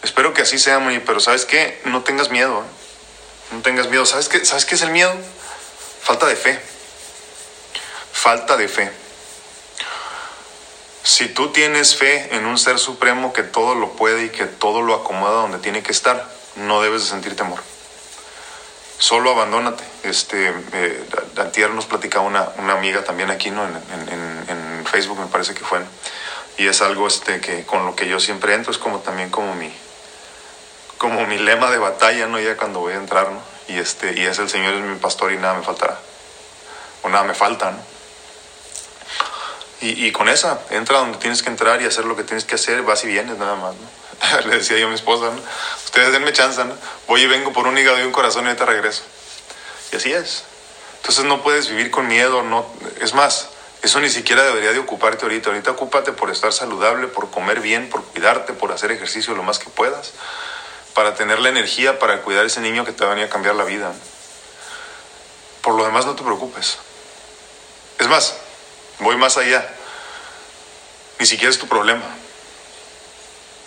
Espero 0.01 0.33
que 0.33 0.41
así 0.41 0.57
sea, 0.57 0.79
Moni, 0.79 0.99
pero 0.99 1.19
¿sabes 1.19 1.45
qué? 1.45 1.81
No 1.85 2.01
tengas 2.01 2.31
miedo. 2.31 2.61
¿eh? 2.61 3.55
No 3.55 3.61
tengas 3.61 3.87
miedo. 3.89 4.05
¿Sabes 4.05 4.27
qué? 4.27 4.43
¿Sabes 4.43 4.65
qué 4.65 4.75
es 4.75 4.81
el 4.81 4.89
miedo? 4.89 5.13
Falta 6.01 6.25
de 6.25 6.35
fe 6.35 6.59
falta 8.23 8.55
de 8.55 8.69
fe. 8.69 8.89
Si 11.03 11.27
tú 11.27 11.51
tienes 11.51 11.95
fe 11.97 12.33
en 12.37 12.45
un 12.45 12.57
ser 12.57 12.79
supremo 12.79 13.33
que 13.33 13.43
todo 13.43 13.75
lo 13.75 13.91
puede 13.97 14.25
y 14.25 14.29
que 14.29 14.45
todo 14.45 14.81
lo 14.81 14.95
acomoda 14.95 15.41
donde 15.41 15.59
tiene 15.59 15.83
que 15.83 15.91
estar, 15.91 16.25
no 16.55 16.81
debes 16.81 17.01
de 17.03 17.09
sentir 17.09 17.35
temor. 17.35 17.59
Solo 19.03 19.31
abandónate. 19.31 19.83
Este, 20.03 20.53
eh, 20.71 21.69
nos 21.73 21.85
platicaba 21.87 22.25
una, 22.25 22.47
una, 22.57 22.71
amiga 22.71 23.03
también 23.03 23.31
aquí, 23.31 23.51
¿no? 23.51 23.61
En, 23.67 23.75
en, 23.75 24.45
en, 24.47 24.85
Facebook 24.85 25.19
me 25.19 25.25
parece 25.25 25.53
que 25.53 25.65
fue. 25.65 25.81
Y 26.57 26.67
es 26.67 26.81
algo 26.81 27.05
este, 27.05 27.41
que 27.41 27.65
con 27.65 27.85
lo 27.85 27.97
que 27.97 28.07
yo 28.07 28.21
siempre 28.21 28.53
entro, 28.53 28.71
es 28.71 28.77
como 28.77 28.99
también 28.99 29.29
como 29.29 29.55
mi, 29.55 29.69
como 30.97 31.27
mi 31.27 31.37
lema 31.37 31.69
de 31.69 31.79
batalla, 31.79 32.27
¿no? 32.27 32.39
Ya 32.39 32.55
cuando 32.55 32.79
voy 32.79 32.93
a 32.93 32.95
entrar, 32.95 33.29
¿no? 33.29 33.41
Y, 33.67 33.77
este, 33.77 34.17
y 34.17 34.21
es 34.21 34.39
el 34.39 34.47
Señor 34.47 34.73
es 34.75 34.81
mi 34.81 34.95
pastor 34.95 35.33
y 35.33 35.37
nada 35.37 35.55
me 35.55 35.63
faltará. 35.63 35.99
O 37.01 37.09
nada 37.09 37.25
me 37.25 37.33
falta, 37.33 37.71
¿no? 37.71 37.79
Y, 39.81 40.13
con 40.13 40.29
esa, 40.29 40.61
entra 40.69 40.99
donde 40.99 41.17
tienes 41.17 41.43
que 41.43 41.49
entrar 41.49 41.81
y 41.81 41.85
hacer 41.85 42.05
lo 42.05 42.15
que 42.15 42.23
tienes 42.23 42.45
que 42.45 42.55
hacer, 42.55 42.83
vas 42.83 43.03
y 43.03 43.07
vienes 43.07 43.37
nada 43.37 43.55
más. 43.55 43.75
Le 44.45 44.57
decía 44.57 44.77
yo 44.77 44.87
a 44.87 44.89
mi 44.89 44.95
esposa, 44.95 45.25
¿no? 45.25 45.41
Ustedes 45.85 46.11
denme 46.11 46.33
chance, 46.33 46.63
¿no? 46.63 46.75
Voy 47.07 47.21
y 47.21 47.27
vengo 47.27 47.53
por 47.53 47.67
un 47.67 47.77
hígado 47.77 47.99
y 47.99 48.03
un 48.03 48.11
corazón 48.11 48.45
y 48.45 48.47
ahorita 48.47 48.65
regreso. 48.65 49.03
Y 49.91 49.97
así 49.97 50.13
es. 50.13 50.43
Entonces 50.97 51.25
no 51.25 51.43
puedes 51.43 51.69
vivir 51.69 51.91
con 51.91 52.07
miedo, 52.07 52.43
no. 52.43 52.65
Es 53.01 53.13
más, 53.13 53.49
eso 53.81 53.99
ni 53.99 54.09
siquiera 54.09 54.43
debería 54.43 54.71
de 54.71 54.79
ocuparte 54.79 55.25
ahorita. 55.25 55.49
Ahorita 55.49 55.71
ocúpate 55.71 56.13
por 56.13 56.31
estar 56.31 56.53
saludable, 56.53 57.07
por 57.07 57.29
comer 57.29 57.59
bien, 57.59 57.89
por 57.89 58.03
cuidarte, 58.03 58.53
por 58.53 58.71
hacer 58.71 58.91
ejercicio 58.91 59.35
lo 59.35 59.43
más 59.43 59.59
que 59.59 59.69
puedas, 59.69 60.13
para 60.93 61.15
tener 61.15 61.39
la 61.39 61.49
energía 61.49 61.99
para 61.99 62.21
cuidar 62.21 62.43
a 62.43 62.47
ese 62.47 62.61
niño 62.61 62.85
que 62.85 62.93
te 62.93 63.03
va 63.03 63.11
a 63.11 63.15
venir 63.15 63.27
a 63.27 63.29
cambiar 63.29 63.55
la 63.55 63.65
vida. 63.65 63.91
Por 65.61 65.75
lo 65.75 65.85
demás 65.85 66.05
no 66.05 66.15
te 66.15 66.23
preocupes. 66.23 66.77
Es 67.99 68.07
más, 68.07 68.35
voy 68.99 69.17
más 69.17 69.37
allá. 69.37 69.67
Ni 71.19 71.25
siquiera 71.25 71.51
es 71.51 71.59
tu 71.59 71.67
problema. 71.67 72.03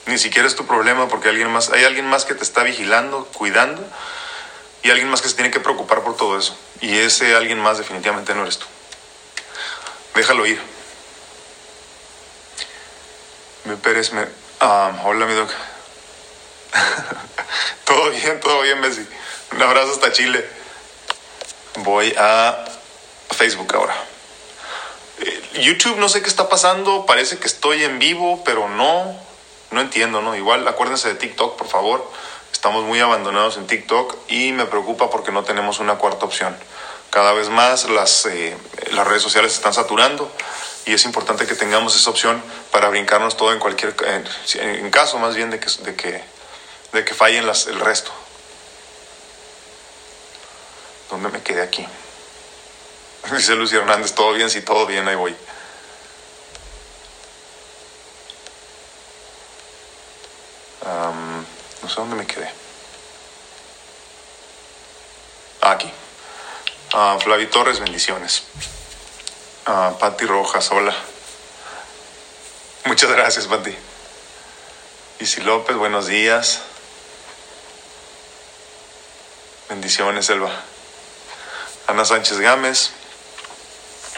Ni 0.07 0.19
siquiera 0.19 0.47
es 0.47 0.55
tu 0.55 0.67
problema 0.67 1.09
porque 1.09 1.29
alguien 1.29 1.51
más, 1.51 1.71
hay 1.71 1.85
alguien 1.85 2.07
más 2.07 2.25
que 2.25 2.35
te 2.35 2.45
está 2.45 2.63
vigilando, 2.63 3.27
cuidando 3.35 3.85
y 4.83 4.91
alguien 4.91 5.09
más 5.09 5.21
que 5.21 5.29
se 5.29 5.35
tiene 5.35 5.51
que 5.51 5.59
preocupar 5.59 6.03
por 6.03 6.17
todo 6.17 6.39
eso. 6.39 6.57
Y 6.81 6.97
ese 6.97 7.35
alguien 7.35 7.59
más 7.59 7.79
definitivamente 7.79 8.35
no 8.35 8.43
eres 8.43 8.59
tú. 8.59 8.67
Déjalo 10.15 10.47
ir. 10.47 10.61
Me 13.65 13.77
Pérez, 13.77 14.13
me... 14.13 14.27
Ah, 14.61 14.93
hola, 15.05 15.27
mi 15.27 15.35
doc. 15.35 15.51
todo 17.85 18.11
bien, 18.11 18.39
todo 18.39 18.63
bien, 18.63 18.81
Messi. 18.81 19.05
Un 19.53 19.63
abrazo 19.63 19.93
hasta 19.93 20.13
Chile. 20.13 20.49
Voy 21.79 22.15
a 22.17 22.65
Facebook 23.33 23.75
ahora. 23.75 23.95
Eh, 25.19 25.61
YouTube 25.63 25.97
no 25.97 26.09
sé 26.09 26.23
qué 26.23 26.29
está 26.29 26.49
pasando, 26.49 27.07
parece 27.07 27.39
que 27.39 27.47
estoy 27.47 27.83
en 27.83 27.99
vivo, 27.99 28.43
pero 28.45 28.69
no, 28.69 29.26
no 29.71 29.81
entiendo, 29.81 30.23
¿no? 30.23 30.37
Igual 30.37 30.67
acuérdense 30.69 31.09
de 31.09 31.15
TikTok, 31.15 31.57
por 31.57 31.69
favor. 31.69 32.11
Estamos 32.53 32.85
muy 32.85 33.01
abandonados 33.01 33.57
en 33.57 33.67
TikTok 33.67 34.17
y 34.29 34.53
me 34.53 34.67
preocupa 34.67 35.11
porque 35.11 35.33
no 35.33 35.45
tenemos 35.45 35.79
una 35.79 35.97
cuarta 35.97 36.25
opción. 36.25 36.57
Cada 37.11 37.33
vez 37.33 37.49
más 37.49 37.89
las, 37.89 38.27
eh, 38.27 38.57
las 38.93 39.07
redes 39.07 39.23
sociales 39.23 39.53
se 39.53 39.59
están 39.59 39.75
saturando 39.75 40.31
y 40.85 40.95
es 40.95 41.05
importante 41.05 41.47
que 41.47 41.55
tengamos 41.55 41.97
esa 41.97 42.11
opción 42.11 42.43
para 42.71 42.89
brincarnos 42.89 43.37
todo 43.37 43.53
en 43.53 43.59
cualquier 43.59 43.95
en, 44.59 44.91
caso 44.91 45.19
más 45.19 45.35
bien 45.35 45.51
de 45.51 45.59
que, 45.59 45.71
de 45.83 45.95
que, 45.95 46.23
de 46.93 47.05
que 47.05 47.15
fallen 47.15 47.47
las, 47.47 47.67
el 47.67 47.81
resto. 47.81 48.11
¿Dónde 51.11 51.29
me 51.29 51.43
quedé 51.43 51.63
aquí? 51.63 51.87
Dice 53.33 53.55
Lucy 53.55 53.77
Hernández, 53.77 54.13
todo 54.13 54.33
bien, 54.33 54.51
sí, 54.51 54.61
todo 54.63 54.87
bien, 54.87 55.07
ahí 55.09 55.17
voy. 55.17 55.35
No 61.83 61.89
sé 61.89 61.95
dónde 61.97 62.17
me 62.17 62.27
quedé. 62.27 62.51
Ah, 65.61 65.73
aquí. 65.73 65.93
Uh, 66.95 67.19
Flavi 67.21 67.47
Torres, 67.47 67.81
bendiciones. 67.81 68.45
Uh, 69.67 69.99
Patti 69.99 70.27
Rojas, 70.27 70.71
hola. 70.71 70.95
Muchas 72.85 73.11
gracias, 73.11 73.47
Patti. 73.47 73.77
Isi 75.19 75.41
López, 75.41 75.77
buenos 75.77 76.07
días. 76.07 76.61
Bendiciones, 79.69 80.31
Elba. 80.31 80.53
Ana 81.89 82.05
Sánchez 82.05 82.39
Gámez. 82.39 82.91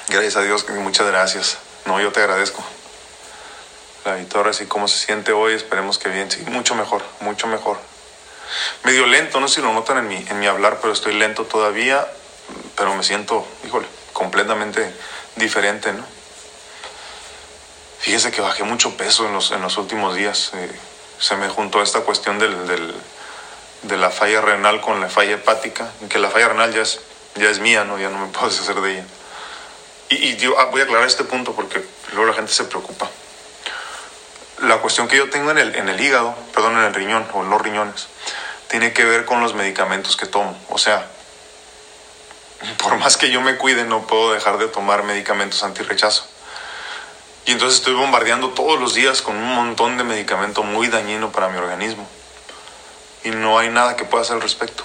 Gracias 0.09 0.37
a 0.37 0.43
Dios, 0.43 0.69
muchas 0.69 1.07
gracias. 1.07 1.59
No, 1.87 2.01
yo 2.01 2.13
te 2.13 2.21
agradezco. 2.21 2.63
Flavi 4.09 4.25
Torres, 4.25 4.61
¿y 4.63 4.67
cómo 4.67 4.89
se 4.89 5.05
siente 5.05 5.33
hoy? 5.33 5.53
Esperemos 5.53 5.99
que 5.99 6.09
bien. 6.09 6.31
Sí, 6.31 6.43
mucho 6.47 6.75
mejor, 6.75 7.03
mucho 7.21 7.47
mejor. 7.47 7.79
Medio 8.85 9.07
lento, 9.07 9.39
no 9.39 9.49
sé 9.49 9.57
si 9.57 9.61
lo 9.61 9.73
notan 9.73 9.99
en 9.99 10.09
mi, 10.09 10.17
en 10.17 10.41
mi 10.41 10.47
hablar, 10.47 10.79
pero 10.81 10.95
estoy 10.95 11.15
lento 11.15 11.45
todavía 11.45 12.07
pero 12.77 12.95
me 12.95 13.03
siento, 13.03 13.47
híjole, 13.67 13.87
completamente 14.13 14.93
diferente, 15.37 15.93
¿no? 15.93 16.05
Fíjese 17.99 18.31
que 18.31 18.41
bajé 18.41 18.63
mucho 18.63 18.97
peso 18.97 19.27
en 19.27 19.33
los, 19.33 19.51
en 19.51 19.61
los 19.61 19.77
últimos 19.77 20.15
días. 20.15 20.53
Eh, 20.55 20.71
se 21.19 21.37
me 21.37 21.49
juntó 21.49 21.83
esta 21.83 22.01
cuestión 22.01 22.39
del, 22.39 22.67
del, 22.69 22.95
de 23.83 23.97
la 23.97 24.11
falla 24.11 24.41
renal 24.41 24.81
con 24.81 25.01
la 25.01 25.09
falla 25.09 25.33
hepática, 25.33 25.91
que 26.09 26.19
la 26.19 26.31
falla 26.31 26.49
renal 26.49 26.73
ya 26.73 26.83
es, 26.83 27.01
ya 27.35 27.51
es 27.51 27.59
mía, 27.59 27.85
¿no? 27.85 27.99
ya 27.99 28.09
no 28.09 28.19
me 28.19 28.29
puedo 28.29 28.49
deshacer 28.49 28.81
de 28.81 28.93
ella. 28.93 29.05
Y, 30.11 30.15
y 30.15 30.37
yo 30.37 30.59
ah, 30.59 30.67
voy 30.67 30.81
a 30.81 30.85
aclarar 30.85 31.07
este 31.07 31.25
punto 31.25 31.53
porque 31.53 31.85
luego 32.13 32.27
la 32.27 32.35
gente 32.35 32.53
se 32.53 32.65
preocupa. 32.65 33.11
La 34.61 34.79
cuestión 34.79 35.09
que 35.09 35.17
yo 35.17 35.31
tengo 35.31 35.51
en 35.51 35.59
el, 35.59 35.75
en 35.77 35.89
el 35.89 36.01
hígado, 36.01 36.35
perdón, 36.53 36.79
en 36.79 36.85
el 36.85 36.95
riñón 36.95 37.27
o 37.33 37.43
en 37.43 37.51
los 37.51 37.63
riñones, 37.63 38.09
tiene 38.69 38.93
que 38.93 39.05
ver 39.05 39.25
con 39.25 39.41
los 39.41 39.55
medicamentos 39.55 40.17
que 40.17 40.27
tomo. 40.27 40.57
O 40.69 40.79
sea, 40.79 41.07
por 42.79 42.97
más 42.99 43.17
que 43.17 43.31
yo 43.31 43.41
me 43.41 43.57
cuide, 43.57 43.85
no 43.85 44.07
puedo 44.07 44.33
dejar 44.33 44.59
de 44.59 44.69
tomar 44.69 45.03
medicamentos 45.05 45.63
antirrechazo. 45.63 46.27
Y 47.47 47.53
entonces 47.53 47.79
estoy 47.79 47.95
bombardeando 47.95 48.51
todos 48.51 48.79
los 48.79 48.95
días 48.95 49.23
con 49.23 49.37
un 49.37 49.55
montón 49.55 49.97
de 49.97 50.05
medicamento 50.05 50.63
muy 50.63 50.89
dañino 50.89 51.33
para 51.33 51.49
mi 51.49 51.57
organismo. 51.57 52.07
Y 53.25 53.31
no 53.31 53.59
hay 53.59 53.71
nada 53.71 53.97
que 53.97 54.05
pueda 54.05 54.23
hacer 54.23 54.37
al 54.37 54.43
respecto. 54.43 54.85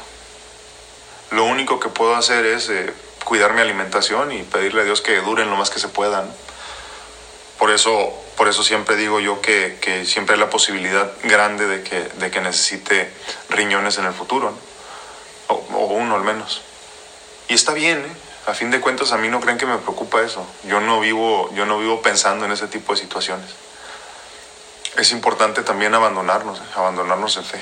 Lo 1.31 1.43
único 1.43 1.79
que 1.79 1.89
puedo 1.89 2.15
hacer 2.15 2.45
es 2.45 2.69
eh, 2.69 2.93
cuidar 3.25 3.53
mi 3.53 3.61
alimentación 3.61 4.31
y 4.31 4.43
pedirle 4.43 4.81
a 4.81 4.85
Dios 4.85 5.01
que 5.01 5.19
duren 5.19 5.49
lo 5.49 5.57
más 5.57 5.69
que 5.71 5.79
se 5.79 5.89
puedan. 5.89 6.31
Por 7.59 7.69
eso, 7.69 8.13
por 8.37 8.47
eso 8.47 8.63
siempre 8.63 8.95
digo 8.95 9.19
yo 9.19 9.41
que, 9.41 9.77
que 9.81 10.05
siempre 10.05 10.35
hay 10.35 10.39
la 10.39 10.49
posibilidad 10.49 11.11
grande 11.23 11.67
de 11.67 11.83
que, 11.83 11.99
de 11.99 12.31
que 12.31 12.41
necesite 12.41 13.11
riñones 13.49 13.97
en 13.97 14.05
el 14.05 14.13
futuro, 14.13 14.53
o, 15.47 15.53
o 15.53 15.85
uno 15.93 16.15
al 16.15 16.23
menos. 16.23 16.61
Y 17.47 17.53
está 17.53 17.73
bien, 17.73 17.99
¿eh? 17.99 18.33
A 18.45 18.53
fin 18.53 18.71
de 18.71 18.81
cuentas 18.81 19.13
a 19.13 19.17
mí 19.17 19.29
no 19.29 19.39
creen 19.39 19.57
que 19.57 19.65
me 19.65 19.77
preocupa 19.77 20.21
eso. 20.21 20.45
Yo 20.65 20.81
no 20.81 20.99
vivo, 20.99 21.49
yo 21.53 21.65
no 21.65 21.79
vivo 21.79 22.01
pensando 22.01 22.45
en 22.45 22.51
ese 22.51 22.67
tipo 22.67 22.93
de 22.93 22.99
situaciones. 22.99 23.49
Es 24.97 25.11
importante 25.11 25.63
también 25.63 25.95
abandonarnos, 25.95 26.59
¿eh? 26.59 26.63
abandonarnos 26.75 27.37
en 27.37 27.45
fe. 27.45 27.61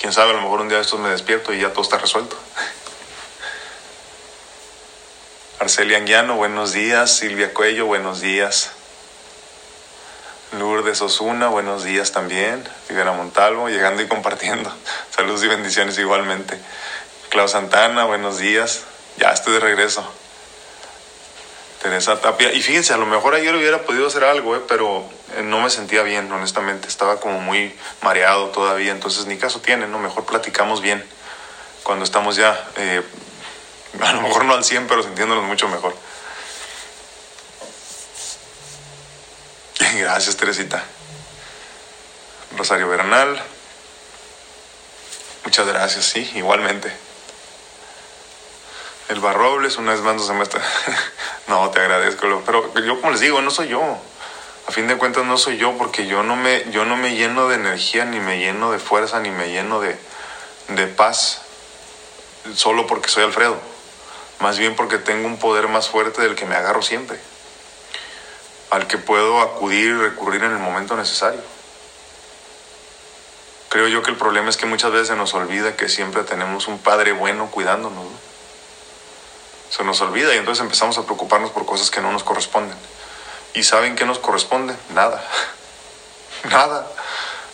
Quién 0.00 0.12
sabe, 0.12 0.30
a 0.30 0.34
lo 0.34 0.42
mejor 0.42 0.60
un 0.60 0.68
día 0.68 0.78
de 0.78 0.84
estos 0.84 1.00
me 1.00 1.08
despierto 1.08 1.52
y 1.52 1.60
ya 1.60 1.72
todo 1.72 1.82
está 1.82 1.98
resuelto. 1.98 2.36
Arcelia 5.58 5.98
Anguiano, 5.98 6.36
buenos 6.36 6.72
días. 6.72 7.16
Silvia 7.16 7.52
Cuello, 7.52 7.86
buenos 7.86 8.20
días. 8.20 8.75
Lourdes 10.52 11.00
Osuna, 11.02 11.48
buenos 11.48 11.82
días 11.82 12.12
también. 12.12 12.62
Rivera 12.88 13.12
Montalvo, 13.12 13.68
llegando 13.68 14.00
y 14.00 14.06
compartiendo. 14.06 14.72
Saludos 15.10 15.42
y 15.42 15.48
bendiciones 15.48 15.98
igualmente. 15.98 16.58
Clau 17.30 17.48
Santana, 17.48 18.04
buenos 18.04 18.38
días. 18.38 18.84
Ya 19.16 19.30
estoy 19.30 19.54
de 19.54 19.60
regreso. 19.60 20.08
Teresa 21.82 22.20
Tapia. 22.20 22.52
Y 22.52 22.62
fíjense, 22.62 22.94
a 22.94 22.96
lo 22.96 23.06
mejor 23.06 23.34
ayer 23.34 23.54
hubiera 23.56 23.82
podido 23.82 24.06
hacer 24.06 24.22
algo, 24.22 24.54
eh, 24.54 24.60
pero 24.68 25.04
eh, 25.36 25.42
no 25.42 25.60
me 25.60 25.68
sentía 25.68 26.02
bien, 26.02 26.30
honestamente. 26.30 26.86
Estaba 26.86 27.18
como 27.18 27.40
muy 27.40 27.74
mareado 28.02 28.46
todavía, 28.50 28.92
entonces 28.92 29.26
ni 29.26 29.36
caso 29.38 29.60
tiene, 29.60 29.88
¿no? 29.88 29.98
Mejor 29.98 30.26
platicamos 30.26 30.80
bien 30.80 31.04
cuando 31.82 32.04
estamos 32.04 32.36
ya, 32.36 32.68
eh, 32.76 33.02
a 34.00 34.12
lo 34.12 34.22
mejor 34.22 34.44
no 34.44 34.54
al 34.54 34.64
100, 34.64 34.86
pero 34.86 35.02
sintiéndonos 35.02 35.44
mucho 35.44 35.68
mejor. 35.68 35.94
Gracias, 39.94 40.36
Teresita. 40.36 40.82
Rosario 42.56 42.88
Bernal. 42.88 43.40
Muchas 45.44 45.66
gracias, 45.66 46.04
sí, 46.04 46.30
igualmente. 46.34 46.92
El 49.08 49.20
Barrobles, 49.20 49.76
una 49.76 49.92
vez 49.92 50.00
más 50.00 50.16
no 50.16 50.22
se 50.22 50.32
no, 51.46 51.70
te 51.70 51.80
agradezco, 51.80 52.42
pero 52.44 52.74
yo 52.80 53.00
como 53.00 53.12
les 53.12 53.20
digo, 53.20 53.40
no 53.40 53.50
soy 53.50 53.68
yo. 53.68 53.98
A 54.66 54.72
fin 54.72 54.88
de 54.88 54.96
cuentas 54.96 55.24
no 55.24 55.38
soy 55.38 55.58
yo 55.58 55.78
porque 55.78 56.08
yo 56.08 56.24
no 56.24 56.34
me, 56.34 56.68
yo 56.72 56.84
no 56.84 56.96
me 56.96 57.14
lleno 57.14 57.48
de 57.48 57.54
energía, 57.54 58.04
ni 58.04 58.18
me 58.18 58.40
lleno 58.40 58.72
de 58.72 58.80
fuerza, 58.80 59.20
ni 59.20 59.30
me 59.30 59.50
lleno 59.50 59.80
de, 59.80 59.96
de 60.68 60.86
paz 60.88 61.42
solo 62.56 62.88
porque 62.88 63.08
soy 63.08 63.22
Alfredo. 63.22 63.60
Más 64.40 64.58
bien 64.58 64.74
porque 64.74 64.98
tengo 64.98 65.28
un 65.28 65.38
poder 65.38 65.68
más 65.68 65.88
fuerte 65.88 66.22
del 66.22 66.34
que 66.34 66.46
me 66.46 66.56
agarro 66.56 66.82
siempre. 66.82 67.20
Al 68.70 68.86
que 68.86 68.98
puedo 68.98 69.40
acudir 69.40 69.90
y 69.90 69.94
recurrir 69.94 70.42
en 70.44 70.52
el 70.52 70.58
momento 70.58 70.96
necesario. 70.96 71.40
Creo 73.68 73.88
yo 73.88 74.02
que 74.02 74.10
el 74.10 74.16
problema 74.16 74.48
es 74.48 74.56
que 74.56 74.66
muchas 74.66 74.90
veces 74.90 75.08
se 75.08 75.16
nos 75.16 75.34
olvida 75.34 75.76
que 75.76 75.88
siempre 75.88 76.22
tenemos 76.22 76.66
un 76.68 76.78
padre 76.78 77.12
bueno 77.12 77.50
cuidándonos. 77.50 78.04
¿no? 78.04 78.26
se 79.70 79.84
nos 79.84 80.00
olvida 80.00 80.34
y 80.34 80.38
entonces 80.38 80.62
empezamos 80.62 80.96
a 80.98 81.04
preocuparnos 81.04 81.50
por 81.50 81.66
cosas 81.66 81.90
que 81.90 82.00
no 82.00 82.12
nos 82.12 82.24
corresponden. 82.24 82.76
¿Y 83.54 83.62
saben 83.62 83.96
qué 83.96 84.04
nos 84.04 84.18
corresponde? 84.18 84.74
Nada. 84.94 85.22
Nada. 86.50 86.86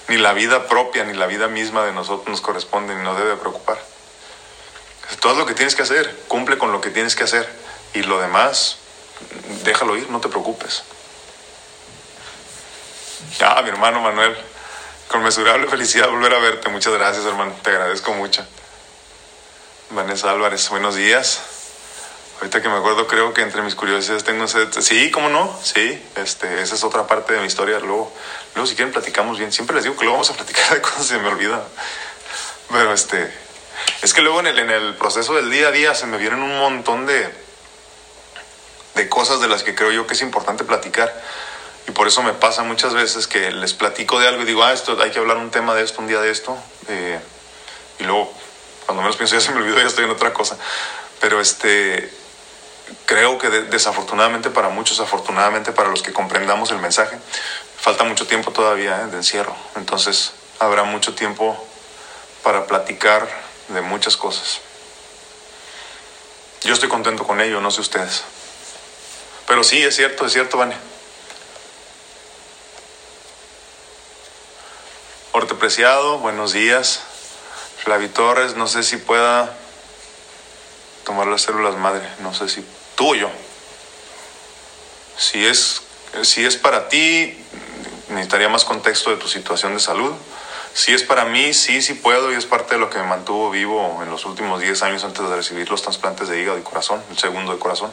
Ni 0.08 0.18
la 0.18 0.32
vida 0.32 0.66
propia, 0.66 1.04
ni 1.04 1.14
la 1.14 1.26
vida 1.26 1.48
misma 1.48 1.84
de 1.84 1.92
nosotros 1.92 2.28
nos 2.28 2.40
corresponde, 2.40 2.94
ni 2.94 3.02
nos 3.02 3.16
debe 3.16 3.36
preocupar. 3.36 3.82
Todo 5.20 5.34
lo 5.34 5.46
que 5.46 5.54
tienes 5.54 5.74
que 5.74 5.82
hacer, 5.82 6.24
cumple 6.28 6.58
con 6.58 6.72
lo 6.72 6.80
que 6.80 6.90
tienes 6.90 7.14
que 7.14 7.24
hacer. 7.24 7.48
Y 7.94 8.02
lo 8.02 8.20
demás, 8.20 8.78
déjalo 9.64 9.96
ir, 9.96 10.10
no 10.10 10.20
te 10.20 10.28
preocupes. 10.28 10.82
Ya, 13.38 13.60
mi 13.62 13.68
hermano 13.70 14.00
Manuel, 14.00 14.36
Conmesurable 15.12 15.68
felicidad 15.68 16.08
volver 16.08 16.32
a 16.32 16.38
verte. 16.38 16.70
Muchas 16.70 16.94
gracias, 16.94 17.26
hermano. 17.26 17.52
Te 17.62 17.68
agradezco 17.68 18.14
mucho. 18.14 18.46
Vanessa 19.90 20.30
Álvarez, 20.30 20.70
buenos 20.70 20.94
días. 20.94 21.42
Ahorita 22.38 22.62
que 22.62 22.70
me 22.70 22.78
acuerdo, 22.78 23.06
creo 23.06 23.34
que 23.34 23.42
entre 23.42 23.60
mis 23.60 23.74
curiosidades 23.74 24.24
tengo 24.24 24.44
ese... 24.44 24.72
Sí, 24.80 25.10
¿cómo 25.10 25.28
no? 25.28 25.54
Sí, 25.62 26.02
este, 26.16 26.62
esa 26.62 26.74
es 26.74 26.82
otra 26.82 27.06
parte 27.06 27.34
de 27.34 27.40
mi 27.40 27.46
historia. 27.46 27.78
Luego, 27.78 28.10
luego 28.54 28.66
si 28.66 28.74
quieren 28.74 28.90
platicamos 28.90 29.38
bien. 29.38 29.52
Siempre 29.52 29.76
les 29.76 29.84
digo 29.84 29.96
que 29.96 30.04
luego 30.04 30.14
vamos 30.14 30.30
a 30.30 30.34
platicar 30.34 30.72
de 30.72 30.80
cosas 30.80 31.06
se 31.06 31.18
me 31.18 31.28
olvida. 31.28 31.62
Pero 32.70 32.94
este... 32.94 33.30
Es 34.00 34.14
que 34.14 34.22
luego 34.22 34.40
en 34.40 34.46
el, 34.46 34.58
en 34.60 34.70
el 34.70 34.94
proceso 34.94 35.34
del 35.34 35.50
día 35.50 35.68
a 35.68 35.72
día 35.72 35.94
se 35.94 36.06
me 36.06 36.16
vienen 36.16 36.40
un 36.40 36.58
montón 36.58 37.04
de, 37.04 37.30
de 38.94 39.08
cosas 39.10 39.40
de 39.40 39.48
las 39.48 39.62
que 39.62 39.74
creo 39.74 39.92
yo 39.92 40.06
que 40.06 40.14
es 40.14 40.22
importante 40.22 40.64
platicar. 40.64 41.12
Y 41.88 41.90
por 41.92 42.06
eso 42.06 42.22
me 42.22 42.32
pasa 42.32 42.62
muchas 42.62 42.94
veces 42.94 43.26
que 43.26 43.50
les 43.50 43.74
platico 43.74 44.20
de 44.20 44.28
algo 44.28 44.42
y 44.42 44.44
digo, 44.44 44.62
ah, 44.62 44.72
esto, 44.72 44.96
hay 45.02 45.10
que 45.10 45.18
hablar 45.18 45.36
un 45.36 45.50
tema 45.50 45.74
de 45.74 45.82
esto, 45.82 46.00
un 46.00 46.06
día 46.06 46.20
de 46.20 46.30
esto. 46.30 46.56
Eh, 46.88 47.20
y 47.98 48.04
luego 48.04 48.32
cuando 48.86 49.02
menos 49.02 49.16
pienso 49.16 49.34
ya 49.38 49.40
se 49.40 49.52
me 49.52 49.58
olvidó, 49.58 49.78
ya 49.78 49.86
estoy 49.86 50.04
en 50.04 50.10
otra 50.10 50.32
cosa. 50.32 50.56
Pero 51.20 51.40
este, 51.40 52.12
creo 53.06 53.38
que 53.38 53.48
desafortunadamente 53.48 54.50
para 54.50 54.68
muchos, 54.68 55.00
afortunadamente 55.00 55.72
para 55.72 55.88
los 55.88 56.02
que 56.02 56.12
comprendamos 56.12 56.70
el 56.70 56.78
mensaje, 56.78 57.18
falta 57.80 58.04
mucho 58.04 58.26
tiempo 58.26 58.52
todavía 58.52 59.02
¿eh? 59.02 59.06
de 59.06 59.16
encierro. 59.16 59.56
Entonces 59.76 60.32
habrá 60.58 60.84
mucho 60.84 61.14
tiempo 61.14 61.56
para 62.42 62.66
platicar 62.66 63.28
de 63.68 63.80
muchas 63.80 64.16
cosas. 64.16 64.60
Yo 66.62 66.74
estoy 66.74 66.88
contento 66.88 67.24
con 67.24 67.40
ello, 67.40 67.60
no 67.60 67.70
sé 67.70 67.80
ustedes. 67.80 68.22
Pero 69.46 69.64
sí, 69.64 69.82
es 69.82 69.96
cierto, 69.96 70.26
es 70.26 70.32
cierto, 70.32 70.58
Vane. 70.58 70.76
Preciado, 75.62 76.18
buenos 76.18 76.52
días. 76.52 77.02
Flavi 77.84 78.08
Torres, 78.08 78.56
no 78.56 78.66
sé 78.66 78.82
si 78.82 78.96
pueda 78.96 79.56
tomar 81.04 81.28
las 81.28 81.42
células 81.42 81.76
madre, 81.76 82.04
no 82.18 82.34
sé 82.34 82.48
si 82.48 82.66
tú 82.96 83.12
o 83.12 83.14
yo. 83.14 83.30
Si 85.16 85.46
es, 85.46 85.82
si 86.22 86.44
es 86.44 86.56
para 86.56 86.88
ti, 86.88 87.40
necesitaría 88.08 88.48
más 88.48 88.64
contexto 88.64 89.10
de 89.10 89.18
tu 89.18 89.28
situación 89.28 89.74
de 89.74 89.78
salud. 89.78 90.12
Si 90.74 90.92
es 90.92 91.04
para 91.04 91.26
mí, 91.26 91.54
sí, 91.54 91.80
sí 91.80 91.94
puedo 91.94 92.32
y 92.32 92.34
es 92.34 92.44
parte 92.44 92.74
de 92.74 92.80
lo 92.80 92.90
que 92.90 92.98
me 92.98 93.04
mantuvo 93.04 93.48
vivo 93.52 94.00
en 94.02 94.10
los 94.10 94.24
últimos 94.24 94.60
10 94.60 94.82
años 94.82 95.04
antes 95.04 95.22
de 95.22 95.36
recibir 95.36 95.70
los 95.70 95.80
trasplantes 95.80 96.26
de 96.26 96.42
hígado 96.42 96.58
y 96.58 96.62
corazón, 96.62 97.00
el 97.08 97.18
segundo 97.18 97.52
de 97.52 97.60
corazón. 97.60 97.92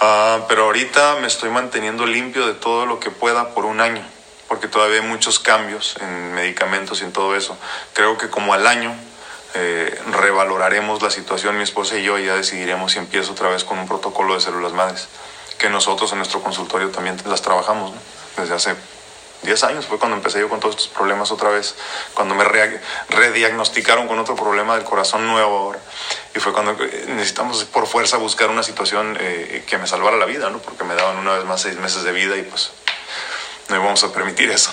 Ah, 0.00 0.46
pero 0.48 0.64
ahorita 0.64 1.16
me 1.20 1.26
estoy 1.26 1.50
manteniendo 1.50 2.06
limpio 2.06 2.46
de 2.46 2.54
todo 2.54 2.86
lo 2.86 3.00
que 3.00 3.10
pueda 3.10 3.50
por 3.50 3.66
un 3.66 3.82
año 3.82 4.02
porque 4.48 4.66
todavía 4.66 5.00
hay 5.00 5.06
muchos 5.06 5.38
cambios 5.38 5.96
en 6.00 6.34
medicamentos 6.34 7.00
y 7.00 7.04
en 7.04 7.12
todo 7.12 7.36
eso. 7.36 7.56
Creo 7.92 8.18
que 8.18 8.30
como 8.30 8.54
al 8.54 8.66
año 8.66 8.94
eh, 9.54 10.00
revaloraremos 10.10 11.02
la 11.02 11.10
situación, 11.10 11.56
mi 11.56 11.62
esposa 11.62 11.96
y 11.98 12.02
yo, 12.02 12.18
ya 12.18 12.34
decidiremos 12.34 12.92
si 12.92 12.98
empiezo 12.98 13.32
otra 13.32 13.50
vez 13.50 13.64
con 13.64 13.78
un 13.78 13.86
protocolo 13.86 14.34
de 14.34 14.40
células 14.40 14.72
madres, 14.72 15.08
que 15.58 15.68
nosotros 15.68 16.10
en 16.12 16.18
nuestro 16.18 16.42
consultorio 16.42 16.90
también 16.90 17.16
las 17.26 17.42
trabajamos, 17.42 17.92
desde 18.36 18.54
hace 18.54 18.76
10 19.42 19.64
años 19.64 19.86
fue 19.86 19.98
cuando 19.98 20.16
empecé 20.16 20.40
yo 20.40 20.48
con 20.48 20.58
todos 20.58 20.74
estos 20.74 20.88
problemas 20.88 21.30
otra 21.30 21.50
vez, 21.50 21.76
cuando 22.14 22.34
me 22.34 22.44
rediagnosticaron 22.44 24.08
con 24.08 24.18
otro 24.18 24.34
problema 24.34 24.74
del 24.74 24.84
corazón 24.84 25.26
nuevo 25.26 25.56
ahora. 25.56 25.78
Y 26.34 26.40
fue 26.40 26.52
cuando 26.52 26.72
eh, 26.82 27.04
necesitamos 27.08 27.64
por 27.64 27.86
fuerza 27.86 28.16
buscar 28.16 28.50
una 28.50 28.62
situación 28.62 29.16
eh, 29.20 29.64
que 29.66 29.78
me 29.78 29.86
salvara 29.86 30.16
la 30.16 30.26
vida, 30.26 30.50
¿no? 30.50 30.58
Porque 30.58 30.84
me 30.84 30.94
daban 30.94 31.18
una 31.18 31.34
vez 31.34 31.44
más 31.44 31.60
seis 31.62 31.76
meses 31.76 32.02
de 32.02 32.12
vida 32.12 32.36
y 32.36 32.42
pues 32.42 32.72
no 33.68 33.82
vamos 33.82 34.02
a 34.04 34.12
permitir 34.12 34.50
eso. 34.50 34.72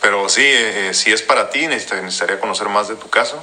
Pero 0.00 0.28
sí, 0.28 0.42
eh, 0.42 0.88
eh, 0.88 0.94
si 0.94 1.12
es 1.12 1.22
para 1.22 1.48
ti, 1.48 1.66
necesitaría 1.66 2.38
conocer 2.38 2.68
más 2.68 2.88
de 2.88 2.96
tu 2.96 3.08
caso. 3.08 3.42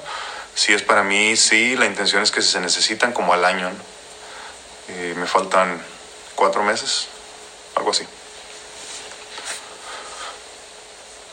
Si 0.54 0.74
es 0.74 0.84
para 0.84 1.02
mí, 1.02 1.36
sí, 1.36 1.76
la 1.76 1.88
intención 1.88 2.22
es 2.22 2.30
que 2.30 2.42
se 2.42 2.60
necesitan 2.60 3.14
como 3.14 3.34
al 3.34 3.46
año. 3.46 3.72
Eh, 4.90 5.16
me 5.18 5.26
faltan 5.26 5.82
cuatro 6.36 6.64
meses, 6.64 7.08
algo 7.76 7.92
así. 7.92 8.06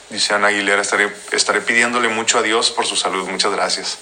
Dice 0.09 0.33
Ana 0.33 0.47
Aguilera, 0.47 0.81
estaré, 0.81 1.15
estaré 1.33 1.61
pidiéndole 1.61 2.09
mucho 2.09 2.39
a 2.39 2.43
Dios 2.43 2.71
por 2.71 2.87
su 2.87 2.97
salud. 2.97 3.29
Muchas 3.29 3.53
gracias. 3.53 3.99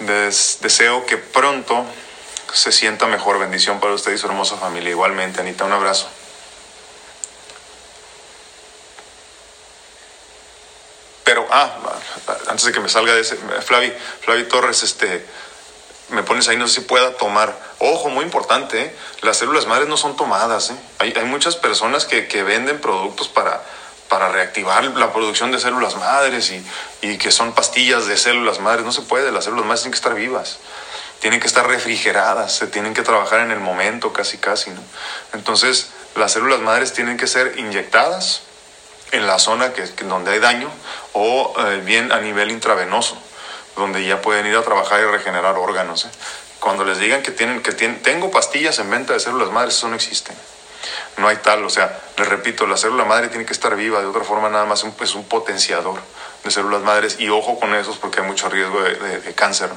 deseo 0.00 1.06
que 1.06 1.16
pronto 1.16 1.86
se 2.52 2.72
sienta 2.72 3.06
mejor. 3.06 3.38
Bendición 3.38 3.78
para 3.78 3.92
usted 3.92 4.12
y 4.12 4.18
su 4.18 4.26
hermosa 4.26 4.56
familia. 4.56 4.90
Igualmente, 4.90 5.40
Anita, 5.40 5.64
un 5.64 5.72
abrazo. 5.72 6.08
Pero, 11.24 11.46
ah, 11.50 11.70
antes 12.48 12.66
de 12.66 12.72
que 12.72 12.80
me 12.80 12.88
salga 12.88 13.14
de 13.14 13.22
ese, 13.22 13.36
Flavi, 13.36 13.92
Flavi 14.20 14.44
Torres, 14.44 14.82
este, 14.82 15.24
me 16.10 16.22
pones 16.22 16.48
ahí, 16.48 16.56
no 16.56 16.68
sé 16.68 16.80
si 16.80 16.80
pueda 16.82 17.16
tomar. 17.16 17.56
Ojo, 17.78 18.10
muy 18.10 18.24
importante, 18.24 18.80
¿eh? 18.80 18.96
las 19.22 19.38
células 19.38 19.66
madres 19.66 19.88
no 19.88 19.96
son 19.96 20.16
tomadas. 20.16 20.70
¿eh? 20.70 20.76
Hay, 20.98 21.14
hay, 21.16 21.24
muchas 21.24 21.56
personas 21.56 22.04
que, 22.04 22.28
que, 22.28 22.42
venden 22.42 22.78
productos 22.78 23.28
para, 23.28 23.62
para 24.08 24.28
reactivar 24.28 24.84
la 24.84 25.12
producción 25.12 25.50
de 25.50 25.58
células 25.58 25.96
madres 25.96 26.50
y, 26.50 26.64
y, 27.00 27.16
que 27.16 27.30
son 27.30 27.52
pastillas 27.54 28.06
de 28.06 28.18
células 28.18 28.60
madres. 28.60 28.84
No 28.84 28.92
se 28.92 29.02
puede, 29.02 29.32
las 29.32 29.44
células 29.44 29.64
madres 29.64 29.82
tienen 29.82 29.92
que 29.92 29.96
estar 29.96 30.14
vivas, 30.14 30.58
tienen 31.20 31.40
que 31.40 31.46
estar 31.46 31.66
refrigeradas, 31.66 32.54
se 32.54 32.66
tienen 32.66 32.92
que 32.92 33.02
trabajar 33.02 33.40
en 33.40 33.50
el 33.50 33.60
momento 33.60 34.12
casi, 34.12 34.36
casi. 34.36 34.70
¿no? 34.70 34.80
Entonces, 35.32 35.88
las 36.16 36.32
células 36.32 36.60
madres 36.60 36.92
tienen 36.92 37.16
que 37.16 37.26
ser 37.26 37.58
inyectadas 37.58 38.42
en 39.14 39.26
la 39.26 39.38
zona 39.38 39.72
que, 39.72 39.84
donde 40.04 40.32
hay 40.32 40.40
daño 40.40 40.68
o 41.12 41.54
eh, 41.58 41.80
bien 41.84 42.12
a 42.12 42.20
nivel 42.20 42.50
intravenoso, 42.50 43.16
donde 43.76 44.04
ya 44.04 44.20
pueden 44.20 44.46
ir 44.46 44.56
a 44.56 44.62
trabajar 44.62 45.00
y 45.00 45.04
regenerar 45.04 45.56
órganos. 45.56 46.04
¿eh? 46.04 46.10
Cuando 46.60 46.84
les 46.84 46.98
digan 46.98 47.22
que, 47.22 47.30
tienen, 47.30 47.62
que 47.62 47.72
tienen, 47.72 48.02
tengo 48.02 48.30
pastillas 48.30 48.78
en 48.78 48.90
venta 48.90 49.12
de 49.12 49.20
células 49.20 49.50
madres, 49.50 49.74
eso 49.74 49.88
no 49.88 49.94
existe. 49.94 50.32
No 51.16 51.28
hay 51.28 51.36
tal, 51.36 51.64
o 51.64 51.70
sea, 51.70 52.00
les 52.18 52.28
repito, 52.28 52.66
la 52.66 52.76
célula 52.76 53.04
madre 53.04 53.28
tiene 53.28 53.46
que 53.46 53.52
estar 53.52 53.74
viva, 53.76 54.00
de 54.00 54.06
otra 54.06 54.24
forma 54.24 54.50
nada 54.50 54.64
más 54.64 54.80
es 54.80 55.14
un, 55.14 55.20
un 55.20 55.28
potenciador 55.28 56.00
de 56.42 56.50
células 56.50 56.82
madres 56.82 57.16
y 57.18 57.28
ojo 57.28 57.58
con 57.58 57.74
esos 57.74 57.96
porque 57.96 58.20
hay 58.20 58.26
mucho 58.26 58.48
riesgo 58.48 58.82
de, 58.82 59.20
de, 59.20 59.34
cáncer. 59.34 59.70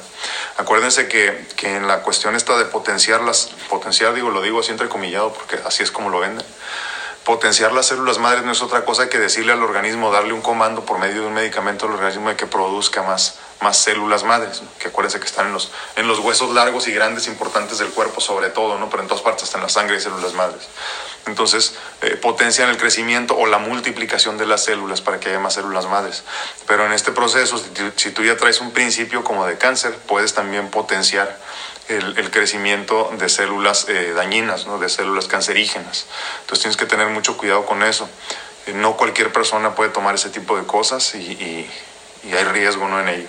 Acuérdense 0.58 1.08
que, 1.08 1.46
que, 1.56 1.76
en 1.76 1.88
la 1.88 2.02
cuestión 2.02 2.36
esta 2.36 2.58
de 2.58 2.66
potenciarlas, 2.66 3.50
potenciar 3.70 4.12
digo, 4.14 4.30
lo 4.30 4.42
digo 4.42 4.60
así 4.60 4.72
entrecomillado 4.72 5.32
porque 5.32 5.58
así 5.64 5.82
es 5.82 5.90
como 5.90 6.10
lo 6.10 6.20
venden, 6.20 6.44
potenciar 7.28 7.72
las 7.72 7.84
células 7.84 8.16
madres 8.16 8.42
no 8.42 8.52
es 8.52 8.62
otra 8.62 8.86
cosa 8.86 9.10
que 9.10 9.18
decirle 9.18 9.52
al 9.52 9.62
organismo, 9.62 10.10
darle 10.10 10.32
un 10.32 10.40
comando 10.40 10.86
por 10.86 10.98
medio 10.98 11.20
de 11.20 11.26
un 11.26 11.34
medicamento 11.34 11.84
al 11.84 11.92
organismo 11.92 12.30
de 12.30 12.36
que 12.36 12.46
produzca 12.46 13.02
más, 13.02 13.38
más 13.60 13.76
células 13.76 14.24
madres, 14.24 14.62
que 14.78 14.88
acuérdense 14.88 15.20
que 15.20 15.26
están 15.26 15.48
en 15.48 15.52
los, 15.52 15.70
en 15.96 16.08
los 16.08 16.20
huesos 16.20 16.54
largos 16.54 16.88
y 16.88 16.92
grandes 16.92 17.26
importantes 17.26 17.76
del 17.80 17.90
cuerpo 17.90 18.22
sobre 18.22 18.48
todo, 18.48 18.78
¿no? 18.78 18.88
pero 18.88 19.02
en 19.02 19.10
todas 19.10 19.22
partes 19.22 19.44
están 19.44 19.60
la 19.60 19.68
sangre 19.68 19.98
y 19.98 20.00
células 20.00 20.32
madres. 20.32 20.70
Entonces, 21.26 21.74
eh, 22.00 22.16
potencian 22.16 22.70
el 22.70 22.78
crecimiento 22.78 23.36
o 23.36 23.44
la 23.44 23.58
multiplicación 23.58 24.38
de 24.38 24.46
las 24.46 24.64
células 24.64 25.02
para 25.02 25.20
que 25.20 25.28
haya 25.28 25.38
más 25.38 25.52
células 25.52 25.84
madres. 25.84 26.22
Pero 26.66 26.86
en 26.86 26.92
este 26.92 27.12
proceso, 27.12 27.58
si, 27.58 27.92
si 27.96 28.10
tú 28.10 28.24
ya 28.24 28.38
traes 28.38 28.62
un 28.62 28.70
principio 28.70 29.22
como 29.22 29.44
de 29.44 29.58
cáncer, 29.58 29.94
puedes 30.06 30.32
también 30.32 30.70
potenciar 30.70 31.38
el, 31.88 32.30
crecimiento 32.30 33.10
de 33.18 33.28
células 33.28 33.88
eh, 33.88 34.12
dañinas, 34.14 34.66
¿no? 34.66 34.78
de 34.78 34.88
células 34.88 35.26
cancerígenas. 35.26 36.06
Entonces 36.40 36.60
tienes 36.60 36.76
que 36.76 36.86
tener 36.86 37.08
mucho 37.08 37.36
cuidado 37.36 37.64
con 37.66 37.82
eso. 37.82 38.08
Eh, 38.66 38.72
no 38.74 38.96
cualquier 38.96 39.32
persona 39.32 39.74
puede 39.74 39.90
tomar 39.90 40.14
ese 40.14 40.30
tipo 40.30 40.56
de 40.56 40.64
cosas 40.64 41.14
y, 41.14 41.18
y, 41.18 41.70
hay 42.34 42.44
riesgo 42.44 42.88
¿no? 42.88 43.00
en 43.00 43.08
ello. 43.08 43.28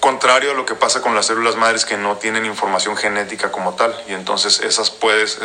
Contrario 0.00 0.52
a 0.52 0.54
lo 0.54 0.64
que 0.64 0.74
pasa 0.74 1.02
con 1.02 1.14
las 1.14 1.26
células 1.26 1.56
madres 1.56 1.84
que 1.84 1.96
no 1.96 2.16
tienen 2.16 2.46
información 2.46 2.96
genética 2.96 3.50
como 3.50 3.74
tal, 3.74 3.94
y 4.08 4.12
entonces 4.14 4.60
esas 4.60 4.90
puedes, 4.90 5.38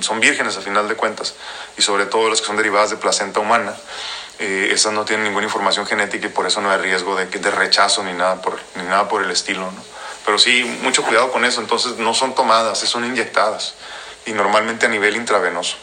son 0.00 0.20
vírgenes 0.20 0.56
a 0.56 0.60
final 0.60 0.88
de 0.88 0.96
cuentas, 0.96 1.34
y 1.76 1.82
sobre 1.82 2.04
todo 2.04 2.28
las 2.28 2.40
que 2.40 2.46
son 2.46 2.56
derivadas 2.56 2.90
de 2.90 2.96
placenta 2.96 3.40
humana, 3.40 3.76
eh, 4.40 4.70
esas 4.72 4.92
no 4.92 5.04
tienen 5.04 5.24
ninguna 5.24 5.46
información 5.46 5.86
genética 5.86 6.26
y 6.26 6.30
por 6.30 6.46
eso 6.46 6.60
no 6.60 6.70
hay 6.70 6.78
riesgo 6.78 7.16
de, 7.16 7.26
de 7.26 7.50
rechazo 7.50 8.02
ni 8.02 8.12
nada 8.12 8.42
por, 8.42 8.58
ni 8.74 8.82
nada 8.84 9.08
por 9.08 9.22
el 9.22 9.30
estilo. 9.30 9.62
¿no? 9.70 9.97
Pero 10.24 10.38
sí, 10.38 10.64
mucho 10.82 11.02
cuidado 11.04 11.32
con 11.32 11.44
eso. 11.44 11.60
Entonces 11.60 11.96
no 11.96 12.14
son 12.14 12.34
tomadas, 12.34 12.78
son 12.78 13.04
inyectadas. 13.04 13.74
Y 14.26 14.32
normalmente 14.32 14.86
a 14.86 14.88
nivel 14.88 15.16
intravenoso. 15.16 15.76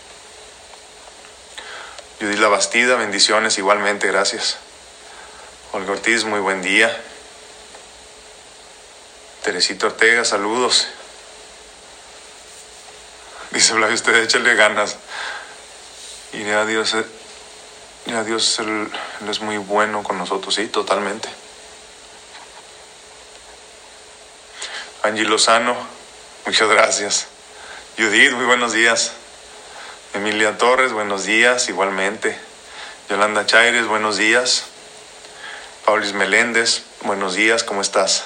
Judith 2.20 2.40
La 2.40 2.48
Bastida, 2.48 2.96
bendiciones 2.96 3.58
igualmente, 3.58 4.08
gracias. 4.08 4.58
Olga 5.74 5.92
Ortiz, 5.92 6.24
muy 6.24 6.40
buen 6.40 6.62
día. 6.62 6.96
Teresito 9.44 9.88
Ortega, 9.88 10.24
saludos. 10.24 10.88
Dice 13.52 13.74
Flavio, 13.74 13.96
usted 13.96 14.16
échale 14.16 14.56
ganas. 14.56 14.98
Y 16.34 16.50
a 16.50 16.66
Dios, 16.66 16.94
eh, 16.94 17.06
a 18.14 18.24
Dios 18.24 18.60
es 19.30 19.42
muy 19.42 19.58
bueno 19.58 20.04
con 20.04 20.18
nosotros, 20.18 20.56
sí, 20.56 20.68
totalmente. 20.68 21.30
Angie 25.06 25.24
Lozano, 25.24 25.78
muchas 26.48 26.68
gracias. 26.68 27.28
Judith, 27.96 28.32
muy 28.32 28.46
buenos 28.46 28.74
días. 28.74 29.12
Emilia 30.16 30.58
Torres, 30.58 30.94
buenos 30.94 31.26
días, 31.26 31.70
igualmente. 31.70 32.36
Yolanda 33.08 33.46
Chaires, 33.46 33.86
buenos 33.86 34.18
días. 34.18 34.64
Paulis 35.86 36.14
Meléndez, 36.14 36.82
buenos 37.04 37.36
días, 37.36 37.64
¿cómo 37.64 37.82
estás? 37.82 38.24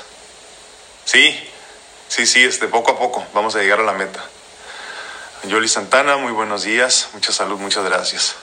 Sí, 1.03 1.37
sí, 2.07 2.25
sí, 2.25 2.45
este, 2.45 2.69
poco 2.69 2.91
a 2.91 2.97
poco 2.97 3.27
vamos 3.33 3.57
a 3.57 3.59
llegar 3.59 3.81
a 3.81 3.83
la 3.83 3.91
meta. 3.91 4.23
Yoli 5.43 5.67
Santana, 5.67 6.15
muy 6.15 6.31
buenos 6.31 6.63
días, 6.63 7.09
mucha 7.11 7.33
salud, 7.33 7.59
muchas 7.59 7.83
gracias. 7.83 8.35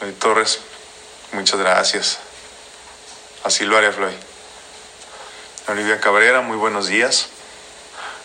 Floyd 0.00 0.14
Torres, 0.14 0.58
muchas 1.30 1.60
gracias. 1.60 2.18
Así 3.44 3.64
lo 3.64 3.76
haré, 3.76 3.92
Floyd. 3.92 4.16
Olivia 5.68 6.00
Cabrera, 6.00 6.40
muy 6.40 6.56
buenos 6.56 6.88
días. 6.88 7.28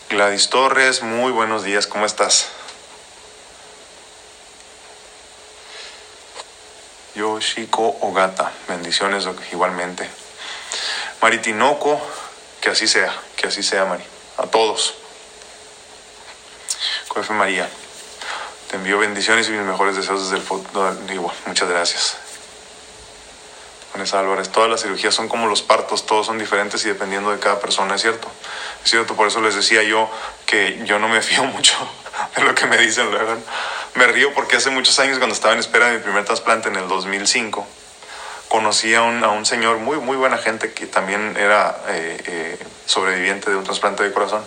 Gladys 0.09 0.49
Torres, 0.49 1.03
muy 1.03 1.31
buenos 1.31 1.63
días, 1.63 1.85
¿cómo 1.85 2.03
estás? 2.03 2.47
Yoshiko 7.13 7.95
Ogata, 8.01 8.51
bendiciones 8.67 9.27
igualmente. 9.51 10.09
Maritinoco, 11.21 12.01
que 12.59 12.69
así 12.69 12.87
sea, 12.87 13.15
que 13.35 13.49
así 13.49 13.61
sea, 13.61 13.85
Mari. 13.85 14.03
A 14.37 14.47
todos. 14.47 14.95
Coefe 17.07 17.33
María, 17.33 17.69
te 18.71 18.77
envío 18.77 18.97
bendiciones 18.97 19.47
y 19.47 19.51
mis 19.51 19.61
mejores 19.61 19.95
deseos 19.95 20.23
desde 20.23 20.37
el 20.37 20.41
fútbol. 20.41 20.97
Muchas 21.45 21.69
gracias. 21.69 22.28
Vanessa 23.93 24.19
Álvarez, 24.19 24.49
todas 24.49 24.69
las 24.69 24.81
cirugías 24.81 25.15
son 25.15 25.27
como 25.27 25.47
los 25.47 25.61
partos, 25.61 26.05
todos 26.05 26.27
son 26.27 26.37
diferentes 26.37 26.85
y 26.85 26.89
dependiendo 26.89 27.31
de 27.31 27.39
cada 27.39 27.59
persona, 27.59 27.95
es 27.95 28.01
cierto. 28.01 28.27
Es 28.83 28.91
cierto, 28.91 29.15
por 29.15 29.27
eso 29.27 29.41
les 29.41 29.55
decía 29.55 29.83
yo 29.83 30.09
que 30.45 30.81
yo 30.85 30.99
no 30.99 31.07
me 31.07 31.21
fío 31.23 31.43
mucho 31.43 31.75
de 32.35 32.43
lo 32.43 32.53
que 32.53 32.65
me 32.67 32.77
dicen. 32.77 33.09
Me 33.95 34.07
río 34.07 34.33
porque 34.33 34.57
hace 34.57 34.69
muchos 34.69 34.99
años, 34.99 35.17
cuando 35.17 35.33
estaba 35.33 35.53
en 35.53 35.59
espera 35.59 35.87
de 35.87 35.97
mi 35.97 36.03
primer 36.03 36.23
trasplante 36.25 36.69
en 36.69 36.75
el 36.75 36.87
2005, 36.87 37.67
conocí 38.47 38.93
a 38.93 39.01
un, 39.01 39.23
a 39.23 39.29
un 39.29 39.45
señor 39.45 39.77
muy, 39.77 39.97
muy 39.97 40.17
buena 40.17 40.37
gente 40.37 40.73
que 40.73 40.85
también 40.85 41.35
era 41.37 41.77
eh, 41.89 42.21
eh, 42.25 42.59
sobreviviente 42.85 43.49
de 43.49 43.55
un 43.55 43.63
trasplante 43.63 44.03
de 44.03 44.11
corazón. 44.11 44.43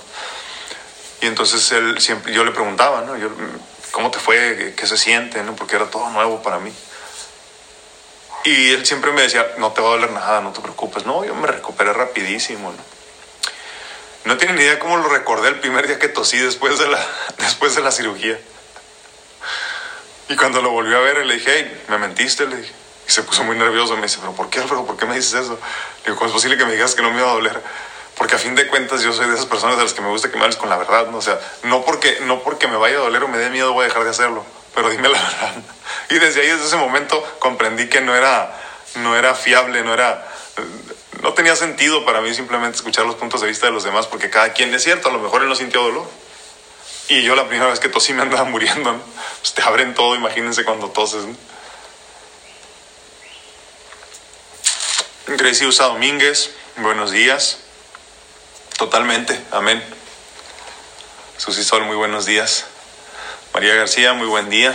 Y 1.21 1.27
entonces 1.27 1.71
él 1.73 2.01
siempre, 2.01 2.33
yo 2.33 2.45
le 2.45 2.51
preguntaba, 2.51 3.03
¿no? 3.03 3.15
¿Cómo 3.93 4.11
te 4.11 4.19
fue? 4.19 4.75
¿Qué 4.77 4.87
se 4.87 4.97
siente? 4.97 5.43
¿no? 5.45 5.55
Porque 5.55 5.77
era 5.77 5.87
todo 5.87 6.09
nuevo 6.11 6.43
para 6.43 6.59
mí. 6.59 6.73
Y 8.45 8.73
él 8.73 8.85
siempre 8.85 9.13
me 9.13 9.23
decía, 9.23 9.47
no 9.59 9.73
te 9.73 9.81
va 9.81 9.89
a 9.89 9.91
doler 9.93 10.11
nada, 10.11 10.41
no 10.41 10.53
te 10.53 10.61
preocupes. 10.61 11.07
No, 11.07 11.25
yo 11.25 11.35
me 11.35 11.47
recuperé 11.47 11.93
rapidísimo. 11.93 12.73
No, 12.73 12.79
no 14.25 14.37
tienen 14.37 14.59
idea 14.59 14.79
cómo 14.79 14.97
lo 14.97 15.09
recordé 15.09 15.49
el 15.49 15.61
primer 15.61 15.87
día 15.87 15.99
que 15.99 16.09
tosí 16.09 16.39
después 16.39 16.79
de 16.79 16.89
la, 16.89 17.07
después 17.39 17.75
de 17.75 17.83
la 17.83 17.93
cirugía. 17.93 18.39
Y 20.29 20.37
cuando 20.37 20.63
lo 20.63 20.71
volvió 20.71 20.97
a 20.97 21.01
ver, 21.01 21.25
le 21.25 21.35
dije, 21.35 21.53
hey, 21.55 21.85
me 21.89 21.99
mentiste, 21.99 22.47
le 22.47 22.57
dije. 22.57 22.73
Y 23.07 23.11
se 23.13 23.23
puso 23.23 23.45
muy 23.45 23.57
nervioso. 23.57 23.97
Me 23.97 24.03
dice, 24.03 24.19
pero 24.21 24.33
¿por 24.33 24.51
qué, 24.51 24.61
Alfredo? 24.61 24.87
¿Por 24.87 24.97
qué 24.97 25.07
me 25.07 25.15
dices 25.15 25.35
eso? 25.35 25.59
Le 25.99 26.05
digo, 26.05 26.17
¿cómo 26.17 26.27
es 26.27 26.33
posible 26.33 26.57
que 26.57 26.65
me 26.65 26.73
digas 26.73 26.95
que 26.95 27.03
no 27.03 27.11
me 27.11 27.19
iba 27.21 27.31
a 27.31 27.35
doler? 27.35 27.61
Porque 28.17 28.35
a 28.35 28.39
fin 28.39 28.55
de 28.55 28.67
cuentas 28.67 29.03
yo 29.03 29.13
soy 29.13 29.27
de 29.27 29.35
esas 29.35 29.47
personas 29.47 29.79
a 29.79 29.83
las 29.83 29.95
que 29.95 30.01
me 30.01 30.09
gusta 30.09 30.31
que 30.31 30.37
me 30.37 30.43
hables 30.43 30.57
con 30.57 30.69
la 30.69 30.77
verdad, 30.77 31.09
¿no? 31.09 31.19
O 31.19 31.23
sea, 31.23 31.41
no 31.65 31.83
porque, 31.85 32.19
no 32.23 32.43
porque 32.43 32.69
me 32.69 32.77
vaya 32.77 32.97
a 32.97 33.01
doler 33.01 33.23
o 33.25 33.29
me 33.29 33.39
dé 33.39 33.51
miedo 33.51 33.73
voy 33.73 33.85
a 33.85 33.89
dejar 33.89 34.05
de 34.05 34.11
hacerlo, 34.11 34.45
pero 34.75 34.91
dime 34.91 35.09
la 35.09 35.21
verdad. 35.21 35.55
Y 36.11 36.19
desde 36.19 36.43
ahí, 36.43 36.49
desde 36.49 36.67
ese 36.67 36.77
momento, 36.77 37.23
comprendí 37.39 37.89
que 37.89 38.01
no 38.01 38.15
era, 38.15 38.59
no 38.97 39.17
era 39.17 39.35
fiable, 39.35 39.83
no 39.83 39.95
era... 39.95 40.29
No 41.23 41.35
tenía 41.35 41.55
sentido 41.55 42.05
para 42.05 42.21
mí 42.21 42.35
simplemente 42.35 42.77
escuchar 42.77 43.07
los 43.07 43.15
puntos 43.15 43.41
de 43.41 43.47
vista 43.47 43.67
de 43.67 43.73
los 43.73 43.85
demás, 43.85 44.07
porque 44.07 44.29
cada 44.29 44.53
quien 44.53 44.75
es 44.75 44.83
cierto, 44.83 45.09
a 45.09 45.13
lo 45.13 45.21
mejor 45.21 45.43
él 45.43 45.49
no 45.49 45.55
sintió 45.55 45.83
dolor. 45.83 46.07
Y 47.09 47.23
yo 47.23 47.37
la 47.37 47.47
primera 47.47 47.71
vez 47.71 47.79
que 47.79 47.89
tosí 47.89 48.13
me 48.13 48.23
andaba 48.23 48.45
muriendo, 48.45 48.93
¿no? 48.93 49.03
Pues 49.41 49.55
te 49.55 49.63
abren 49.63 49.95
todo, 49.95 50.15
imagínense 50.15 50.65
cuando 50.65 50.91
toses, 50.91 51.25
¿no? 51.25 51.37
Gracie 55.27 55.67
Usa 55.67 55.87
Domínguez, 55.87 56.51
buenos 56.77 57.11
días. 57.11 57.59
Totalmente, 58.77 59.41
amén. 59.51 59.83
Susi 61.37 61.63
Sol, 61.65 61.85
muy 61.85 61.97
buenos 61.97 62.27
días. 62.27 62.67
María 63.55 63.75
García, 63.75 64.15
muy 64.15 64.27
buen 64.29 64.49
día. 64.49 64.75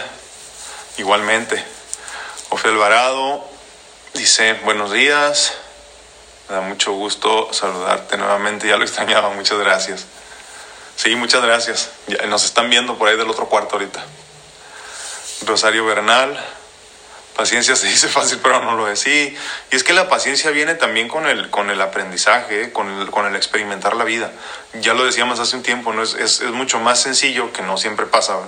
Igualmente. 1.00 1.64
Ofe 2.50 2.68
Alvarado 2.68 3.44
dice, 4.14 4.54
buenos 4.66 4.92
días. 4.92 5.56
Me 6.48 6.56
da 6.56 6.62
mucho 6.62 6.92
gusto 6.92 7.52
saludarte 7.54 8.18
nuevamente. 8.18 8.68
Ya 8.68 8.78
lo 8.78 8.84
extrañaba, 8.84 9.32
muchas 9.32 9.58
gracias. 9.58 10.06
Sí, 10.96 11.16
muchas 11.16 11.42
gracias. 11.42 11.90
Nos 12.28 12.46
están 12.46 12.70
viendo 12.70 13.00
por 13.00 13.10
ahí 13.10 13.18
del 13.18 13.30
otro 13.32 13.50
cuarto 13.50 13.78
ahorita. 13.78 14.06
Rosario 15.48 15.84
Bernal, 15.84 16.40
Paciencia 17.38 17.76
se 17.76 17.88
dice 17.88 18.08
fácil, 18.10 18.40
pero 18.42 18.62
no 18.64 18.76
lo 18.76 18.90
es. 18.90 19.06
Y 19.06 19.38
es 19.70 19.84
que 19.84 19.94
la 19.94 20.10
paciencia 20.10 20.50
viene 20.50 20.74
también 20.74 21.08
con 21.08 21.28
el, 21.28 21.50
con 21.52 21.70
el 21.70 21.80
aprendizaje, 21.80 22.74
con 22.74 22.90
el, 22.90 23.12
con 23.12 23.28
el 23.28 23.36
experimentar 23.36 23.96
la 23.96 24.04
vida. 24.04 24.32
Ya 24.82 24.96
lo 24.96 25.06
decíamos 25.06 25.40
hace 25.40 25.56
un 25.56 25.64
tiempo, 25.64 25.94
¿no? 25.94 26.02
Es, 26.02 26.16
es, 26.16 26.42
mucho 26.42 26.80
más 26.80 27.00
sencillo 27.00 27.54
que 27.54 27.62
no 27.62 27.78
siempre 27.78 28.08
pasa. 28.08 28.40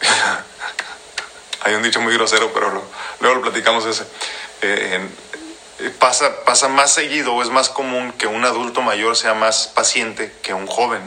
Hay 1.62 1.74
un 1.74 1.82
dicho 1.82 2.00
muy 2.00 2.14
grosero, 2.14 2.52
pero 2.54 2.84
luego 3.20 3.36
lo 3.36 3.42
platicamos 3.42 3.84
ese. 3.84 4.04
Eh, 4.62 5.08
pasa, 5.98 6.44
pasa 6.44 6.68
más 6.68 6.92
seguido 6.92 7.34
o 7.34 7.42
es 7.42 7.50
más 7.50 7.68
común 7.68 8.12
que 8.12 8.28
un 8.28 8.44
adulto 8.44 8.80
mayor 8.80 9.16
sea 9.16 9.34
más 9.34 9.66
paciente 9.66 10.32
que 10.42 10.54
un 10.54 10.68
joven 10.68 11.02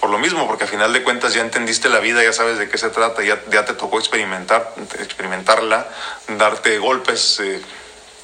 por 0.00 0.10
lo 0.10 0.18
mismo, 0.18 0.46
porque 0.46 0.64
a 0.64 0.66
final 0.66 0.92
de 0.92 1.02
cuentas 1.02 1.34
ya 1.34 1.40
entendiste 1.40 1.88
la 1.88 1.98
vida, 1.98 2.22
ya 2.22 2.32
sabes 2.32 2.58
de 2.58 2.68
qué 2.68 2.78
se 2.78 2.90
trata, 2.90 3.22
ya, 3.22 3.64
te 3.64 3.74
tocó 3.74 3.98
experimentar, 3.98 4.72
experimentarla, 5.00 5.88
darte 6.28 6.78
golpes 6.78 7.40
eh, 7.40 7.60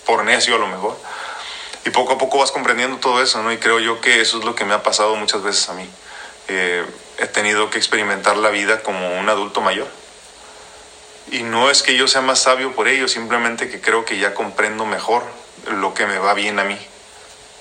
por 0.06 0.24
necio 0.24 0.54
a 0.54 0.58
lo 0.58 0.68
mejor. 0.68 0.96
Y 1.84 1.90
poco 1.90 2.14
a 2.14 2.18
poco 2.18 2.38
vas 2.38 2.52
comprendiendo 2.52 2.98
todo 2.98 3.20
eso, 3.20 3.42
¿no? 3.42 3.52
Y 3.52 3.58
creo 3.58 3.80
yo 3.80 4.00
que 4.00 4.20
eso 4.20 4.38
es 4.38 4.44
lo 4.44 4.54
que 4.54 4.64
me 4.64 4.72
ha 4.72 4.82
pasado 4.82 5.16
muchas 5.16 5.42
veces 5.42 5.68
a 5.68 5.74
mí. 5.74 5.88
Eh, 6.48 6.84
he 7.18 7.26
tenido 7.26 7.70
que 7.70 7.78
experimentar 7.78 8.36
la 8.36 8.50
vida 8.50 8.82
como 8.82 9.18
un 9.18 9.28
adulto 9.28 9.60
mayor. 9.60 9.88
Y 11.30 11.42
no 11.42 11.70
es 11.70 11.82
que 11.82 11.96
yo 11.96 12.06
sea 12.06 12.20
más 12.20 12.40
sabio 12.40 12.72
por 12.72 12.86
ello, 12.86 13.08
simplemente 13.08 13.68
que 13.68 13.80
creo 13.80 14.04
que 14.04 14.18
ya 14.18 14.34
comprendo 14.34 14.86
mejor 14.86 15.24
lo 15.66 15.92
que 15.94 16.06
me 16.06 16.18
va 16.18 16.34
bien 16.34 16.58
a 16.58 16.64
mí. 16.64 16.78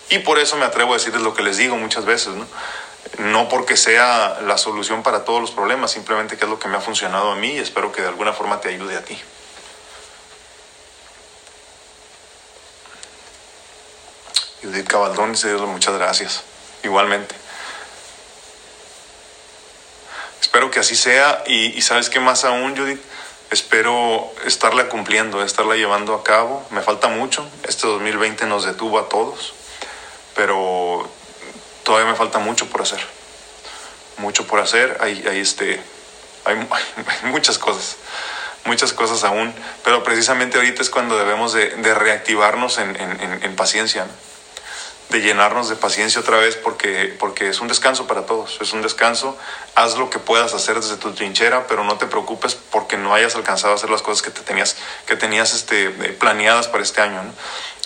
Y 0.10 0.20
por 0.20 0.38
eso 0.38 0.58
me 0.58 0.66
atrevo 0.66 0.94
a 0.94 0.98
decirles 0.98 1.22
lo 1.22 1.34
que 1.34 1.44
les 1.44 1.58
digo 1.58 1.76
muchas 1.78 2.06
veces, 2.06 2.34
¿no? 2.36 2.46
No 3.20 3.48
porque 3.50 3.78
sea 3.78 4.40
la 4.42 4.58
solución 4.58 5.04
para 5.04 5.24
todos 5.24 5.42
los 5.42 5.52
problemas, 5.52 5.92
simplemente 5.92 6.38
que 6.38 6.46
es 6.46 6.50
lo 6.50 6.60
que 6.60 6.68
me 6.68 6.78
ha 6.78 6.82
funcionado 6.82 7.32
a 7.32 7.36
mí 7.36 7.54
y 7.54 7.60
espero 7.60 7.92
que 7.92 8.02
de 8.02 8.08
alguna 8.08 8.34
forma 8.34 8.60
te 8.60 8.70
ayude 8.70 8.98
a 8.98 9.04
ti. 9.04 9.20
Judith 14.64 14.88
Cabaldón 14.88 15.34
dice 15.34 15.54
muchas 15.56 15.96
gracias. 15.96 16.44
Igualmente. 16.84 17.36
Espero 20.42 20.72
que 20.72 20.80
así 20.80 20.96
sea 20.96 21.44
y, 21.46 21.78
y 21.78 21.82
sabes 21.82 22.10
qué 22.10 22.20
más 22.20 22.46
aún, 22.46 22.76
Judith, 22.76 23.02
espero 23.52 24.32
estarla 24.46 24.90
cumpliendo, 24.90 25.44
estarla 25.44 25.76
llevando 25.76 26.16
a 26.16 26.24
cabo. 26.24 26.66
Me 26.72 26.82
falta 26.82 27.08
mucho. 27.08 27.48
Este 27.68 27.88
2020 27.88 28.46
nos 28.46 28.66
detuvo 28.66 29.00
a 29.00 29.10
todos, 29.10 29.54
pero 30.36 31.10
todavía 31.84 32.12
me 32.12 32.18
falta 32.18 32.40
mucho 32.40 32.68
por 32.68 32.82
hacer. 32.82 33.00
Mucho 34.18 34.48
por 34.48 34.60
hacer. 34.60 34.98
Hay, 35.02 35.24
hay, 35.28 35.40
este, 35.40 35.80
hay, 36.46 36.56
hay 37.24 37.32
muchas 37.32 37.58
cosas. 37.58 37.98
Muchas 38.66 38.94
cosas 38.94 39.24
aún. 39.24 39.54
Pero 39.84 40.04
precisamente 40.04 40.58
ahorita 40.58 40.82
es 40.82 40.90
cuando 40.90 41.18
debemos 41.18 41.54
de, 41.54 41.70
de 41.70 41.94
reactivarnos 41.94 42.78
en, 42.78 42.96
en, 42.96 43.40
en 43.44 43.56
paciencia. 43.56 44.06
¿no? 44.06 44.12
De 45.10 45.22
llenarnos 45.22 45.70
de 45.70 45.76
paciencia 45.76 46.22
otra 46.22 46.38
vez 46.38 46.56
porque, 46.56 47.16
porque 47.20 47.50
es 47.50 47.60
un 47.60 47.68
descanso 47.68 48.08
para 48.08 48.26
todos. 48.26 48.58
Es 48.62 48.74
un 48.74 48.82
descanso. 48.82 49.38
Haz 49.76 49.98
lo 49.98 50.10
que 50.10 50.18
puedas 50.18 50.54
hacer 50.54 50.76
desde 50.80 50.98
tu 50.98 51.12
trinchera, 51.12 51.68
pero 51.68 51.84
no 51.84 51.98
te 51.98 52.08
preocupes 52.08 52.56
porque 52.56 52.98
no 52.98 53.14
hayas 53.14 53.36
alcanzado 53.36 53.74
a 53.74 53.76
hacer 53.76 53.90
las 53.90 54.02
cosas 54.02 54.24
que 54.24 54.32
te 54.32 54.42
tenías, 54.42 54.76
que 55.06 55.16
tenías 55.16 55.54
este, 55.54 55.90
planeadas 55.90 56.68
para 56.68 56.82
este 56.82 57.02
año. 57.02 57.22
¿no? 57.22 57.34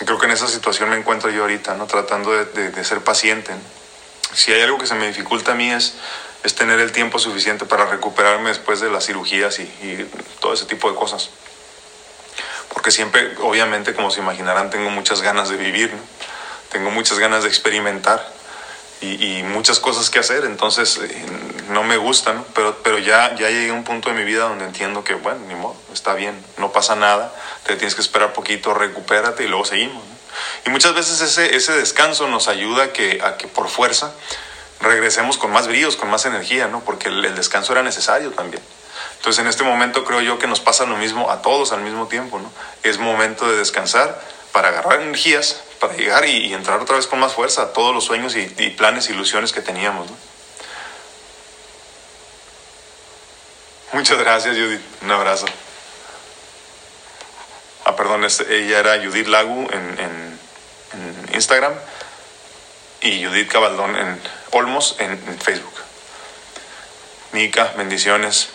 creo 0.06 0.18
que 0.18 0.26
en 0.26 0.32
esa 0.32 0.46
situación 0.46 0.88
me 0.88 0.96
encuentro 0.96 1.28
yo 1.28 1.42
ahorita, 1.42 1.74
¿no? 1.74 1.86
tratando 1.86 2.32
de, 2.32 2.44
de, 2.46 2.70
de 2.70 2.84
ser 2.84 3.00
paciente. 3.00 3.52
¿no? 3.52 3.77
Si 4.32 4.52
hay 4.52 4.62
algo 4.62 4.78
que 4.78 4.86
se 4.86 4.94
me 4.94 5.06
dificulta 5.06 5.52
a 5.52 5.54
mí 5.54 5.70
es, 5.70 5.94
es 6.44 6.54
tener 6.54 6.78
el 6.80 6.92
tiempo 6.92 7.18
suficiente 7.18 7.64
para 7.64 7.86
recuperarme 7.86 8.50
después 8.50 8.80
de 8.80 8.90
las 8.90 9.06
cirugías 9.06 9.58
y, 9.58 10.10
todo 10.40 10.52
ese 10.52 10.66
tipo 10.66 10.90
de 10.90 10.96
cosas. 10.96 11.30
Porque 12.68 12.90
siempre, 12.90 13.36
obviamente, 13.42 13.94
como 13.94 14.10
se 14.10 14.20
imaginarán, 14.20 14.70
tengo 14.70 14.90
muchas 14.90 15.22
ganas 15.22 15.48
de 15.48 15.56
vivir, 15.56 15.92
¿no? 15.92 16.00
tengo 16.70 16.90
muchas 16.90 17.18
ganas 17.18 17.42
de 17.42 17.48
experimentar 17.48 18.24
y, 19.00 19.42
muchas 19.44 19.78
cosas 19.78 20.10
que 20.10 20.18
hacer, 20.18 20.44
entonces 20.44 20.98
eh, 20.98 21.24
no 21.70 21.84
me 21.84 21.96
gusta, 21.96 22.32
¿no? 22.34 22.44
pero, 22.52 22.76
pero 22.82 22.98
ya, 22.98 23.34
ya 23.36 23.48
llegué 23.48 23.70
a 23.70 23.72
un 23.72 23.84
punto 23.84 24.10
de 24.10 24.16
mi 24.16 24.24
vida 24.24 24.48
donde 24.48 24.64
entiendo 24.64 25.04
que, 25.04 25.14
bueno, 25.14 25.40
ni 25.46 25.54
modo, 25.54 25.76
está 25.92 26.14
bien, 26.14 26.34
no 26.56 26.72
pasa 26.72 26.96
nada, 26.96 27.32
te 27.64 27.76
tienes 27.76 27.94
que 27.94 28.00
esperar 28.00 28.32
poquito, 28.32 28.74
recupérate 28.74 29.44
y 29.44 29.46
luego 29.46 29.64
seguimos. 29.64 30.02
Y 30.66 30.70
muchas 30.70 30.94
veces 30.94 31.20
ese, 31.20 31.56
ese 31.56 31.72
descanso 31.72 32.28
nos 32.28 32.48
ayuda 32.48 32.84
a 32.84 32.92
que, 32.92 33.20
a 33.22 33.36
que 33.36 33.48
por 33.48 33.68
fuerza 33.68 34.12
regresemos 34.80 35.38
con 35.38 35.50
más 35.50 35.66
bríos, 35.66 35.96
con 35.96 36.10
más 36.10 36.24
energía, 36.24 36.68
¿no? 36.68 36.80
Porque 36.80 37.08
el, 37.08 37.34
descanso 37.34 37.72
era 37.72 37.82
necesario 37.82 38.30
también. 38.32 38.62
Entonces 39.16 39.40
en 39.40 39.48
este 39.48 39.64
momento 39.64 40.04
creo 40.04 40.20
yo 40.20 40.38
que 40.38 40.46
nos 40.46 40.60
pasa 40.60 40.86
lo 40.86 40.96
mismo 40.96 41.30
a 41.30 41.42
todos 41.42 41.72
al 41.72 41.80
mismo 41.80 42.06
tiempo, 42.06 42.38
¿no? 42.38 42.50
Es 42.82 42.98
momento 42.98 43.48
de 43.48 43.56
descansar 43.56 44.20
para 44.52 44.68
agarrar 44.68 45.00
energías 45.00 45.62
para 45.78 45.94
llegar 45.94 46.24
y, 46.26 46.52
entrar 46.52 46.80
otra 46.80 46.96
vez 46.96 47.06
con 47.06 47.20
más 47.20 47.32
fuerza 47.34 47.62
a 47.62 47.72
todos 47.72 47.94
los 47.94 48.04
sueños 48.04 48.34
y, 48.34 48.52
y 48.58 48.70
planes, 48.70 49.08
ilusiones 49.10 49.52
que 49.52 49.60
teníamos. 49.60 50.10
¿no? 50.10 50.16
Muchas 53.92 54.18
gracias, 54.18 54.56
Judith. 54.56 54.82
Un 55.02 55.10
abrazo. 55.10 55.46
Perdón, 57.98 58.24
ella 58.24 58.78
era 58.78 59.04
Judith 59.04 59.26
Lagu 59.26 59.68
en, 59.72 59.98
en, 59.98 60.38
Instagram 61.34 61.74
y 63.00 63.24
Judith 63.24 63.50
Cabaldón 63.50 63.96
en 63.96 64.20
Olmos 64.52 64.94
en, 65.00 65.10
en 65.10 65.38
Facebook. 65.40 65.74
Mica, 67.32 67.74
bendiciones. 67.76 68.50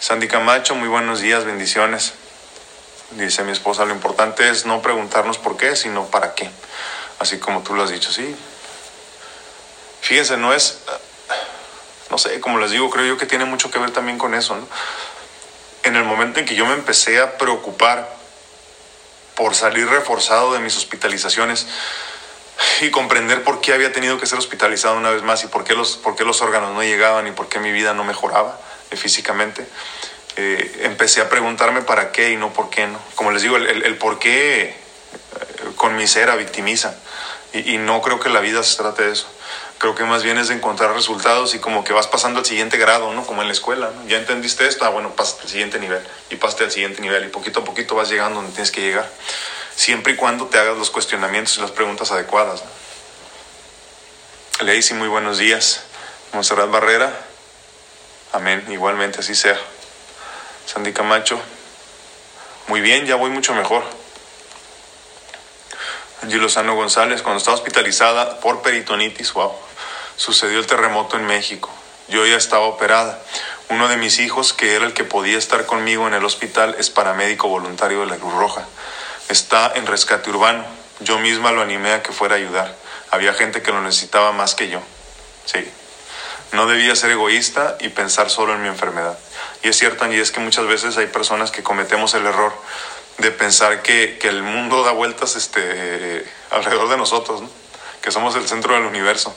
Sandy 0.00 0.28
Camacho, 0.28 0.74
muy 0.74 0.88
buenos 0.88 1.22
días, 1.22 1.46
bendiciones. 1.46 2.12
Dice 3.12 3.42
mi 3.42 3.52
esposa, 3.52 3.86
lo 3.86 3.94
importante 3.94 4.50
es 4.50 4.66
no 4.66 4.82
preguntarnos 4.82 5.38
por 5.38 5.56
qué, 5.56 5.74
sino 5.74 6.08
para 6.08 6.34
qué. 6.34 6.50
Así 7.20 7.38
como 7.38 7.62
tú 7.62 7.74
lo 7.74 7.84
has 7.84 7.90
dicho, 7.90 8.12
sí. 8.12 8.36
Fíjense, 10.02 10.36
no 10.36 10.52
es, 10.52 10.80
no 12.10 12.18
sé, 12.18 12.38
como 12.40 12.58
les 12.58 12.70
digo, 12.70 12.90
creo 12.90 13.06
yo 13.06 13.16
que 13.16 13.24
tiene 13.24 13.46
mucho 13.46 13.70
que 13.70 13.78
ver 13.78 13.92
también 13.92 14.18
con 14.18 14.34
eso, 14.34 14.56
¿no? 14.56 14.68
En 15.88 15.96
el 15.96 16.04
momento 16.04 16.38
en 16.38 16.44
que 16.44 16.54
yo 16.54 16.66
me 16.66 16.74
empecé 16.74 17.18
a 17.18 17.38
preocupar 17.38 18.14
por 19.34 19.54
salir 19.54 19.88
reforzado 19.88 20.52
de 20.52 20.58
mis 20.58 20.76
hospitalizaciones 20.76 21.66
y 22.82 22.90
comprender 22.90 23.42
por 23.42 23.62
qué 23.62 23.72
había 23.72 23.90
tenido 23.90 24.20
que 24.20 24.26
ser 24.26 24.38
hospitalizado 24.38 24.98
una 24.98 25.08
vez 25.08 25.22
más 25.22 25.42
y 25.44 25.46
por 25.46 25.64
qué 25.64 25.74
los, 25.74 25.96
por 25.96 26.14
qué 26.14 26.26
los 26.26 26.42
órganos 26.42 26.74
no 26.74 26.82
llegaban 26.82 27.26
y 27.26 27.30
por 27.30 27.48
qué 27.48 27.58
mi 27.58 27.72
vida 27.72 27.94
no 27.94 28.04
mejoraba 28.04 28.60
eh, 28.90 28.96
físicamente, 28.96 29.66
eh, 30.36 30.80
empecé 30.82 31.22
a 31.22 31.30
preguntarme 31.30 31.80
para 31.80 32.12
qué 32.12 32.32
y 32.32 32.36
no 32.36 32.52
por 32.52 32.68
qué 32.68 32.86
no. 32.86 32.98
Como 33.14 33.30
les 33.30 33.40
digo, 33.40 33.56
el, 33.56 33.66
el, 33.66 33.96
por 33.96 34.18
qué 34.18 34.64
eh, 34.64 34.74
con 35.76 35.96
misera 35.96 36.36
victimiza 36.36 36.98
y, 37.54 37.76
y 37.76 37.78
no 37.78 38.02
creo 38.02 38.20
que 38.20 38.28
la 38.28 38.40
vida 38.40 38.62
se 38.62 38.76
trate 38.76 39.04
de 39.04 39.12
eso 39.12 39.26
creo 39.78 39.94
que 39.94 40.04
más 40.04 40.22
bien 40.22 40.38
es 40.38 40.48
de 40.48 40.54
encontrar 40.54 40.92
resultados 40.92 41.54
y 41.54 41.60
como 41.60 41.84
que 41.84 41.92
vas 41.92 42.08
pasando 42.08 42.40
al 42.40 42.46
siguiente 42.46 42.76
grado, 42.76 43.12
¿no? 43.12 43.24
Como 43.24 43.42
en 43.42 43.48
la 43.48 43.52
escuela, 43.52 43.90
¿no? 43.94 44.06
Ya 44.08 44.18
entendiste 44.18 44.66
esto, 44.66 44.84
ah, 44.84 44.88
bueno, 44.88 45.14
pásate 45.14 45.42
al 45.42 45.48
siguiente 45.48 45.78
nivel 45.78 46.02
y 46.30 46.36
pásate 46.36 46.64
al 46.64 46.70
siguiente 46.70 47.00
nivel 47.00 47.24
y 47.24 47.28
poquito 47.28 47.60
a 47.60 47.64
poquito 47.64 47.94
vas 47.94 48.10
llegando 48.10 48.36
donde 48.40 48.52
tienes 48.52 48.72
que 48.72 48.80
llegar, 48.80 49.08
siempre 49.74 50.14
y 50.14 50.16
cuando 50.16 50.46
te 50.46 50.58
hagas 50.58 50.76
los 50.76 50.90
cuestionamientos 50.90 51.56
y 51.58 51.60
las 51.60 51.70
preguntas 51.70 52.10
adecuadas. 52.10 52.62
¿no? 54.60 54.66
Lacey, 54.66 54.96
muy 54.96 55.08
buenos 55.08 55.38
días. 55.38 55.84
Monserrat 56.32 56.68
Barrera, 56.68 57.16
amén, 58.32 58.64
igualmente 58.70 59.20
así 59.20 59.34
sea. 59.34 59.58
Sandy 60.66 60.92
Camacho, 60.92 61.40
muy 62.66 62.80
bien, 62.80 63.06
ya 63.06 63.14
voy 63.14 63.30
mucho 63.30 63.54
mejor. 63.54 63.82
Angie 66.22 66.38
Lozano 66.38 66.74
González, 66.74 67.22
cuando 67.22 67.38
estaba 67.38 67.56
hospitalizada 67.56 68.40
por 68.40 68.60
peritonitis, 68.60 69.32
wow, 69.32 69.54
sucedió 70.18 70.58
el 70.58 70.66
terremoto 70.66 71.16
en 71.16 71.24
México. 71.26 71.70
Yo 72.08 72.26
ya 72.26 72.36
estaba 72.36 72.66
operada. 72.66 73.22
Uno 73.70 73.88
de 73.88 73.96
mis 73.96 74.18
hijos, 74.18 74.52
que 74.52 74.74
era 74.74 74.84
el 74.84 74.92
que 74.92 75.04
podía 75.04 75.38
estar 75.38 75.64
conmigo 75.64 76.06
en 76.06 76.14
el 76.14 76.24
hospital, 76.24 76.74
es 76.78 76.90
paramédico 76.90 77.48
voluntario 77.48 78.00
de 78.00 78.06
la 78.06 78.16
Cruz 78.16 78.34
Roja. 78.34 78.66
Está 79.28 79.72
en 79.74 79.86
rescate 79.86 80.28
urbano. 80.28 80.64
Yo 81.00 81.18
misma 81.18 81.52
lo 81.52 81.62
animé 81.62 81.92
a 81.92 82.02
que 82.02 82.12
fuera 82.12 82.34
a 82.34 82.38
ayudar. 82.38 82.74
Había 83.10 83.32
gente 83.32 83.62
que 83.62 83.72
lo 83.72 83.80
necesitaba 83.80 84.32
más 84.32 84.54
que 84.54 84.68
yo. 84.68 84.80
Sí. 85.44 85.70
No 86.52 86.66
debía 86.66 86.96
ser 86.96 87.10
egoísta 87.10 87.76
y 87.78 87.90
pensar 87.90 88.30
solo 88.30 88.54
en 88.54 88.62
mi 88.62 88.68
enfermedad. 88.68 89.18
Y 89.62 89.68
es 89.68 89.78
cierto, 89.78 90.04
Angie, 90.04 90.20
es 90.20 90.32
que 90.32 90.40
muchas 90.40 90.66
veces 90.66 90.96
hay 90.96 91.06
personas 91.06 91.50
que 91.50 91.62
cometemos 91.62 92.14
el 92.14 92.26
error 92.26 92.52
de 93.18 93.30
pensar 93.30 93.82
que, 93.82 94.18
que 94.18 94.28
el 94.28 94.42
mundo 94.42 94.82
da 94.82 94.92
vueltas 94.92 95.36
este, 95.36 96.24
alrededor 96.50 96.88
de 96.88 96.96
nosotros, 96.96 97.42
¿no? 97.42 97.50
que 98.00 98.10
somos 98.10 98.34
el 98.36 98.48
centro 98.48 98.74
del 98.74 98.84
universo. 98.84 99.36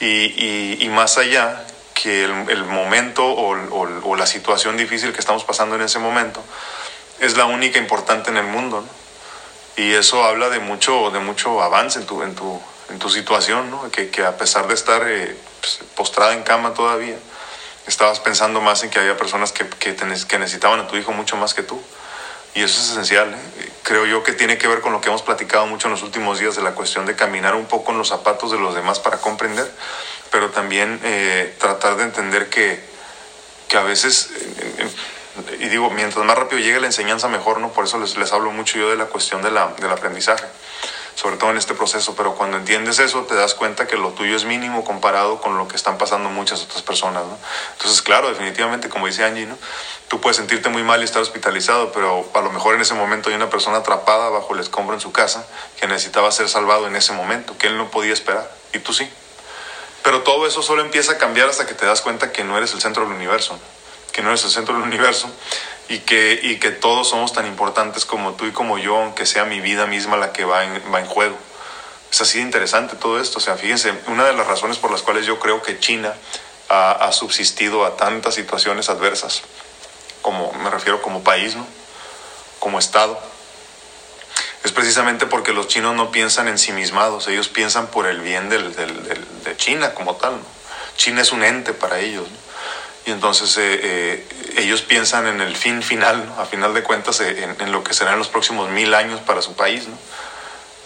Y, 0.00 0.06
y, 0.06 0.78
y 0.80 0.88
más 0.90 1.18
allá, 1.18 1.64
que 2.00 2.24
el, 2.24 2.48
el 2.48 2.64
momento 2.64 3.26
o, 3.26 3.56
o, 3.56 3.88
o, 4.04 4.16
la 4.16 4.26
situación 4.26 4.76
difícil 4.76 5.12
que 5.12 5.18
estamos 5.18 5.44
pasando 5.44 5.74
en 5.74 5.82
ese 5.82 5.98
momento 5.98 6.42
es 7.18 7.36
la 7.36 7.46
única 7.46 7.78
importante 7.78 8.30
en 8.30 8.36
el 8.36 8.46
mundo. 8.46 8.82
¿no? 8.82 9.82
Y 9.82 9.94
eso 9.94 10.24
habla 10.24 10.48
de 10.48 10.60
mucho, 10.60 11.10
de 11.10 11.18
mucho 11.18 11.62
avance 11.62 11.98
en 11.98 12.06
tu, 12.06 12.22
en 12.22 12.34
tu, 12.34 12.60
en 12.90 12.98
tu 12.98 13.10
situación, 13.10 13.70
¿no? 13.70 13.90
que, 13.90 14.10
que 14.10 14.24
a 14.24 14.36
pesar 14.36 14.68
de 14.68 14.74
estar 14.74 15.02
eh, 15.08 15.36
pues, 15.60 15.80
postrada 15.96 16.34
en 16.34 16.42
cama 16.42 16.74
todavía, 16.74 17.16
estabas 17.86 18.20
pensando 18.20 18.60
más 18.60 18.82
en 18.84 18.90
que 18.90 19.00
había 19.00 19.16
personas 19.16 19.50
que, 19.50 19.68
que, 19.68 19.92
te, 19.92 20.04
que 20.26 20.38
necesitaban 20.38 20.80
a 20.80 20.86
tu 20.86 20.96
hijo 20.96 21.12
mucho 21.12 21.36
más 21.36 21.54
que 21.54 21.62
tú. 21.62 21.80
Y 22.54 22.62
eso 22.62 22.80
es 22.80 22.90
esencial. 22.90 23.32
¿eh? 23.32 23.72
Creo 23.82 24.06
yo 24.06 24.22
que 24.22 24.32
tiene 24.32 24.58
que 24.58 24.68
ver 24.68 24.80
con 24.80 24.92
lo 24.92 25.00
que 25.00 25.08
hemos 25.08 25.22
platicado 25.22 25.66
mucho 25.66 25.88
en 25.88 25.92
los 25.92 26.02
últimos 26.02 26.38
días 26.38 26.56
de 26.56 26.62
la 26.62 26.72
cuestión 26.72 27.06
de 27.06 27.14
caminar 27.14 27.54
un 27.54 27.66
poco 27.66 27.92
en 27.92 27.98
los 27.98 28.08
zapatos 28.08 28.50
de 28.50 28.58
los 28.58 28.74
demás 28.74 28.98
para 28.98 29.18
comprender, 29.18 29.70
pero 30.30 30.50
también 30.50 31.00
eh, 31.04 31.54
tratar 31.58 31.96
de 31.96 32.04
entender 32.04 32.48
que, 32.48 32.82
que 33.68 33.76
a 33.76 33.82
veces, 33.82 34.30
eh, 34.58 34.90
y 35.60 35.68
digo, 35.68 35.90
mientras 35.90 36.24
más 36.24 36.36
rápido 36.36 36.60
llegue 36.60 36.80
la 36.80 36.86
enseñanza, 36.86 37.28
mejor, 37.28 37.60
¿no? 37.60 37.72
Por 37.72 37.84
eso 37.84 37.98
les, 37.98 38.16
les 38.16 38.32
hablo 38.32 38.50
mucho 38.50 38.78
yo 38.78 38.90
de 38.90 38.96
la 38.96 39.06
cuestión 39.06 39.40
de 39.42 39.50
la, 39.50 39.68
del 39.78 39.90
aprendizaje 39.90 40.44
sobre 41.18 41.36
todo 41.36 41.50
en 41.50 41.56
este 41.56 41.74
proceso, 41.74 42.14
pero 42.14 42.36
cuando 42.36 42.58
entiendes 42.58 43.00
eso 43.00 43.22
te 43.24 43.34
das 43.34 43.54
cuenta 43.54 43.88
que 43.88 43.96
lo 43.96 44.10
tuyo 44.10 44.36
es 44.36 44.44
mínimo 44.44 44.84
comparado 44.84 45.40
con 45.40 45.58
lo 45.58 45.66
que 45.66 45.74
están 45.74 45.98
pasando 45.98 46.30
muchas 46.30 46.62
otras 46.62 46.82
personas, 46.82 47.24
¿no? 47.24 47.36
Entonces, 47.72 48.02
claro, 48.02 48.28
definitivamente, 48.28 48.88
como 48.88 49.08
dice 49.08 49.24
Angie, 49.24 49.44
¿no? 49.44 49.58
Tú 50.06 50.20
puedes 50.20 50.36
sentirte 50.36 50.68
muy 50.68 50.84
mal 50.84 51.00
y 51.00 51.04
estar 51.04 51.20
hospitalizado, 51.20 51.90
pero 51.90 52.24
a 52.32 52.40
lo 52.40 52.52
mejor 52.52 52.76
en 52.76 52.82
ese 52.82 52.94
momento 52.94 53.30
hay 53.30 53.34
una 53.34 53.50
persona 53.50 53.78
atrapada 53.78 54.28
bajo 54.28 54.54
el 54.54 54.60
escombro 54.60 54.94
en 54.94 55.00
su 55.00 55.10
casa 55.10 55.44
que 55.80 55.88
necesitaba 55.88 56.30
ser 56.30 56.48
salvado 56.48 56.86
en 56.86 56.94
ese 56.94 57.12
momento, 57.12 57.58
que 57.58 57.66
él 57.66 57.76
no 57.76 57.90
podía 57.90 58.12
esperar, 58.12 58.48
y 58.72 58.78
tú 58.78 58.92
sí. 58.92 59.10
Pero 60.04 60.22
todo 60.22 60.46
eso 60.46 60.62
solo 60.62 60.82
empieza 60.82 61.14
a 61.14 61.18
cambiar 61.18 61.48
hasta 61.48 61.66
que 61.66 61.74
te 61.74 61.84
das 61.84 62.00
cuenta 62.00 62.30
que 62.30 62.44
no 62.44 62.56
eres 62.56 62.74
el 62.74 62.80
centro 62.80 63.02
del 63.02 63.12
universo, 63.12 63.58
que 64.12 64.22
no 64.22 64.28
eres 64.28 64.44
el 64.44 64.50
centro 64.50 64.74
del 64.74 64.84
universo 64.84 65.28
y 65.88 66.00
que, 66.00 66.38
y 66.42 66.58
que 66.58 66.70
todos 66.70 67.08
somos 67.08 67.32
tan 67.32 67.46
importantes 67.46 68.04
como 68.04 68.34
tú 68.34 68.46
y 68.46 68.52
como 68.52 68.78
yo, 68.78 68.96
aunque 68.96 69.26
sea 69.26 69.44
mi 69.44 69.60
vida 69.60 69.86
misma 69.86 70.16
la 70.16 70.32
que 70.32 70.44
va 70.44 70.64
en, 70.64 70.82
va 70.92 71.00
en 71.00 71.06
juego. 71.06 71.36
Es 72.10 72.20
así 72.20 72.38
de 72.38 72.44
interesante 72.44 72.96
todo 72.96 73.20
esto. 73.20 73.38
O 73.38 73.40
sea, 73.40 73.56
fíjense, 73.56 73.92
una 74.06 74.24
de 74.24 74.32
las 74.34 74.46
razones 74.46 74.78
por 74.78 74.90
las 74.90 75.02
cuales 75.02 75.26
yo 75.26 75.38
creo 75.38 75.62
que 75.62 75.78
China 75.78 76.14
ha, 76.68 76.92
ha 76.92 77.12
subsistido 77.12 77.84
a 77.84 77.96
tantas 77.96 78.34
situaciones 78.34 78.88
adversas, 78.88 79.42
como 80.22 80.52
me 80.52 80.70
refiero 80.70 81.00
como 81.02 81.22
país, 81.22 81.56
¿no? 81.56 81.66
como 82.58 82.78
Estado, 82.78 83.18
es 84.64 84.72
precisamente 84.72 85.26
porque 85.26 85.52
los 85.52 85.68
chinos 85.68 85.94
no 85.94 86.10
piensan 86.10 86.48
en 86.48 86.58
sí 86.58 86.72
mismados, 86.72 87.28
ellos 87.28 87.48
piensan 87.48 87.86
por 87.86 88.06
el 88.06 88.20
bien 88.20 88.48
del, 88.48 88.74
del, 88.74 89.04
del, 89.04 89.44
de 89.44 89.56
China 89.56 89.94
como 89.94 90.16
tal. 90.16 90.32
¿no? 90.32 90.42
China 90.96 91.22
es 91.22 91.32
un 91.32 91.44
ente 91.44 91.72
para 91.72 92.00
ellos. 92.00 92.28
¿no? 92.28 92.47
Y 93.08 93.10
entonces 93.10 93.56
eh, 93.56 93.80
eh, 93.82 94.26
ellos 94.58 94.82
piensan 94.82 95.26
en 95.26 95.40
el 95.40 95.56
fin 95.56 95.82
final, 95.82 96.26
¿no? 96.26 96.38
a 96.38 96.44
final 96.44 96.74
de 96.74 96.82
cuentas, 96.82 97.20
eh, 97.20 97.42
en, 97.42 97.56
en, 97.58 97.72
lo 97.72 97.82
que 97.82 97.94
serán 97.94 98.18
los 98.18 98.28
próximos 98.28 98.68
mil 98.68 98.92
años 98.92 99.20
para 99.20 99.40
su 99.40 99.54
país. 99.54 99.88
¿no? 99.88 99.96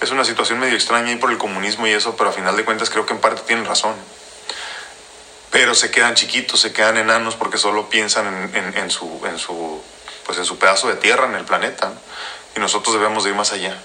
Es 0.00 0.12
una 0.12 0.24
situación 0.24 0.60
medio 0.60 0.74
extraña 0.74 1.08
ahí 1.08 1.16
por 1.16 1.32
el 1.32 1.38
comunismo 1.38 1.84
y 1.88 1.90
eso, 1.90 2.16
pero 2.16 2.30
a 2.30 2.32
final 2.32 2.56
de 2.56 2.64
cuentas 2.64 2.90
creo 2.90 3.06
que 3.06 3.12
en 3.12 3.18
parte 3.18 3.42
tienen 3.44 3.64
razón. 3.64 3.94
Pero 5.50 5.74
se 5.74 5.90
quedan 5.90 6.14
chiquitos, 6.14 6.60
se 6.60 6.72
quedan 6.72 6.96
enanos 6.96 7.34
porque 7.34 7.58
solo 7.58 7.88
piensan 7.88 8.28
en, 8.28 8.56
en, 8.56 8.76
en 8.78 8.90
su, 8.90 9.20
en, 9.26 9.36
su, 9.36 9.82
pues 10.24 10.38
en 10.38 10.44
su 10.44 10.58
pedazo 10.58 10.86
de 10.86 10.94
tierra, 10.94 11.26
en 11.26 11.34
el 11.34 11.44
planeta. 11.44 11.88
¿no? 11.88 12.00
Y 12.54 12.60
nosotros 12.60 12.94
debemos 12.94 13.24
de 13.24 13.30
ir 13.30 13.36
más 13.36 13.52
allá. 13.52 13.76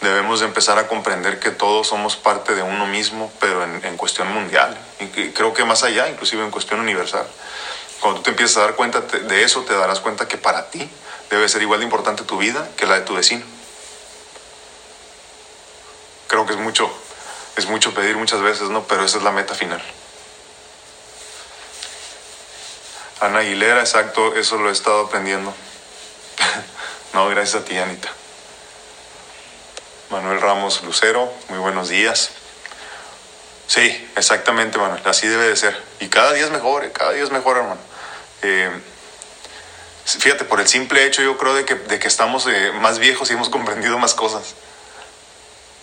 Debemos 0.00 0.40
de 0.40 0.46
empezar 0.46 0.78
a 0.78 0.88
comprender 0.88 1.38
que 1.38 1.50
todos 1.50 1.88
somos 1.88 2.16
parte 2.16 2.54
de 2.54 2.62
uno 2.62 2.86
mismo, 2.86 3.30
pero 3.38 3.62
en, 3.62 3.96
cuestión 3.98 4.32
mundial. 4.32 4.76
Y 4.98 5.06
creo 5.28 5.52
que 5.52 5.64
más 5.64 5.84
allá, 5.84 6.08
inclusive 6.08 6.42
en 6.42 6.50
cuestión 6.50 6.80
universal. 6.80 7.26
Cuando 8.02 8.18
tú 8.18 8.24
te 8.24 8.30
empiezas 8.30 8.56
a 8.56 8.60
dar 8.62 8.74
cuenta 8.74 9.00
de 9.00 9.44
eso, 9.44 9.62
te 9.62 9.74
darás 9.74 10.00
cuenta 10.00 10.26
que 10.26 10.36
para 10.36 10.70
ti 10.70 10.90
debe 11.30 11.48
ser 11.48 11.62
igual 11.62 11.78
de 11.78 11.84
importante 11.84 12.24
tu 12.24 12.36
vida 12.36 12.68
que 12.76 12.84
la 12.84 12.96
de 12.96 13.02
tu 13.02 13.14
vecino. 13.14 13.44
Creo 16.26 16.44
que 16.44 16.54
es 16.54 16.58
mucho, 16.58 16.90
es 17.56 17.66
mucho 17.66 17.94
pedir 17.94 18.16
muchas 18.16 18.42
veces, 18.42 18.70
¿no? 18.70 18.82
Pero 18.88 19.04
esa 19.04 19.18
es 19.18 19.22
la 19.22 19.30
meta 19.30 19.54
final. 19.54 19.80
Ana 23.20 23.38
Aguilera, 23.38 23.78
exacto, 23.78 24.34
eso 24.34 24.56
lo 24.56 24.68
he 24.70 24.72
estado 24.72 25.06
aprendiendo. 25.06 25.54
no, 27.14 27.28
gracias 27.28 27.62
a 27.62 27.64
ti, 27.64 27.78
Anita. 27.78 28.08
Manuel 30.10 30.40
Ramos 30.40 30.82
Lucero, 30.82 31.32
muy 31.50 31.60
buenos 31.60 31.88
días. 31.88 32.30
Sí, 33.68 34.10
exactamente, 34.16 34.76
Manuel, 34.76 35.02
así 35.04 35.28
debe 35.28 35.46
de 35.46 35.54
ser. 35.54 35.80
Y 36.00 36.08
cada 36.08 36.32
día 36.32 36.46
es 36.46 36.50
mejor, 36.50 36.90
cada 36.90 37.12
día 37.12 37.22
es 37.22 37.30
mejor, 37.30 37.58
hermano. 37.58 37.91
Eh, 38.42 38.70
fíjate, 40.04 40.44
por 40.44 40.60
el 40.60 40.68
simple 40.68 41.06
hecho 41.06 41.22
yo 41.22 41.38
creo 41.38 41.54
de 41.54 41.64
que, 41.64 41.76
de 41.76 41.98
que 41.98 42.08
estamos 42.08 42.46
eh, 42.46 42.72
más 42.80 42.98
viejos 42.98 43.30
y 43.30 43.34
hemos 43.34 43.48
comprendido 43.50 43.98
más 43.98 44.14
cosas. 44.14 44.54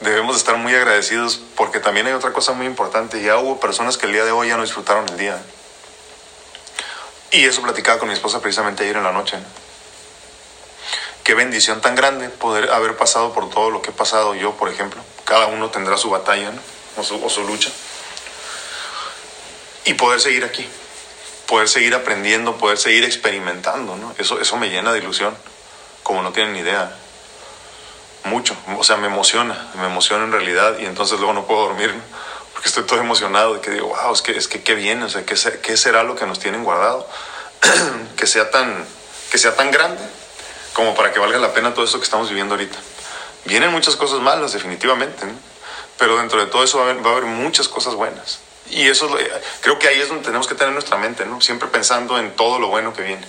Debemos 0.01 0.37
estar 0.37 0.55
muy 0.55 0.73
agradecidos 0.73 1.41
porque 1.55 1.79
también 1.79 2.07
hay 2.07 2.13
otra 2.13 2.31
cosa 2.31 2.53
muy 2.53 2.65
importante. 2.65 3.21
Ya 3.21 3.37
hubo 3.37 3.59
personas 3.59 3.97
que 3.97 4.05
el 4.05 4.13
día 4.13 4.23
de 4.23 4.31
hoy 4.31 4.47
ya 4.47 4.55
no 4.55 4.63
disfrutaron 4.63 5.07
el 5.09 5.17
día. 5.17 5.41
Y 7.31 7.45
eso 7.45 7.61
platicaba 7.61 7.99
con 7.99 8.07
mi 8.07 8.13
esposa 8.13 8.41
precisamente 8.41 8.83
ayer 8.83 8.95
en 8.97 9.03
la 9.03 9.11
noche. 9.11 9.37
qué 11.23 11.35
bendición 11.35 11.79
tan 11.79 11.93
grande 11.93 12.29
poder 12.29 12.71
haber 12.71 12.97
pasado 12.97 13.33
por 13.33 13.49
todo 13.49 13.69
lo 13.69 13.81
que 13.81 13.91
he 13.91 13.93
pasado 13.93 14.33
yo, 14.35 14.53
por 14.53 14.69
ejemplo. 14.69 15.01
Cada 15.25 15.47
uno 15.47 15.69
tendrá 15.69 15.97
su 15.97 16.09
batalla 16.09 16.51
o, 16.97 17.03
su, 17.03 17.23
o 17.23 17.29
su 17.29 17.43
lucha. 17.43 17.69
Y 19.85 19.93
poder 19.93 20.21
seguir 20.21 20.43
aquí, 20.45 20.67
poder 21.49 21.67
seguir 21.67 21.95
aprendiendo, 21.95 22.57
poder 22.57 22.77
seguir 22.77 23.03
experimentando, 23.03 23.97
¿no? 23.97 24.13
Eso, 24.19 24.39
eso 24.39 24.55
me 24.57 24.69
llena 24.69 24.93
de 24.93 24.99
ilusión, 24.99 25.35
como 26.03 26.21
no 26.21 26.31
tienen 26.31 26.53
ni 26.53 26.59
idea. 26.59 26.95
Mucho, 28.25 28.55
o 28.77 28.83
sea, 28.83 28.97
me 28.97 29.07
emociona, 29.07 29.71
me 29.75 29.87
emociona 29.87 30.25
en 30.25 30.31
realidad 30.31 30.77
y 30.79 30.85
entonces 30.85 31.17
luego 31.17 31.33
no 31.33 31.47
puedo 31.47 31.61
dormir, 31.63 31.91
porque 32.53 32.69
estoy 32.69 32.83
todo 32.83 32.99
emocionado 32.99 33.55
de 33.55 33.61
que 33.61 33.71
digo, 33.71 33.87
wow, 33.87 34.13
es 34.13 34.21
que, 34.21 34.37
es 34.37 34.47
que 34.47 34.61
qué 34.61 34.75
bien, 34.75 35.01
o 35.01 35.09
sea, 35.09 35.25
¿qué, 35.25 35.35
qué 35.63 35.75
será 35.75 36.03
lo 36.03 36.15
que 36.15 36.27
nos 36.27 36.39
tienen 36.39 36.63
guardado? 36.63 37.09
que, 38.15 38.27
sea 38.27 38.51
tan, 38.51 38.85
que 39.31 39.39
sea 39.39 39.55
tan 39.55 39.71
grande 39.71 40.01
como 40.73 40.93
para 40.93 41.11
que 41.11 41.19
valga 41.19 41.39
la 41.39 41.53
pena 41.53 41.73
todo 41.73 41.85
esto 41.85 41.97
que 41.97 42.03
estamos 42.03 42.29
viviendo 42.29 42.53
ahorita. 42.53 42.77
Vienen 43.45 43.71
muchas 43.71 43.95
cosas 43.95 44.19
malas, 44.19 44.53
definitivamente, 44.53 45.25
pero 45.97 46.17
dentro 46.17 46.39
de 46.39 46.45
todo 46.45 46.63
eso 46.63 46.77
va 46.77 46.85
a 46.85 46.91
haber, 46.91 47.23
muchas 47.23 47.67
cosas 47.67 47.95
buenas. 47.95 48.39
Y 48.69 48.87
eso 48.87 49.09
creo 49.61 49.79
que 49.79 49.87
ahí 49.87 49.99
es 49.99 50.09
donde 50.09 50.23
tenemos 50.23 50.47
que 50.47 50.55
tener 50.55 50.73
nuestra 50.73 50.97
mente, 50.97 51.25
¿no? 51.25 51.41
siempre 51.41 51.67
pensando 51.69 52.19
en 52.19 52.35
todo 52.35 52.59
lo 52.59 52.67
bueno 52.67 52.93
que 52.93 53.01
viene. 53.01 53.25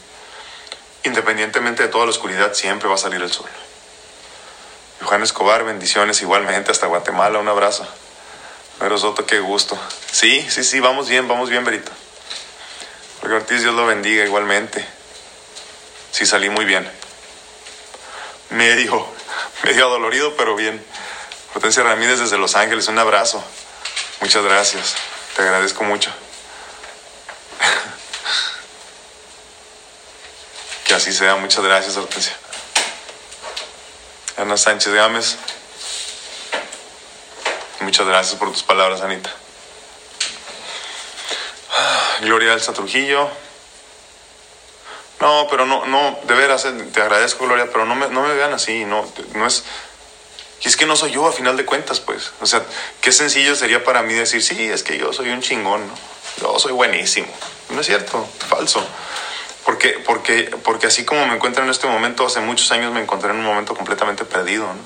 Independientemente 1.05 1.83
de 1.83 1.89
toda 1.89 2.05
la 2.05 2.11
oscuridad, 2.11 2.53
siempre 2.53 2.89
va 2.89 2.95
a 2.95 2.99
salir 2.99 3.23
el 3.23 3.33
sol. 3.33 3.49
Juan 5.03 5.23
Escobar, 5.23 5.65
bendiciones 5.65 6.21
igualmente 6.21 6.71
hasta 6.71 6.87
Guatemala, 6.87 7.39
un 7.39 7.49
abrazo. 7.49 7.87
Pero 8.79 8.99
Soto, 8.99 9.25
qué 9.25 9.41
gusto. 9.41 9.79
Sí, 10.11 10.47
sí, 10.51 10.63
sí, 10.63 10.81
vamos 10.81 11.09
bien, 11.09 11.27
vamos 11.27 11.49
bien, 11.49 11.65
Berito. 11.65 11.91
Porque 13.21 13.37
Ortiz, 13.37 13.63
Dios 13.63 13.75
lo 13.75 13.87
bendiga 13.87 14.25
igualmente. 14.25 14.85
Sí, 16.11 16.27
salí 16.27 16.51
muy 16.51 16.67
bien. 16.67 16.91
Medio, 18.51 19.07
medio 19.65 19.89
dolorido, 19.89 20.37
pero 20.37 20.55
bien. 20.55 20.85
Hortensia 21.55 21.83
Ramírez 21.83 22.21
desde 22.21 22.39
Los 22.39 22.55
Ángeles, 22.55 22.89
un 22.89 22.99
abrazo. 22.99 23.43
Muchas 24.21 24.45
gracias. 24.45 24.97
Te 25.41 25.47
agradezco 25.47 25.85
mucho. 25.85 26.11
que 30.85 30.93
así 30.93 31.15
sea. 31.15 31.37
Muchas 31.37 31.65
gracias, 31.65 31.97
Hortensia. 31.97 32.37
Ana 34.37 34.59
Sánchez 34.59 34.93
Gámez. 34.93 35.37
Muchas 37.81 38.07
gracias 38.07 38.39
por 38.39 38.53
tus 38.53 38.63
palabras, 38.63 39.01
Anita. 39.01 39.31
Gloria 42.21 42.53
Elsa 42.53 42.75
Trujillo. 42.75 43.31
No, 45.21 45.47
pero 45.49 45.65
no, 45.65 45.87
no, 45.87 46.19
de 46.23 46.35
veras, 46.35 46.67
eh, 46.67 46.73
te 46.93 47.01
agradezco, 47.01 47.47
Gloria, 47.47 47.65
pero 47.73 47.87
no 47.87 47.95
me, 47.95 48.09
no 48.09 48.25
me 48.25 48.35
vean 48.35 48.53
así, 48.53 48.85
no, 48.85 49.11
no 49.33 49.47
es... 49.47 49.65
Y 50.63 50.69
es 50.69 50.77
que 50.77 50.87
no 50.87 50.95
soy 50.95 51.13
yo 51.13 51.27
a 51.27 51.33
final 51.33 51.57
de 51.57 51.65
cuentas, 51.65 52.01
pues. 52.01 52.33
O 52.41 52.47
sea, 52.47 52.63
qué 53.01 53.13
sencillo 53.13 53.55
sería 53.55 53.83
para 53.83 54.03
mí 54.03 54.13
decir, 54.13 54.43
sí, 54.43 54.63
es 54.65 54.83
que 54.83 54.99
yo 54.99 55.13
soy 55.13 55.31
un 55.31 55.41
chingón, 55.41 55.87
¿no? 55.87 55.95
Yo 56.41 56.59
soy 56.59 56.73
buenísimo. 56.73 57.29
No 57.71 57.81
es 57.81 57.87
cierto, 57.87 58.29
falso. 58.49 58.87
Porque, 59.65 59.91
porque, 60.05 60.55
porque 60.63 60.87
así 60.87 61.05
como 61.05 61.27
me 61.27 61.35
encuentro 61.35 61.63
en 61.63 61.71
este 61.71 61.87
momento, 61.87 62.27
hace 62.27 62.41
muchos 62.41 62.71
años 62.73 62.93
me 62.93 63.01
encontré 63.01 63.31
en 63.31 63.37
un 63.37 63.45
momento 63.45 63.75
completamente 63.75 64.25
perdido, 64.25 64.67
¿no? 64.67 64.81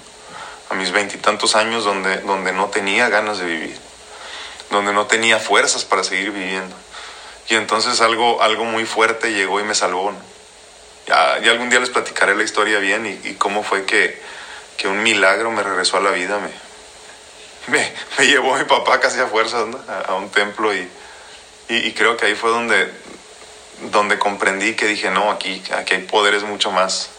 A 0.70 0.74
mis 0.74 0.92
veintitantos 0.92 1.56
años 1.56 1.84
donde, 1.84 2.18
donde 2.18 2.52
no 2.52 2.68
tenía 2.68 3.08
ganas 3.08 3.38
de 3.38 3.46
vivir, 3.46 3.78
donde 4.70 4.92
no 4.92 5.06
tenía 5.06 5.38
fuerzas 5.38 5.84
para 5.84 6.04
seguir 6.04 6.30
viviendo. 6.30 6.74
Y 7.48 7.54
entonces 7.56 8.00
algo, 8.00 8.42
algo 8.42 8.64
muy 8.64 8.84
fuerte 8.84 9.32
llegó 9.32 9.60
y 9.60 9.64
me 9.64 9.74
salvó. 9.74 10.12
¿no? 10.12 10.18
Ya, 11.06 11.38
ya, 11.40 11.50
algún 11.50 11.68
día 11.68 11.80
les 11.80 11.90
platicaré 11.90 12.34
la 12.34 12.42
historia 12.42 12.78
bien 12.78 13.06
y, 13.06 13.28
y 13.28 13.34
cómo 13.34 13.62
fue 13.62 13.84
que, 13.84 14.20
que, 14.76 14.88
un 14.88 15.02
milagro 15.02 15.50
me 15.50 15.62
regresó 15.62 15.96
a 15.96 16.00
la 16.00 16.10
vida. 16.10 16.38
Me, 16.38 17.78
me, 17.78 17.92
me 18.18 18.26
llevó 18.26 18.56
mi 18.56 18.64
papá 18.64 19.00
casi 19.00 19.20
a 19.20 19.26
fuerzas 19.26 19.66
¿no? 19.66 19.80
a, 20.06 20.14
un 20.14 20.30
templo 20.30 20.74
y, 20.74 20.88
y, 21.68 21.76
y, 21.76 21.92
creo 21.94 22.16
que 22.16 22.26
ahí 22.26 22.34
fue 22.34 22.50
donde, 22.50 22.92
donde 23.90 24.18
comprendí 24.18 24.74
que 24.74 24.86
dije, 24.86 25.10
no, 25.10 25.30
aquí, 25.30 25.62
aquí 25.76 25.94
hay 25.94 26.02
poderes 26.02 26.42
mucho 26.42 26.70
más. 26.70 27.10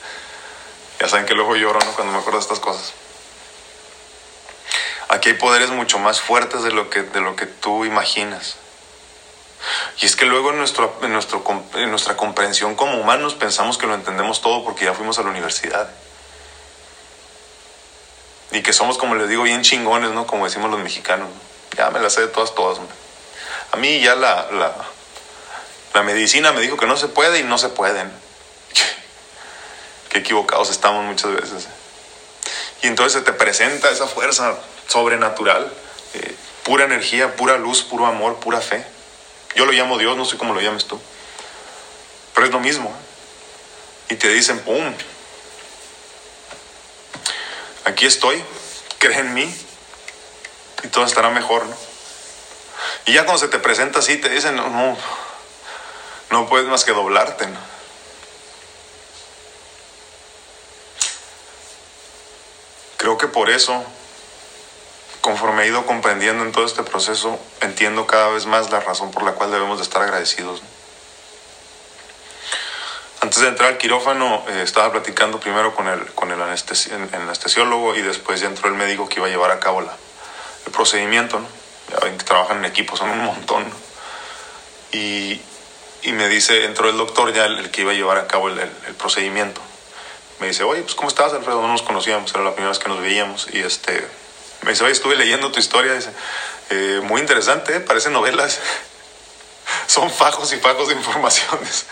ya 1.00 1.08
saben 1.08 1.26
que 1.26 1.34
luego 1.34 1.56
lloro 1.56 1.78
¿no? 1.80 1.92
cuando 1.92 2.12
me 2.12 2.18
acuerdo 2.18 2.38
de 2.38 2.44
estas 2.44 2.60
cosas. 2.60 2.94
Aquí 5.08 5.30
hay 5.30 5.34
poderes 5.34 5.70
mucho 5.70 5.98
más 5.98 6.20
fuertes 6.20 6.62
de 6.62 6.70
lo 6.70 6.88
que, 6.88 7.02
de 7.02 7.20
lo 7.20 7.34
que 7.34 7.46
tú 7.46 7.84
imaginas. 7.84 8.56
Y 10.00 10.06
es 10.06 10.16
que 10.16 10.24
luego 10.24 10.50
en, 10.50 10.58
nuestro, 10.58 10.96
en, 11.02 11.12
nuestro, 11.12 11.44
en 11.74 11.90
nuestra 11.90 12.16
comprensión 12.16 12.74
como 12.74 12.98
humanos 12.98 13.34
pensamos 13.34 13.76
que 13.76 13.86
lo 13.86 13.94
entendemos 13.94 14.40
todo 14.40 14.64
porque 14.64 14.84
ya 14.84 14.94
fuimos 14.94 15.18
a 15.18 15.22
la 15.22 15.30
universidad. 15.30 15.90
Y 18.52 18.62
que 18.62 18.72
somos, 18.72 18.98
como 18.98 19.14
les 19.14 19.28
digo, 19.28 19.44
bien 19.44 19.62
chingones, 19.62 20.10
¿no? 20.10 20.26
Como 20.26 20.44
decimos 20.44 20.70
los 20.70 20.80
mexicanos. 20.80 21.28
Ya 21.76 21.90
me 21.90 22.00
las 22.00 22.14
sé 22.14 22.22
de 22.22 22.28
todas, 22.28 22.54
todas. 22.54 22.78
¿no? 22.78 22.86
A 23.72 23.76
mí 23.76 24.00
ya 24.00 24.16
la, 24.16 24.48
la, 24.50 24.74
la, 25.94 26.02
medicina 26.02 26.52
me 26.52 26.60
dijo 26.60 26.76
que 26.76 26.86
no 26.86 26.96
se 26.96 27.08
puede 27.08 27.38
y 27.38 27.44
no 27.44 27.58
se 27.58 27.68
pueden. 27.68 28.10
Qué 30.08 30.18
equivocados 30.18 30.70
estamos 30.70 31.04
muchas 31.04 31.32
veces. 31.32 31.68
Y 32.82 32.88
entonces 32.88 33.12
se 33.12 33.20
te 33.20 33.32
presenta 33.32 33.90
esa 33.90 34.06
fuerza 34.06 34.56
sobrenatural, 34.88 35.72
eh, 36.14 36.34
pura 36.64 36.84
energía, 36.84 37.36
pura 37.36 37.58
luz, 37.58 37.82
puro 37.82 38.06
amor, 38.06 38.40
pura 38.40 38.60
fe. 38.60 38.84
Yo 39.54 39.66
lo 39.66 39.72
llamo 39.72 39.98
Dios, 39.98 40.16
no 40.16 40.24
sé 40.24 40.36
cómo 40.36 40.54
lo 40.54 40.60
llames 40.60 40.86
tú. 40.86 41.00
Pero 42.34 42.46
es 42.46 42.52
lo 42.52 42.60
mismo. 42.60 42.92
Y 44.08 44.16
te 44.16 44.28
dicen, 44.28 44.58
¡pum! 44.60 44.92
Aquí 47.90 48.06
estoy, 48.06 48.40
cree 48.98 49.18
en 49.18 49.34
mí 49.34 49.52
y 50.84 50.88
todo 50.88 51.04
estará 51.04 51.28
mejor, 51.30 51.66
¿no? 51.66 51.76
Y 53.06 53.14
ya 53.14 53.24
cuando 53.24 53.40
se 53.40 53.48
te 53.48 53.58
presenta 53.58 53.98
así, 53.98 54.16
te 54.16 54.28
dicen, 54.28 54.54
no, 54.54 54.70
no, 54.70 54.96
no 56.30 56.48
puedes 56.48 56.68
más 56.68 56.84
que 56.84 56.92
doblarte, 56.92 57.48
¿no? 57.48 57.58
Creo 62.96 63.18
que 63.18 63.26
por 63.26 63.50
eso 63.50 63.84
conforme 65.20 65.64
he 65.64 65.66
ido 65.66 65.84
comprendiendo 65.84 66.44
en 66.44 66.52
todo 66.52 66.64
este 66.64 66.84
proceso, 66.84 67.40
entiendo 67.60 68.06
cada 68.06 68.28
vez 68.28 68.46
más 68.46 68.70
la 68.70 68.78
razón 68.78 69.10
por 69.10 69.24
la 69.24 69.32
cual 69.32 69.50
debemos 69.50 69.78
de 69.78 69.82
estar 69.82 70.00
agradecidos. 70.00 70.62
Antes 73.22 73.40
de 73.42 73.48
entrar 73.48 73.68
al 73.68 73.78
quirófano, 73.78 74.42
eh, 74.48 74.62
estaba 74.62 74.90
platicando 74.92 75.38
primero 75.38 75.74
con 75.74 75.86
el, 75.86 76.06
con 76.14 76.30
el, 76.30 76.40
anestesi 76.40 76.90
el, 76.90 77.14
anestesiólogo 77.14 77.94
y 77.94 78.00
después 78.00 78.40
ya 78.40 78.46
entró 78.46 78.68
el 78.68 78.74
médico 78.74 79.08
que 79.10 79.16
iba 79.16 79.26
a 79.26 79.30
llevar 79.30 79.50
a 79.50 79.60
cabo 79.60 79.82
la, 79.82 79.94
el 80.64 80.72
procedimiento. 80.72 81.38
¿no? 81.38 81.46
Ya 81.90 81.98
ven 82.02 82.16
que 82.16 82.24
trabajan 82.24 82.58
en 82.58 82.64
equipo, 82.64 82.96
son 82.96 83.10
un 83.10 83.22
montón. 83.22 83.68
¿no? 83.68 83.74
Y, 84.92 85.38
y, 86.02 86.12
me 86.12 86.28
dice, 86.28 86.64
entró 86.64 86.88
el 86.88 86.96
doctor 86.96 87.34
ya, 87.34 87.44
el, 87.44 87.58
el 87.58 87.70
que 87.70 87.82
iba 87.82 87.92
a 87.92 87.94
llevar 87.94 88.16
a 88.16 88.26
cabo 88.26 88.48
el, 88.48 88.58
el, 88.58 88.94
procedimiento. 88.94 89.60
Me 90.40 90.46
dice, 90.46 90.62
oye, 90.62 90.80
pues 90.80 90.94
¿cómo 90.94 91.08
estás, 91.08 91.34
Alfredo? 91.34 91.60
No 91.60 91.68
nos 91.68 91.82
conocíamos, 91.82 92.32
era 92.32 92.42
la 92.42 92.52
primera 92.52 92.70
vez 92.70 92.78
que 92.78 92.88
nos 92.88 93.02
veíamos. 93.02 93.48
Y 93.52 93.58
este, 93.58 94.08
me 94.62 94.70
dice, 94.70 94.82
oye, 94.82 94.92
estuve 94.92 95.14
leyendo 95.16 95.52
tu 95.52 95.60
historia, 95.60 95.92
dice, 95.92 96.10
eh, 96.70 97.00
muy 97.04 97.20
interesante, 97.20 97.76
¿eh? 97.76 97.80
parece 97.80 98.08
novelas. 98.08 98.60
Son 99.86 100.10
fajos 100.10 100.54
y 100.54 100.56
fajos 100.56 100.88
de 100.88 100.94
informaciones. 100.94 101.84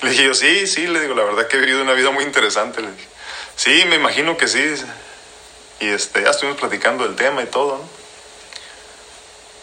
Le 0.02 0.10
dije 0.10 0.24
yo, 0.24 0.34
sí, 0.34 0.66
sí, 0.66 0.86
le 0.86 1.00
digo, 1.00 1.14
la 1.14 1.24
verdad 1.24 1.46
que 1.46 1.56
he 1.56 1.60
vivido 1.60 1.82
una 1.82 1.92
vida 1.92 2.10
muy 2.10 2.24
interesante. 2.24 2.80
Le 2.80 2.90
dije, 2.90 3.08
sí, 3.56 3.84
me 3.86 3.96
imagino 3.96 4.36
que 4.36 4.48
sí. 4.48 4.74
Y 5.80 5.88
este, 5.88 6.22
ya 6.22 6.30
estuvimos 6.30 6.58
platicando 6.58 7.04
del 7.04 7.16
tema 7.16 7.42
y 7.42 7.46
todo. 7.46 7.82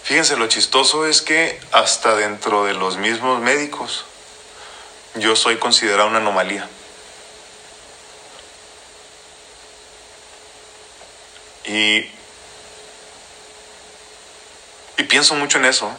Fíjense, 0.04 0.38
lo 0.38 0.48
chistoso 0.48 1.06
es 1.06 1.22
que 1.22 1.60
hasta 1.72 2.16
dentro 2.16 2.66
de 2.66 2.74
los 2.74 2.98
mismos 2.98 3.42
médicos, 3.42 4.06
yo 5.16 5.36
soy 5.36 5.58
considerado 5.58 6.08
una 6.08 6.20
anomalía. 6.20 6.68
Y, 11.66 12.10
y 14.98 15.04
pienso 15.10 15.36
mucho 15.36 15.58
en 15.58 15.66
eso. 15.66 15.92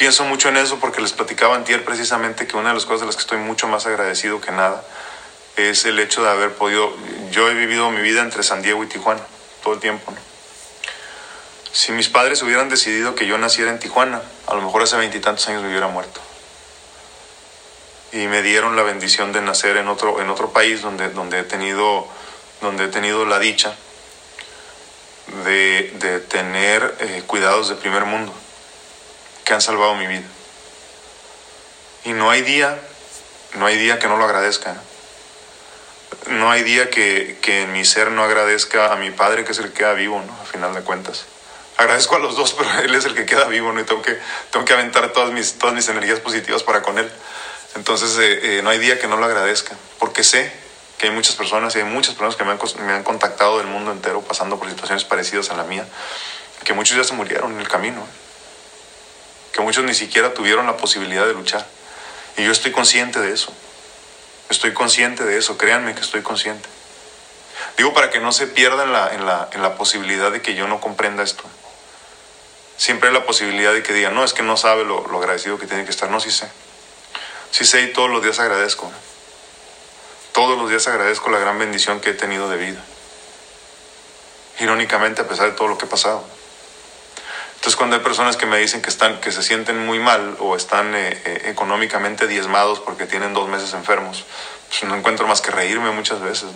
Pienso 0.00 0.24
mucho 0.24 0.48
en 0.48 0.56
eso 0.56 0.80
porque 0.80 1.02
les 1.02 1.12
platicaba 1.12 1.56
antier 1.56 1.84
precisamente 1.84 2.46
que 2.46 2.56
una 2.56 2.70
de 2.70 2.74
las 2.74 2.86
cosas 2.86 3.00
de 3.00 3.06
las 3.08 3.16
que 3.16 3.20
estoy 3.20 3.36
mucho 3.36 3.68
más 3.68 3.84
agradecido 3.84 4.40
que 4.40 4.50
nada 4.50 4.82
es 5.58 5.84
el 5.84 5.98
hecho 5.98 6.22
de 6.22 6.30
haber 6.30 6.54
podido... 6.54 6.96
Yo 7.30 7.50
he 7.50 7.52
vivido 7.52 7.90
mi 7.90 8.00
vida 8.00 8.22
entre 8.22 8.42
San 8.42 8.62
Diego 8.62 8.82
y 8.82 8.86
Tijuana 8.86 9.20
todo 9.62 9.74
el 9.74 9.80
tiempo. 9.80 10.14
Si 11.70 11.92
mis 11.92 12.08
padres 12.08 12.42
hubieran 12.42 12.70
decidido 12.70 13.14
que 13.14 13.26
yo 13.26 13.36
naciera 13.36 13.70
en 13.70 13.78
Tijuana, 13.78 14.22
a 14.46 14.54
lo 14.54 14.62
mejor 14.62 14.84
hace 14.84 14.96
veintitantos 14.96 15.46
años 15.48 15.60
me 15.64 15.68
hubiera 15.68 15.88
muerto. 15.88 16.18
Y 18.12 18.26
me 18.26 18.40
dieron 18.40 18.76
la 18.76 18.82
bendición 18.82 19.32
de 19.32 19.42
nacer 19.42 19.76
en 19.76 19.86
otro, 19.86 20.22
en 20.22 20.30
otro 20.30 20.48
país 20.48 20.80
donde, 20.80 21.10
donde, 21.10 21.40
he 21.40 21.44
tenido, 21.44 22.08
donde 22.62 22.84
he 22.84 22.88
tenido 22.88 23.26
la 23.26 23.38
dicha 23.38 23.76
de, 25.44 25.92
de 25.96 26.20
tener 26.20 26.96
eh, 27.00 27.22
cuidados 27.26 27.68
de 27.68 27.74
primer 27.74 28.06
mundo 28.06 28.32
que 29.50 29.54
han 29.54 29.60
salvado 29.60 29.96
mi 29.96 30.06
vida. 30.06 30.22
Y 32.04 32.12
no 32.12 32.30
hay 32.30 32.42
día, 32.42 32.78
no 33.54 33.66
hay 33.66 33.76
día 33.78 33.98
que 33.98 34.06
no 34.06 34.16
lo 34.16 34.24
agradezca. 34.24 34.76
no 36.28 36.52
hay 36.52 36.62
día 36.62 36.88
que, 36.88 37.36
que, 37.42 37.62
en 37.62 37.72
mi 37.72 37.84
ser 37.84 38.12
no 38.12 38.22
agradezca 38.22 38.92
a 38.92 38.96
mi 38.96 39.10
padre, 39.10 39.44
que 39.44 39.50
es 39.50 39.58
el 39.58 39.72
que 39.72 39.78
queda 39.78 39.94
vivo, 39.94 40.22
¿no? 40.24 40.32
A 40.40 40.44
final 40.44 40.72
de 40.72 40.82
cuentas. 40.82 41.24
Agradezco 41.78 42.14
a 42.14 42.20
los 42.20 42.36
dos, 42.36 42.52
pero 42.58 42.70
él 42.78 42.94
es 42.94 43.06
el 43.06 43.16
que 43.16 43.26
queda 43.26 43.46
vivo, 43.46 43.72
¿no? 43.72 43.80
Y 43.80 43.82
tengo 43.82 44.02
que, 44.02 44.16
tengo 44.52 44.64
que 44.64 44.72
aventar 44.72 45.12
todas 45.12 45.32
mis, 45.32 45.54
todas 45.54 45.74
mis 45.74 45.88
energías 45.88 46.20
positivas 46.20 46.62
para 46.62 46.82
con 46.82 47.00
él. 47.00 47.10
Entonces, 47.74 48.16
eh, 48.18 48.58
eh, 48.58 48.62
no 48.62 48.70
hay 48.70 48.78
día 48.78 49.00
que 49.00 49.08
no 49.08 49.16
lo 49.16 49.24
agradezca, 49.24 49.74
porque 49.98 50.22
sé 50.22 50.52
que 50.96 51.08
hay 51.08 51.12
muchas 51.12 51.34
personas 51.34 51.74
y 51.74 51.80
hay 51.80 51.86
muchas 51.86 52.14
personas 52.14 52.36
que 52.36 52.44
me 52.44 52.52
han, 52.52 52.86
me 52.86 52.92
han 52.92 53.02
contactado 53.02 53.58
del 53.58 53.66
mundo 53.66 53.90
entero 53.90 54.22
pasando 54.22 54.60
por 54.60 54.70
situaciones 54.70 55.02
parecidas 55.02 55.50
a 55.50 55.54
la 55.54 55.64
mía, 55.64 55.84
que 56.62 56.72
muchos 56.72 56.96
ya 56.96 57.02
se 57.02 57.14
murieron 57.14 57.54
en 57.54 57.58
el 57.58 57.66
camino, 57.66 58.06
que 59.60 59.66
muchos 59.66 59.84
ni 59.84 59.94
siquiera 59.94 60.32
tuvieron 60.32 60.66
la 60.66 60.78
posibilidad 60.78 61.26
de 61.26 61.34
luchar. 61.34 61.66
Y 62.36 62.44
yo 62.44 62.50
estoy 62.50 62.72
consciente 62.72 63.20
de 63.20 63.32
eso. 63.32 63.52
Estoy 64.48 64.72
consciente 64.72 65.24
de 65.24 65.36
eso, 65.36 65.58
créanme 65.58 65.94
que 65.94 66.00
estoy 66.00 66.22
consciente. 66.22 66.68
Digo 67.76 67.92
para 67.92 68.10
que 68.10 68.20
no 68.20 68.32
se 68.32 68.46
pierda 68.46 68.84
en 68.84 68.92
la, 68.92 69.14
en 69.14 69.26
la, 69.26 69.48
en 69.52 69.62
la 69.62 69.76
posibilidad 69.76 70.32
de 70.32 70.40
que 70.40 70.54
yo 70.54 70.66
no 70.66 70.80
comprenda 70.80 71.22
esto. 71.22 71.44
Siempre 72.78 73.08
hay 73.08 73.14
la 73.14 73.26
posibilidad 73.26 73.74
de 73.74 73.82
que 73.82 73.92
digan, 73.92 74.14
no, 74.14 74.24
es 74.24 74.32
que 74.32 74.42
no 74.42 74.56
sabe 74.56 74.84
lo, 74.84 75.06
lo 75.06 75.18
agradecido 75.18 75.58
que 75.58 75.66
tiene 75.66 75.84
que 75.84 75.90
estar. 75.90 76.10
No, 76.10 76.20
sí 76.20 76.30
sé. 76.30 76.48
Sí 77.50 77.66
sé 77.66 77.82
y 77.82 77.92
todos 77.92 78.08
los 78.08 78.22
días 78.22 78.38
agradezco. 78.40 78.90
Todos 80.32 80.58
los 80.58 80.70
días 80.70 80.86
agradezco 80.88 81.28
la 81.28 81.38
gran 81.38 81.58
bendición 81.58 82.00
que 82.00 82.10
he 82.10 82.14
tenido 82.14 82.48
de 82.48 82.56
vida. 82.56 82.82
Irónicamente, 84.58 85.20
a 85.20 85.28
pesar 85.28 85.50
de 85.50 85.56
todo 85.56 85.68
lo 85.68 85.76
que 85.76 85.84
he 85.84 85.88
pasado. 85.88 86.24
Entonces, 87.60 87.76
cuando 87.76 87.96
hay 87.96 88.02
personas 88.02 88.38
que 88.38 88.46
me 88.46 88.56
dicen 88.56 88.80
que, 88.80 88.88
están, 88.88 89.20
que 89.20 89.30
se 89.32 89.42
sienten 89.42 89.84
muy 89.84 89.98
mal 89.98 90.34
o 90.38 90.56
están 90.56 90.94
eh, 90.94 91.10
eh, 91.26 91.42
económicamente 91.44 92.26
diezmados 92.26 92.80
porque 92.80 93.04
tienen 93.04 93.34
dos 93.34 93.50
meses 93.50 93.74
enfermos, 93.74 94.24
pues 94.70 94.82
no 94.84 94.96
encuentro 94.96 95.26
más 95.26 95.42
que 95.42 95.50
reírme 95.50 95.90
muchas 95.90 96.22
veces. 96.22 96.48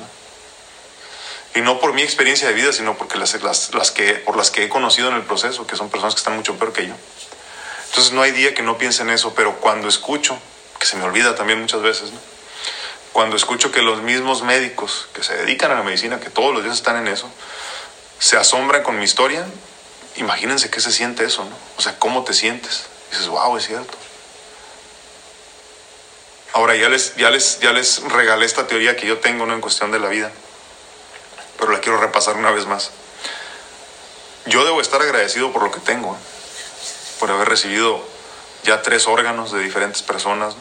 Y 1.54 1.60
no 1.60 1.78
por 1.78 1.92
mi 1.92 2.00
experiencia 2.00 2.48
de 2.48 2.54
vida, 2.54 2.72
sino 2.72 2.96
porque 2.96 3.18
las, 3.18 3.34
las, 3.42 3.74
las, 3.74 3.90
que, 3.90 4.14
por 4.14 4.38
las 4.38 4.50
que 4.50 4.64
he 4.64 4.68
conocido 4.70 5.10
en 5.10 5.16
el 5.16 5.24
proceso, 5.24 5.66
que 5.66 5.76
son 5.76 5.90
personas 5.90 6.14
que 6.14 6.20
están 6.20 6.36
mucho 6.36 6.56
peor 6.56 6.72
que 6.72 6.86
yo. 6.86 6.94
Entonces, 7.88 8.14
no 8.14 8.22
hay 8.22 8.30
día 8.30 8.54
que 8.54 8.62
no 8.62 8.78
piense 8.78 9.02
en 9.02 9.10
eso, 9.10 9.34
pero 9.34 9.56
cuando 9.56 9.88
escucho, 9.88 10.38
que 10.78 10.86
se 10.86 10.96
me 10.96 11.04
olvida 11.04 11.34
también 11.34 11.60
muchas 11.60 11.82
veces, 11.82 12.12
cuando 13.12 13.36
escucho 13.36 13.70
que 13.70 13.82
los 13.82 14.00
mismos 14.00 14.42
médicos 14.42 15.06
que 15.12 15.22
se 15.22 15.36
dedican 15.36 15.70
a 15.70 15.74
la 15.74 15.82
medicina, 15.82 16.18
que 16.18 16.30
todos 16.30 16.54
los 16.54 16.64
días 16.64 16.76
están 16.76 16.96
en 16.96 17.08
eso, 17.08 17.30
se 18.18 18.38
asombran 18.38 18.82
con 18.82 18.98
mi 18.98 19.04
historia, 19.04 19.44
imagínense 20.16 20.70
qué 20.70 20.80
se 20.80 20.92
siente 20.92 21.24
eso, 21.24 21.44
¿no? 21.44 21.56
O 21.76 21.82
sea, 21.82 21.98
¿cómo 21.98 22.24
te 22.24 22.34
sientes? 22.34 22.84
dices, 23.10 23.28
wow, 23.28 23.56
es 23.56 23.66
cierto. 23.66 23.96
Ahora 26.52 26.76
ya 26.76 26.88
les, 26.88 27.16
ya, 27.16 27.30
les, 27.30 27.60
ya 27.60 27.72
les 27.72 28.02
regalé 28.02 28.46
esta 28.46 28.66
teoría 28.66 28.96
que 28.96 29.06
yo 29.06 29.18
tengo, 29.18 29.46
¿no? 29.46 29.54
En 29.54 29.60
cuestión 29.60 29.90
de 29.90 29.98
la 29.98 30.08
vida. 30.08 30.30
Pero 31.58 31.72
la 31.72 31.80
quiero 31.80 31.98
repasar 31.98 32.36
una 32.36 32.50
vez 32.50 32.66
más. 32.66 32.90
Yo 34.46 34.64
debo 34.64 34.80
estar 34.80 35.00
agradecido 35.00 35.52
por 35.52 35.62
lo 35.62 35.70
que 35.70 35.80
tengo, 35.80 36.14
¿eh? 36.14 36.18
por 37.18 37.30
haber 37.30 37.48
recibido 37.48 38.04
ya 38.62 38.82
tres 38.82 39.06
órganos 39.06 39.52
de 39.52 39.60
diferentes 39.60 40.02
personas, 40.02 40.54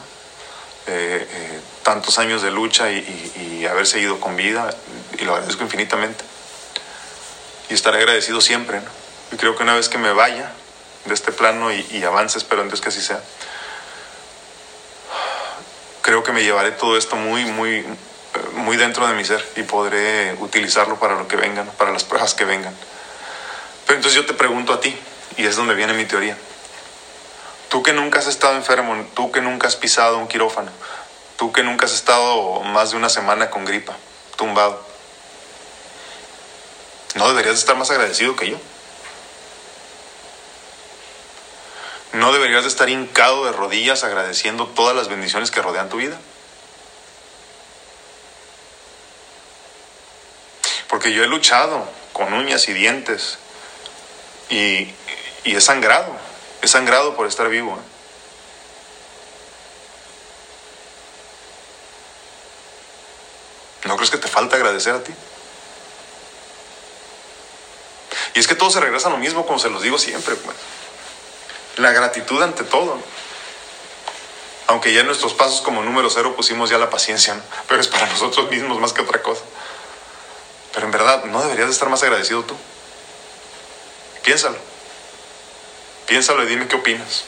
eh, 0.86 1.28
eh, 1.30 1.60
tantos 1.82 2.18
años 2.18 2.42
de 2.42 2.50
lucha 2.50 2.90
y, 2.90 3.66
haber 3.70 3.86
seguido 3.86 4.20
con 4.20 4.36
vida, 4.36 4.74
y 5.18 5.24
lo 5.24 5.34
agradezco 5.34 5.62
infinitamente. 5.62 6.22
Y 7.70 7.74
estaré 7.74 7.98
agradecido 7.98 8.40
siempre, 8.40 8.80
¿no? 8.80 9.03
Y 9.34 9.36
creo 9.36 9.56
que 9.56 9.64
una 9.64 9.74
vez 9.74 9.88
que 9.88 9.98
me 9.98 10.12
vaya 10.12 10.48
de 11.06 11.12
este 11.12 11.32
plano 11.32 11.72
y, 11.72 12.04
avance, 12.04 12.38
espero 12.38 12.62
en 12.62 12.68
Dios 12.68 12.80
que 12.80 12.90
así 12.90 13.02
sea, 13.02 13.20
creo 16.02 16.22
que 16.22 16.30
me 16.30 16.44
llevaré 16.44 16.70
todo 16.70 16.96
esto 16.96 17.16
muy, 17.16 17.44
muy, 17.46 17.84
muy 18.52 18.76
dentro 18.76 19.08
de 19.08 19.14
mi 19.14 19.24
ser 19.24 19.44
y 19.56 19.64
podré 19.64 20.36
utilizarlo 20.38 21.00
para 21.00 21.16
lo 21.16 21.26
que 21.26 21.34
vengan, 21.34 21.66
para 21.76 21.90
las 21.90 22.04
pruebas 22.04 22.34
que 22.34 22.44
vengan. 22.44 22.72
Pero 23.86 23.96
entonces 23.96 24.14
yo 24.14 24.24
te 24.24 24.34
pregunto 24.34 24.72
a 24.72 24.80
ti, 24.80 24.96
y 25.36 25.44
es 25.44 25.56
donde 25.56 25.74
viene 25.74 25.94
mi 25.94 26.04
teoría. 26.04 26.38
Tú 27.70 27.82
que 27.82 27.92
nunca 27.92 28.20
has 28.20 28.28
estado 28.28 28.54
enfermo, 28.54 29.04
tú 29.16 29.32
que 29.32 29.40
nunca 29.40 29.66
has 29.66 29.74
pisado 29.74 30.16
un 30.18 30.28
quirófano, 30.28 30.70
tú 31.36 31.50
que 31.50 31.64
nunca 31.64 31.86
has 31.86 31.92
estado 31.92 32.60
más 32.60 32.92
de 32.92 32.98
una 32.98 33.08
semana 33.08 33.50
con 33.50 33.64
gripa, 33.64 33.96
tumbado, 34.36 34.80
¿no 37.16 37.28
deberías 37.30 37.56
estar 37.56 37.74
más 37.74 37.90
agradecido 37.90 38.36
que 38.36 38.50
yo? 38.50 38.58
¿No 42.14 42.32
deberías 42.32 42.62
de 42.62 42.68
estar 42.68 42.88
hincado 42.88 43.44
de 43.44 43.50
rodillas 43.50 44.04
agradeciendo 44.04 44.68
todas 44.68 44.94
las 44.94 45.08
bendiciones 45.08 45.50
que 45.50 45.60
rodean 45.60 45.88
tu 45.88 45.96
vida? 45.96 46.16
Porque 50.88 51.12
yo 51.12 51.24
he 51.24 51.26
luchado 51.26 51.88
con 52.12 52.32
uñas 52.32 52.68
y 52.68 52.72
dientes 52.72 53.38
y, 54.48 54.94
y 55.42 55.56
he 55.56 55.60
sangrado, 55.60 56.16
he 56.62 56.68
sangrado 56.68 57.16
por 57.16 57.26
estar 57.26 57.48
vivo. 57.48 57.72
¿eh? 57.72 57.94
¿No 63.88 63.96
crees 63.96 64.12
que 64.12 64.18
te 64.18 64.28
falta 64.28 64.54
agradecer 64.54 64.94
a 64.94 65.02
ti? 65.02 65.12
Y 68.34 68.38
es 68.38 68.46
que 68.46 68.54
todo 68.54 68.70
se 68.70 68.78
regresa 68.78 69.08
a 69.08 69.10
lo 69.10 69.18
mismo, 69.18 69.44
como 69.46 69.58
se 69.58 69.68
los 69.68 69.82
digo 69.82 69.98
siempre. 69.98 70.36
Pues. 70.36 70.56
La 71.76 71.92
gratitud 71.92 72.40
ante 72.42 72.64
todo. 72.64 72.98
Aunque 74.66 74.92
ya 74.92 75.00
en 75.00 75.06
nuestros 75.06 75.34
pasos 75.34 75.60
como 75.60 75.82
número 75.82 76.08
cero 76.08 76.34
pusimos 76.36 76.70
ya 76.70 76.78
la 76.78 76.88
paciencia, 76.88 77.38
pero 77.68 77.80
es 77.80 77.88
para 77.88 78.06
nosotros 78.06 78.50
mismos 78.50 78.80
más 78.80 78.92
que 78.92 79.02
otra 79.02 79.22
cosa. 79.22 79.42
Pero 80.72 80.86
en 80.86 80.92
verdad, 80.92 81.24
¿no 81.24 81.42
deberías 81.42 81.68
de 81.68 81.72
estar 81.72 81.88
más 81.88 82.02
agradecido 82.02 82.42
tú? 82.44 82.56
Piénsalo. 84.24 84.56
Piénsalo 86.06 86.42
y 86.44 86.46
dime 86.46 86.66
qué 86.66 86.76
opinas. 86.76 87.24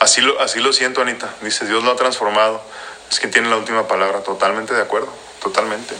Así 0.00 0.20
lo, 0.20 0.40
así 0.40 0.60
lo 0.60 0.72
siento, 0.72 1.00
Anita. 1.02 1.34
Dice, 1.40 1.66
Dios 1.66 1.84
lo 1.84 1.90
ha 1.90 1.96
transformado. 1.96 2.62
Es 3.10 3.20
que 3.20 3.28
tiene 3.28 3.48
la 3.48 3.56
última 3.56 3.86
palabra. 3.86 4.22
Totalmente 4.22 4.74
de 4.74 4.82
acuerdo. 4.82 5.08
Totalmente. 5.42 5.94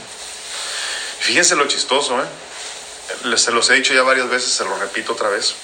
Fíjense 1.20 1.56
lo 1.56 1.66
chistoso, 1.68 2.20
¿eh? 2.20 2.26
Se 3.36 3.52
los 3.52 3.70
he 3.70 3.74
dicho 3.74 3.94
ya 3.94 4.02
varias 4.02 4.28
veces, 4.28 4.52
se 4.52 4.64
lo 4.64 4.76
repito 4.76 5.14
otra 5.14 5.28
vez. 5.30 5.54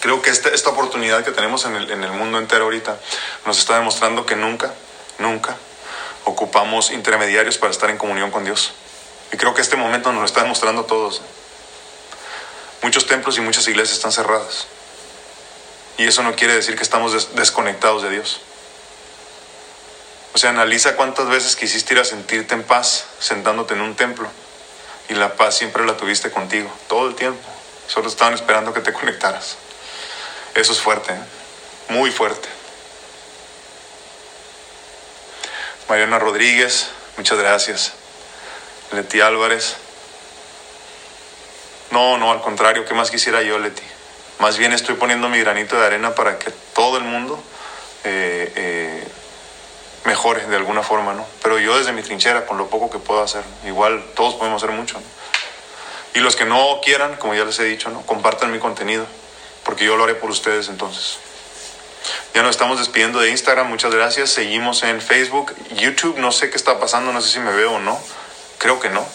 Creo 0.00 0.20
que 0.20 0.30
esta, 0.30 0.48
esta 0.48 0.70
oportunidad 0.70 1.24
que 1.24 1.30
tenemos 1.30 1.64
en 1.64 1.76
el, 1.76 1.90
en 1.90 2.02
el 2.02 2.10
mundo 2.10 2.38
entero 2.38 2.64
ahorita 2.64 2.98
nos 3.46 3.58
está 3.58 3.78
demostrando 3.78 4.26
que 4.26 4.34
nunca, 4.34 4.74
nunca 5.18 5.56
ocupamos 6.24 6.90
intermediarios 6.90 7.58
para 7.58 7.70
estar 7.70 7.88
en 7.90 7.98
comunión 7.98 8.32
con 8.32 8.44
Dios. 8.44 8.72
Y 9.32 9.36
creo 9.36 9.54
que 9.54 9.62
este 9.62 9.76
momento 9.76 10.10
nos 10.10 10.20
lo 10.20 10.26
está 10.26 10.42
demostrando 10.42 10.82
a 10.82 10.86
todos. 10.86 11.22
Muchos 12.82 13.06
templos 13.06 13.38
y 13.38 13.40
muchas 13.40 13.66
iglesias 13.68 13.96
están 13.96 14.10
cerradas. 14.10 14.66
Y 15.98 16.04
eso 16.04 16.24
no 16.24 16.34
quiere 16.34 16.54
decir 16.54 16.74
que 16.74 16.82
estamos 16.82 17.34
desconectados 17.34 18.02
de 18.02 18.10
Dios. 18.10 18.40
O 20.34 20.38
sea, 20.38 20.50
analiza 20.50 20.96
cuántas 20.96 21.28
veces 21.28 21.54
quisiste 21.54 21.94
ir 21.94 22.00
a 22.00 22.04
sentirte 22.04 22.54
en 22.54 22.64
paz 22.64 23.04
sentándote 23.20 23.74
en 23.74 23.82
un 23.82 23.94
templo 23.94 24.28
y 25.12 25.14
la 25.14 25.34
paz 25.34 25.56
siempre 25.56 25.84
la 25.84 25.96
tuviste 25.96 26.30
contigo, 26.30 26.74
todo 26.88 27.06
el 27.06 27.14
tiempo. 27.14 27.46
Solo 27.86 28.08
estaban 28.08 28.32
esperando 28.32 28.72
que 28.72 28.80
te 28.80 28.94
conectaras. 28.94 29.56
Eso 30.54 30.72
es 30.72 30.80
fuerte, 30.80 31.12
¿eh? 31.12 31.20
muy 31.90 32.10
fuerte. 32.10 32.48
Mariana 35.86 36.18
Rodríguez, 36.18 36.88
muchas 37.18 37.38
gracias. 37.38 37.92
Leti 38.92 39.20
Álvarez. 39.20 39.76
No, 41.90 42.16
no, 42.16 42.32
al 42.32 42.40
contrario, 42.40 42.86
¿qué 42.86 42.94
más 42.94 43.10
quisiera 43.10 43.42
yo, 43.42 43.58
Leti? 43.58 43.82
Más 44.38 44.56
bien 44.56 44.72
estoy 44.72 44.94
poniendo 44.94 45.28
mi 45.28 45.38
granito 45.40 45.78
de 45.78 45.84
arena 45.84 46.14
para 46.14 46.38
que 46.38 46.50
todo 46.72 46.96
el 46.96 47.04
mundo 47.04 47.42
eh, 48.04 48.50
eh, 48.56 49.08
mejore 50.04 50.46
de 50.46 50.56
alguna 50.56 50.82
forma, 50.82 51.14
¿no? 51.14 51.26
Pero 51.42 51.58
yo 51.58 51.78
desde 51.78 51.92
mi 51.92 52.02
trinchera, 52.02 52.46
con 52.46 52.58
lo 52.58 52.68
poco 52.68 52.90
que 52.90 52.98
puedo 52.98 53.22
hacer, 53.22 53.42
igual 53.66 54.04
todos 54.14 54.34
podemos 54.34 54.62
hacer 54.62 54.74
mucho, 54.74 54.98
¿no? 54.98 55.06
Y 56.14 56.20
los 56.20 56.36
que 56.36 56.44
no 56.44 56.80
quieran, 56.82 57.16
como 57.16 57.34
ya 57.34 57.44
les 57.44 57.58
he 57.58 57.64
dicho, 57.64 57.88
¿no? 57.90 58.02
Compartan 58.02 58.52
mi 58.52 58.58
contenido, 58.58 59.06
porque 59.64 59.84
yo 59.84 59.96
lo 59.96 60.04
haré 60.04 60.14
por 60.14 60.30
ustedes 60.30 60.68
entonces. 60.68 61.18
Ya 62.34 62.42
nos 62.42 62.50
estamos 62.50 62.78
despidiendo 62.78 63.20
de 63.20 63.30
Instagram, 63.30 63.68
muchas 63.68 63.94
gracias. 63.94 64.30
Seguimos 64.30 64.82
en 64.82 65.00
Facebook, 65.00 65.54
YouTube, 65.76 66.18
no 66.18 66.32
sé 66.32 66.50
qué 66.50 66.56
está 66.56 66.78
pasando, 66.80 67.12
no 67.12 67.20
sé 67.20 67.30
si 67.30 67.40
me 67.40 67.52
veo 67.52 67.74
o 67.74 67.78
no, 67.78 67.98
creo 68.58 68.80
que 68.80 68.90
no. 68.90 69.06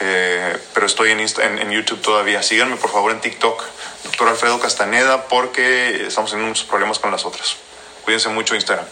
Eh, 0.00 0.58
pero 0.74 0.86
estoy 0.86 1.10
en, 1.10 1.70
YouTube 1.70 2.02
todavía. 2.02 2.42
Síganme 2.42 2.76
por 2.76 2.90
favor 2.90 3.12
en 3.12 3.20
TikTok, 3.20 3.62
doctor 4.04 4.28
Alfredo 4.28 4.60
Castaneda, 4.60 5.28
porque 5.28 6.06
estamos 6.06 6.30
teniendo 6.30 6.50
muchos 6.50 6.66
problemas 6.66 6.98
con 6.98 7.10
las 7.10 7.24
otras. 7.24 7.56
Cuídense 8.04 8.28
mucho 8.28 8.54
Instagram. 8.54 8.86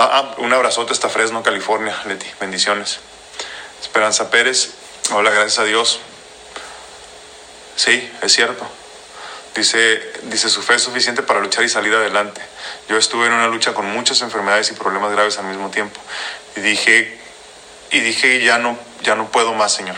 Ah, 0.00 0.10
ah, 0.12 0.34
un 0.38 0.52
abrazote 0.52 0.92
hasta 0.92 1.08
Fresno, 1.08 1.42
California, 1.42 1.92
Leti. 2.06 2.26
Bendiciones. 2.38 3.00
Esperanza 3.82 4.30
Pérez. 4.30 4.74
Hola, 5.12 5.30
gracias 5.30 5.58
a 5.58 5.64
Dios. 5.64 5.98
Sí, 7.74 8.08
es 8.22 8.32
cierto. 8.32 8.64
Dice, 9.56 10.00
dice, 10.22 10.50
su 10.50 10.62
fe 10.62 10.76
es 10.76 10.82
suficiente 10.82 11.24
para 11.24 11.40
luchar 11.40 11.64
y 11.64 11.68
salir 11.68 11.92
adelante. 11.92 12.40
Yo 12.88 12.96
estuve 12.96 13.26
en 13.26 13.32
una 13.32 13.48
lucha 13.48 13.74
con 13.74 13.86
muchas 13.90 14.20
enfermedades 14.20 14.70
y 14.70 14.74
problemas 14.74 15.10
graves 15.10 15.36
al 15.38 15.46
mismo 15.46 15.68
tiempo. 15.70 16.00
Y 16.54 16.60
dije, 16.60 17.18
y 17.90 17.98
dije, 17.98 18.40
ya 18.44 18.58
no, 18.58 18.78
ya 19.02 19.16
no 19.16 19.26
puedo 19.32 19.52
más, 19.54 19.74
Señor. 19.74 19.96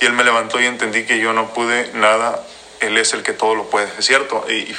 Y 0.00 0.06
Él 0.06 0.14
me 0.14 0.24
levantó 0.24 0.58
y 0.58 0.64
entendí 0.64 1.04
que 1.04 1.18
yo 1.18 1.34
no 1.34 1.52
pude 1.52 1.90
nada. 1.92 2.42
Él 2.80 2.96
es 2.96 3.12
el 3.12 3.22
que 3.22 3.34
todo 3.34 3.54
lo 3.54 3.68
puede, 3.68 3.90
¿es 3.98 4.06
cierto? 4.06 4.46
Y, 4.48 4.72